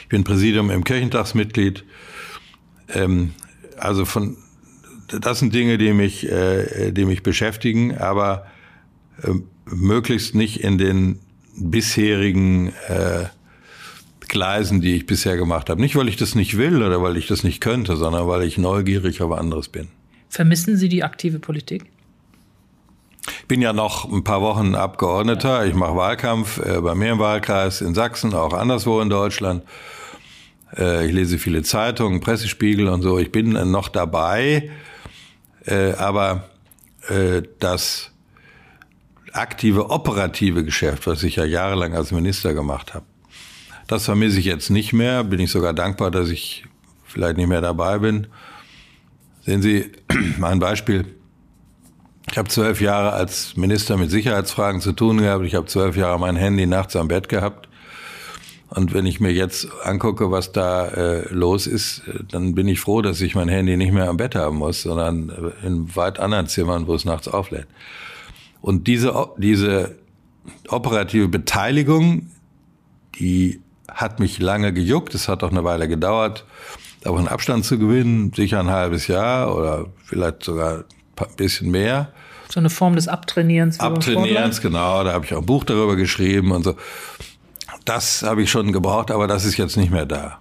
Ich 0.00 0.08
bin 0.08 0.24
Präsidium 0.24 0.70
im 0.70 0.84
Kirchentagsmitglied. 0.84 1.84
Ähm, 2.88 3.34
also 3.76 4.06
von, 4.06 4.38
das 5.08 5.40
sind 5.40 5.54
Dinge, 5.54 5.76
die 5.76 5.92
mich, 5.92 6.26
äh, 6.26 6.92
die 6.92 7.04
mich 7.04 7.22
beschäftigen, 7.22 7.98
aber 7.98 8.46
äh, 9.22 9.32
möglichst 9.66 10.34
nicht 10.34 10.64
in 10.64 10.78
den 10.78 11.20
bisherigen 11.58 12.72
äh, 12.88 13.26
Gleisen, 14.28 14.80
die 14.80 14.96
ich 14.96 15.06
bisher 15.06 15.36
gemacht 15.36 15.70
habe. 15.70 15.80
Nicht, 15.80 15.96
weil 15.96 16.08
ich 16.08 16.16
das 16.16 16.34
nicht 16.34 16.56
will 16.56 16.82
oder 16.82 17.02
weil 17.02 17.16
ich 17.16 17.26
das 17.26 17.44
nicht 17.44 17.60
könnte, 17.60 17.96
sondern 17.96 18.26
weil 18.26 18.42
ich 18.42 18.58
neugierig 18.58 19.22
auf 19.22 19.32
anderes 19.32 19.68
bin. 19.68 19.88
Vermissen 20.28 20.76
Sie 20.76 20.88
die 20.88 21.04
aktive 21.04 21.38
Politik? 21.38 21.84
Ich 23.40 23.46
bin 23.46 23.62
ja 23.62 23.72
noch 23.72 24.10
ein 24.10 24.24
paar 24.24 24.40
Wochen 24.40 24.74
Abgeordneter. 24.74 25.66
Ich 25.66 25.74
mache 25.74 25.96
Wahlkampf 25.96 26.58
äh, 26.58 26.80
bei 26.80 26.94
mir 26.94 27.12
im 27.12 27.18
Wahlkreis 27.18 27.80
in 27.80 27.94
Sachsen, 27.94 28.34
auch 28.34 28.52
anderswo 28.52 29.00
in 29.00 29.08
Deutschland. 29.08 29.62
Äh, 30.76 31.06
ich 31.06 31.12
lese 31.12 31.38
viele 31.38 31.62
Zeitungen, 31.62 32.20
Pressespiegel 32.20 32.88
und 32.88 33.02
so. 33.02 33.18
Ich 33.18 33.32
bin 33.32 33.50
noch 33.70 33.88
dabei, 33.88 34.70
äh, 35.64 35.92
aber 35.92 36.48
äh, 37.08 37.42
das 37.58 38.10
aktive 39.32 39.90
operative 39.90 40.64
Geschäft, 40.64 41.06
was 41.06 41.22
ich 41.22 41.36
ja 41.36 41.44
jahrelang 41.44 41.94
als 41.94 42.12
Minister 42.12 42.54
gemacht 42.54 42.94
habe, 42.94 43.04
das 43.86 44.04
vermisse 44.04 44.38
ich 44.38 44.46
jetzt 44.46 44.70
nicht 44.70 44.92
mehr. 44.92 45.24
Bin 45.24 45.40
ich 45.40 45.50
sogar 45.50 45.72
dankbar, 45.72 46.10
dass 46.10 46.30
ich 46.30 46.64
vielleicht 47.04 47.36
nicht 47.36 47.48
mehr 47.48 47.60
dabei 47.60 47.98
bin. 47.98 48.26
Sehen 49.44 49.62
Sie, 49.62 49.92
ein 50.42 50.58
Beispiel. 50.58 51.06
Ich 52.30 52.38
habe 52.38 52.48
zwölf 52.48 52.80
Jahre 52.80 53.12
als 53.12 53.56
Minister 53.56 53.96
mit 53.96 54.10
Sicherheitsfragen 54.10 54.80
zu 54.80 54.92
tun 54.92 55.18
gehabt. 55.18 55.44
Ich 55.44 55.54
habe 55.54 55.66
zwölf 55.66 55.96
Jahre 55.96 56.18
mein 56.18 56.36
Handy 56.36 56.66
nachts 56.66 56.96
am 56.96 57.08
Bett 57.08 57.28
gehabt. 57.28 57.68
Und 58.68 58.92
wenn 58.92 59.06
ich 59.06 59.20
mir 59.20 59.32
jetzt 59.32 59.68
angucke, 59.84 60.32
was 60.32 60.50
da 60.50 60.88
äh, 60.88 61.32
los 61.32 61.68
ist, 61.68 62.02
dann 62.30 62.56
bin 62.56 62.66
ich 62.66 62.80
froh, 62.80 63.00
dass 63.00 63.20
ich 63.20 63.36
mein 63.36 63.48
Handy 63.48 63.76
nicht 63.76 63.92
mehr 63.92 64.08
am 64.08 64.16
Bett 64.16 64.34
haben 64.34 64.56
muss, 64.56 64.82
sondern 64.82 65.52
in 65.62 65.94
weit 65.94 66.18
anderen 66.18 66.48
Zimmern, 66.48 66.88
wo 66.88 66.94
es 66.94 67.04
nachts 67.04 67.28
auflädt. 67.28 67.68
Und 68.60 68.88
diese, 68.88 69.28
diese 69.38 69.96
operative 70.68 71.28
Beteiligung, 71.28 72.30
die 73.20 73.60
hat 73.96 74.20
mich 74.20 74.38
lange 74.38 74.72
gejuckt. 74.72 75.14
Es 75.14 75.26
hat 75.26 75.42
auch 75.42 75.50
eine 75.50 75.64
Weile 75.64 75.88
gedauert, 75.88 76.44
auch 77.04 77.18
einen 77.18 77.28
Abstand 77.28 77.64
zu 77.64 77.78
gewinnen, 77.78 78.32
sicher 78.34 78.60
ein 78.60 78.70
halbes 78.70 79.08
Jahr 79.08 79.56
oder 79.56 79.86
vielleicht 80.04 80.44
sogar 80.44 80.84
ein 81.16 81.36
bisschen 81.36 81.70
mehr. 81.70 82.12
So 82.48 82.60
eine 82.60 82.70
Form 82.70 82.94
des 82.94 83.08
Abtrainierens. 83.08 83.80
Abtrainierens, 83.80 84.60
genau. 84.60 85.02
Da 85.02 85.12
habe 85.12 85.24
ich 85.24 85.34
auch 85.34 85.40
ein 85.40 85.46
Buch 85.46 85.64
darüber 85.64 85.96
geschrieben 85.96 86.52
und 86.52 86.64
so. 86.64 86.76
Das 87.84 88.22
habe 88.22 88.42
ich 88.42 88.50
schon 88.50 88.72
gebraucht, 88.72 89.10
aber 89.10 89.26
das 89.26 89.44
ist 89.44 89.56
jetzt 89.56 89.76
nicht 89.76 89.90
mehr 89.90 90.06
da. 90.06 90.38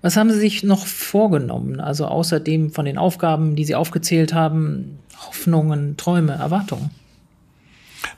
Was 0.00 0.16
haben 0.16 0.30
Sie 0.30 0.38
sich 0.38 0.62
noch 0.62 0.86
vorgenommen? 0.86 1.80
Also 1.80 2.06
außerdem 2.06 2.72
von 2.72 2.84
den 2.84 2.98
Aufgaben, 2.98 3.56
die 3.56 3.64
Sie 3.64 3.74
aufgezählt 3.74 4.34
haben, 4.34 4.98
Hoffnungen, 5.26 5.96
Träume, 5.96 6.32
Erwartungen? 6.32 6.90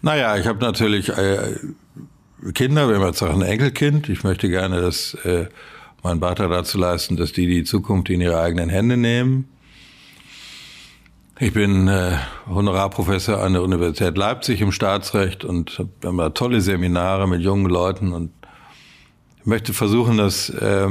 Naja, 0.02 0.36
ich 0.36 0.46
habe 0.46 0.58
natürlich 0.58 1.08
äh, 1.08 1.56
Kinder, 2.52 2.88
wir 2.88 2.96
haben 2.96 3.06
jetzt 3.06 3.22
auch 3.22 3.34
ein 3.34 3.42
Enkelkind. 3.42 4.08
Ich 4.10 4.22
möchte 4.22 4.48
gerne, 4.48 4.82
dass 4.82 5.14
äh, 5.24 5.46
mein 6.02 6.20
Beitrag 6.20 6.50
dazu 6.50 6.78
leisten, 6.78 7.16
dass 7.16 7.32
die 7.32 7.46
die 7.46 7.64
Zukunft 7.64 8.10
in 8.10 8.20
ihre 8.20 8.38
eigenen 8.40 8.68
Hände 8.68 8.96
nehmen. 8.96 9.48
Ich 11.38 11.52
bin 11.52 11.88
äh, 11.88 12.16
Honorarprofessor 12.46 13.42
an 13.42 13.54
der 13.54 13.62
Universität 13.62 14.16
Leipzig 14.16 14.60
im 14.60 14.70
Staatsrecht 14.70 15.44
und 15.44 15.84
wir 16.00 16.08
haben 16.08 16.34
tolle 16.34 16.60
Seminare 16.60 17.26
mit 17.26 17.40
jungen 17.40 17.66
Leuten 17.66 18.12
und 18.12 18.32
möchte 19.44 19.72
versuchen, 19.72 20.18
dass 20.18 20.50
äh, 20.50 20.88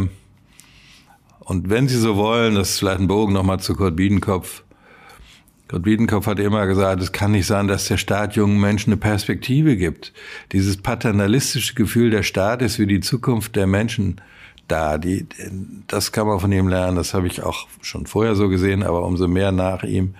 und 1.39 1.69
wenn 1.69 1.87
Sie 1.87 1.97
so 1.97 2.15
wollen, 2.15 2.55
das 2.55 2.71
ist 2.71 2.79
vielleicht 2.79 2.99
ein 2.99 3.07
Bogen 3.07 3.33
nochmal 3.33 3.59
zu 3.59 3.75
Kurt 3.75 3.95
Biedenkopf, 3.95 4.63
Gott 5.67 5.85
Wiedenkopf 5.85 6.27
hat 6.27 6.39
immer 6.39 6.67
gesagt, 6.67 7.01
es 7.01 7.11
kann 7.11 7.31
nicht 7.31 7.47
sein, 7.47 7.67
dass 7.67 7.87
der 7.87 7.97
Staat 7.97 8.35
jungen 8.35 8.59
Menschen 8.59 8.91
eine 8.91 8.97
Perspektive 8.97 9.77
gibt. 9.77 10.13
Dieses 10.51 10.77
paternalistische 10.77 11.73
Gefühl, 11.73 12.11
der 12.11 12.21
Staat 12.21 12.61
ist 12.61 12.75
für 12.75 12.85
die 12.85 12.99
Zukunft 12.99 13.55
der 13.55 13.65
Menschen 13.65 14.21
da. 14.67 14.99
Die, 14.99 15.25
das 15.87 16.11
kann 16.11 16.27
man 16.27 16.39
von 16.39 16.51
ihm 16.51 16.67
lernen. 16.67 16.97
Das 16.97 17.15
habe 17.15 17.25
ich 17.25 17.41
auch 17.41 17.67
schon 17.81 18.05
vorher 18.05 18.35
so 18.35 18.47
gesehen, 18.47 18.83
aber 18.83 19.03
umso 19.03 19.27
mehr 19.27 19.51
nach 19.51 19.83
ihm. 19.83 20.13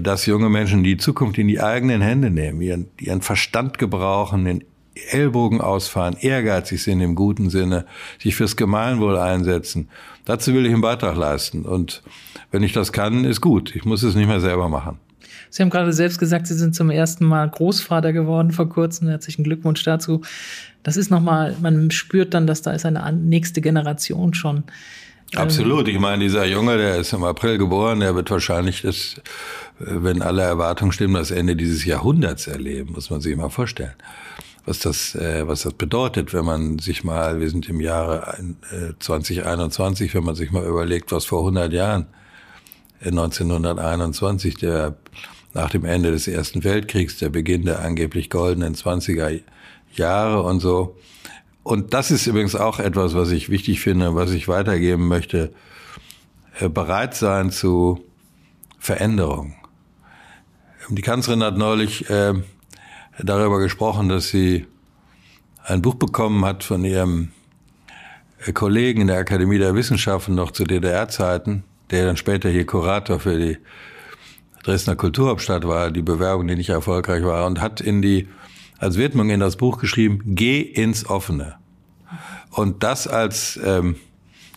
Dass 0.00 0.24
junge 0.24 0.48
Menschen 0.48 0.84
die 0.84 0.96
Zukunft 0.96 1.36
in 1.36 1.48
die 1.48 1.60
eigenen 1.60 2.00
Hände 2.00 2.30
nehmen, 2.30 2.62
ihren, 2.62 2.86
ihren 2.98 3.20
Verstand 3.20 3.76
gebrauchen, 3.78 4.46
in 4.46 4.64
Ellbogen 5.10 5.60
ausfahren, 5.60 6.16
ehrgeizig 6.18 6.82
sind 6.82 7.00
im 7.00 7.14
guten 7.14 7.50
Sinne, 7.50 7.84
sich 8.18 8.36
fürs 8.36 8.56
Gemeinwohl 8.56 9.18
einsetzen. 9.18 9.88
Dazu 10.24 10.54
will 10.54 10.64
ich 10.64 10.72
einen 10.72 10.80
Beitrag 10.80 11.16
leisten. 11.16 11.64
Und 11.64 12.02
wenn 12.54 12.62
ich 12.62 12.72
das 12.72 12.92
kann, 12.92 13.24
ist 13.24 13.40
gut. 13.40 13.74
Ich 13.74 13.84
muss 13.84 14.04
es 14.04 14.14
nicht 14.14 14.28
mehr 14.28 14.40
selber 14.40 14.68
machen. 14.68 15.00
Sie 15.50 15.60
haben 15.60 15.70
gerade 15.70 15.92
selbst 15.92 16.20
gesagt, 16.20 16.46
Sie 16.46 16.54
sind 16.54 16.72
zum 16.72 16.88
ersten 16.88 17.24
Mal 17.24 17.50
Großvater 17.50 18.12
geworden 18.12 18.52
vor 18.52 18.68
kurzem. 18.68 19.08
Herzlichen 19.08 19.42
Glückwunsch 19.42 19.82
dazu. 19.82 20.20
Das 20.84 20.96
ist 20.96 21.10
nochmal, 21.10 21.56
man 21.60 21.90
spürt 21.90 22.32
dann, 22.32 22.46
dass 22.46 22.62
da 22.62 22.70
ist 22.70 22.86
eine 22.86 23.12
nächste 23.12 23.60
Generation 23.60 24.34
schon. 24.34 24.62
Absolut. 25.34 25.88
Ich 25.88 25.98
meine, 25.98 26.22
dieser 26.22 26.44
Junge, 26.44 26.76
der 26.76 26.98
ist 26.98 27.12
im 27.12 27.24
April 27.24 27.58
geboren, 27.58 27.98
der 27.98 28.14
wird 28.14 28.30
wahrscheinlich 28.30 28.82
das, 28.82 29.20
wenn 29.80 30.22
alle 30.22 30.42
Erwartungen 30.42 30.92
stimmen, 30.92 31.14
das 31.14 31.32
Ende 31.32 31.56
dieses 31.56 31.84
Jahrhunderts 31.84 32.46
erleben, 32.46 32.92
muss 32.92 33.10
man 33.10 33.20
sich 33.20 33.34
mal 33.34 33.48
vorstellen. 33.48 33.94
Was 34.64 34.78
das, 34.78 35.16
äh, 35.16 35.42
was 35.48 35.62
das 35.62 35.72
bedeutet, 35.72 36.32
wenn 36.32 36.44
man 36.44 36.78
sich 36.78 37.02
mal, 37.02 37.40
wir 37.40 37.50
sind 37.50 37.68
im 37.68 37.80
Jahre 37.80 38.38
2021, 39.00 40.14
wenn 40.14 40.22
man 40.22 40.36
sich 40.36 40.52
mal 40.52 40.64
überlegt, 40.64 41.10
was 41.10 41.24
vor 41.24 41.40
100 41.40 41.72
Jahren, 41.72 42.06
1921, 43.10 44.56
der 44.56 44.96
nach 45.52 45.70
dem 45.70 45.84
Ende 45.84 46.10
des 46.10 46.26
Ersten 46.26 46.64
Weltkriegs, 46.64 47.18
der 47.18 47.28
Beginn 47.28 47.64
der 47.64 47.80
angeblich 47.80 48.30
goldenen 48.30 48.74
20er 48.74 49.40
Jahre 49.94 50.42
und 50.42 50.60
so. 50.60 50.96
Und 51.62 51.94
das 51.94 52.10
ist 52.10 52.26
übrigens 52.26 52.56
auch 52.56 52.78
etwas, 52.78 53.14
was 53.14 53.30
ich 53.30 53.48
wichtig 53.48 53.80
finde, 53.80 54.14
was 54.14 54.32
ich 54.32 54.48
weitergeben 54.48 55.08
möchte. 55.08 55.52
Äh, 56.60 56.68
bereit 56.68 57.14
sein 57.14 57.50
zu 57.50 58.04
Veränderung. 58.78 59.54
Die 60.88 61.02
Kanzlerin 61.02 61.42
hat 61.42 61.56
neulich 61.56 62.08
äh, 62.10 62.34
darüber 63.18 63.58
gesprochen, 63.58 64.08
dass 64.08 64.28
sie 64.28 64.66
ein 65.64 65.82
Buch 65.82 65.94
bekommen 65.94 66.44
hat 66.44 66.62
von 66.62 66.84
ihrem 66.84 67.32
äh, 68.44 68.52
Kollegen 68.52 69.00
in 69.00 69.06
der 69.08 69.18
Akademie 69.18 69.58
der 69.58 69.74
Wissenschaften 69.74 70.34
noch 70.34 70.50
zu 70.50 70.64
DDR-Zeiten, 70.64 71.64
der 71.94 72.06
dann 72.06 72.16
später 72.16 72.50
hier 72.50 72.66
Kurator 72.66 73.20
für 73.20 73.38
die 73.38 73.58
Dresdner 74.62 74.96
Kulturhauptstadt 74.96 75.66
war, 75.66 75.90
die 75.90 76.02
Bewerbung, 76.02 76.46
die 76.48 76.56
nicht 76.56 76.70
erfolgreich 76.70 77.22
war, 77.22 77.46
und 77.46 77.60
hat 77.60 77.80
in 77.80 78.02
die, 78.02 78.28
als 78.78 78.96
Widmung 78.96 79.30
in 79.30 79.40
das 79.40 79.56
Buch 79.56 79.78
geschrieben, 79.78 80.20
geh 80.24 80.60
ins 80.60 81.08
Offene. 81.08 81.56
Und 82.50 82.82
das 82.82 83.06
als 83.06 83.58
ähm, 83.62 83.96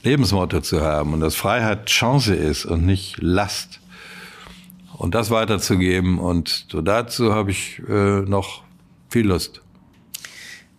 Lebensmotto 0.03 0.61
zu 0.61 0.81
haben 0.81 1.13
und 1.13 1.19
dass 1.19 1.35
Freiheit 1.35 1.87
Chance 1.87 2.33
ist 2.33 2.65
und 2.65 2.85
nicht 2.85 3.21
Last. 3.21 3.79
Und 4.97 5.13
das 5.13 5.29
weiterzugeben. 5.29 6.17
Und 6.19 6.67
so 6.71 6.81
dazu 6.81 7.33
habe 7.33 7.51
ich 7.51 7.81
äh, 7.87 8.21
noch 8.21 8.63
viel 9.09 9.27
Lust. 9.27 9.61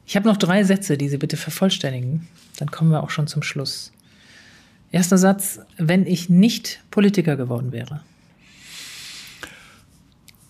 Ich 0.07 0.17
habe 0.17 0.27
noch 0.27 0.37
drei 0.37 0.65
Sätze, 0.65 0.97
die 0.97 1.09
Sie 1.09 1.19
bitte 1.19 1.37
vervollständigen. 1.37 2.27
Dann 2.57 2.71
kommen 2.71 2.91
wir 2.91 3.03
auch 3.03 3.11
schon 3.11 3.27
zum 3.27 3.43
Schluss. 3.43 3.93
Erster 4.91 5.19
Satz, 5.19 5.61
wenn 5.77 6.07
ich 6.07 6.31
nicht 6.31 6.83
Politiker 6.91 7.37
geworden 7.37 7.73
wäre. 7.73 8.01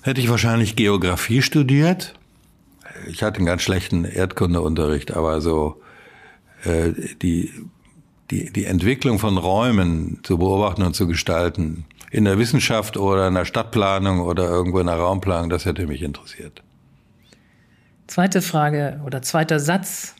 Hätte 0.02 0.20
ich 0.20 0.28
wahrscheinlich 0.28 0.76
Geografie 0.76 1.42
studiert. 1.42 2.14
Ich 3.08 3.22
hatte 3.22 3.38
einen 3.38 3.46
ganz 3.46 3.62
schlechten 3.62 4.04
Erdkundeunterricht, 4.04 5.12
aber 5.12 5.40
so 5.40 5.80
äh, 6.64 6.92
die, 7.20 7.52
die, 8.30 8.52
die 8.52 8.64
Entwicklung 8.64 9.18
von 9.18 9.36
Räumen 9.36 10.20
zu 10.22 10.38
beobachten 10.38 10.82
und 10.82 10.94
zu 10.94 11.06
gestalten, 11.06 11.84
in 12.10 12.24
der 12.24 12.38
Wissenschaft 12.38 12.96
oder 12.96 13.28
in 13.28 13.34
der 13.34 13.44
Stadtplanung 13.44 14.20
oder 14.20 14.48
irgendwo 14.48 14.78
in 14.78 14.86
der 14.86 14.96
Raumplanung, 14.96 15.50
das 15.50 15.64
hätte 15.64 15.86
mich 15.86 16.02
interessiert. 16.02 16.62
Zweite 18.06 18.40
Frage 18.40 19.00
oder 19.04 19.20
zweiter 19.20 19.60
Satz, 19.60 20.14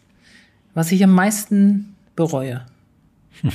was 0.74 0.92
ich 0.92 1.02
am 1.02 1.12
meisten 1.12 1.96
bereue. 2.14 2.66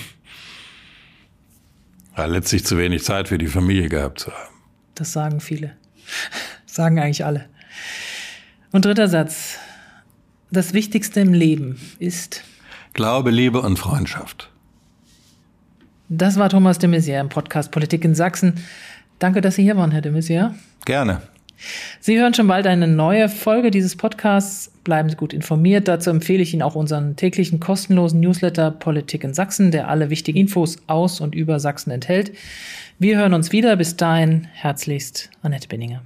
Ja, 2.17 2.25
letztlich 2.25 2.65
zu 2.65 2.77
wenig 2.77 3.03
Zeit 3.03 3.27
für 3.27 3.37
die 3.37 3.47
Familie 3.47 3.89
gehabt 3.89 4.19
zu 4.19 4.31
haben. 4.31 4.53
Das 4.95 5.13
sagen 5.13 5.39
viele. 5.39 5.75
sagen 6.65 6.99
eigentlich 6.99 7.25
alle. 7.25 7.45
Und 8.71 8.85
dritter 8.85 9.07
Satz. 9.07 9.57
Das 10.51 10.73
Wichtigste 10.73 11.19
im 11.19 11.33
Leben 11.33 11.79
ist 11.97 12.43
Glaube, 12.93 13.31
Liebe 13.31 13.61
und 13.61 13.77
Freundschaft. 13.77 14.51
Das 16.09 16.37
war 16.37 16.49
Thomas 16.49 16.77
de 16.77 16.89
Maizière 16.89 17.21
im 17.21 17.29
Podcast 17.29 17.71
Politik 17.71 18.05
in 18.05 18.13
Sachsen. 18.13 18.63
Danke, 19.17 19.41
dass 19.41 19.55
Sie 19.55 19.63
hier 19.63 19.77
waren, 19.77 19.89
Herr 19.89 20.01
de 20.01 20.11
Maizière. 20.11 20.53
Gerne. 20.85 21.23
Sie 21.99 22.19
hören 22.19 22.33
schon 22.33 22.47
bald 22.47 22.67
eine 22.67 22.87
neue 22.87 23.29
Folge 23.29 23.71
dieses 23.71 23.95
Podcasts. 23.95 24.71
Bleiben 24.83 25.09
Sie 25.09 25.15
gut 25.15 25.33
informiert. 25.33 25.87
Dazu 25.87 26.09
empfehle 26.09 26.43
ich 26.43 26.53
Ihnen 26.53 26.61
auch 26.61 26.75
unseren 26.75 27.15
täglichen 27.15 27.59
kostenlosen 27.59 28.19
Newsletter 28.19 28.71
Politik 28.71 29.23
in 29.23 29.33
Sachsen, 29.33 29.71
der 29.71 29.87
alle 29.87 30.09
wichtigen 30.09 30.37
Infos 30.37 30.77
aus 30.87 31.21
und 31.21 31.35
über 31.35 31.59
Sachsen 31.59 31.91
enthält. 31.91 32.31
Wir 32.99 33.17
hören 33.17 33.33
uns 33.33 33.51
wieder. 33.51 33.75
Bis 33.75 33.95
dahin 33.95 34.47
herzlichst 34.53 35.29
Annette 35.41 35.67
Benninger. 35.67 36.01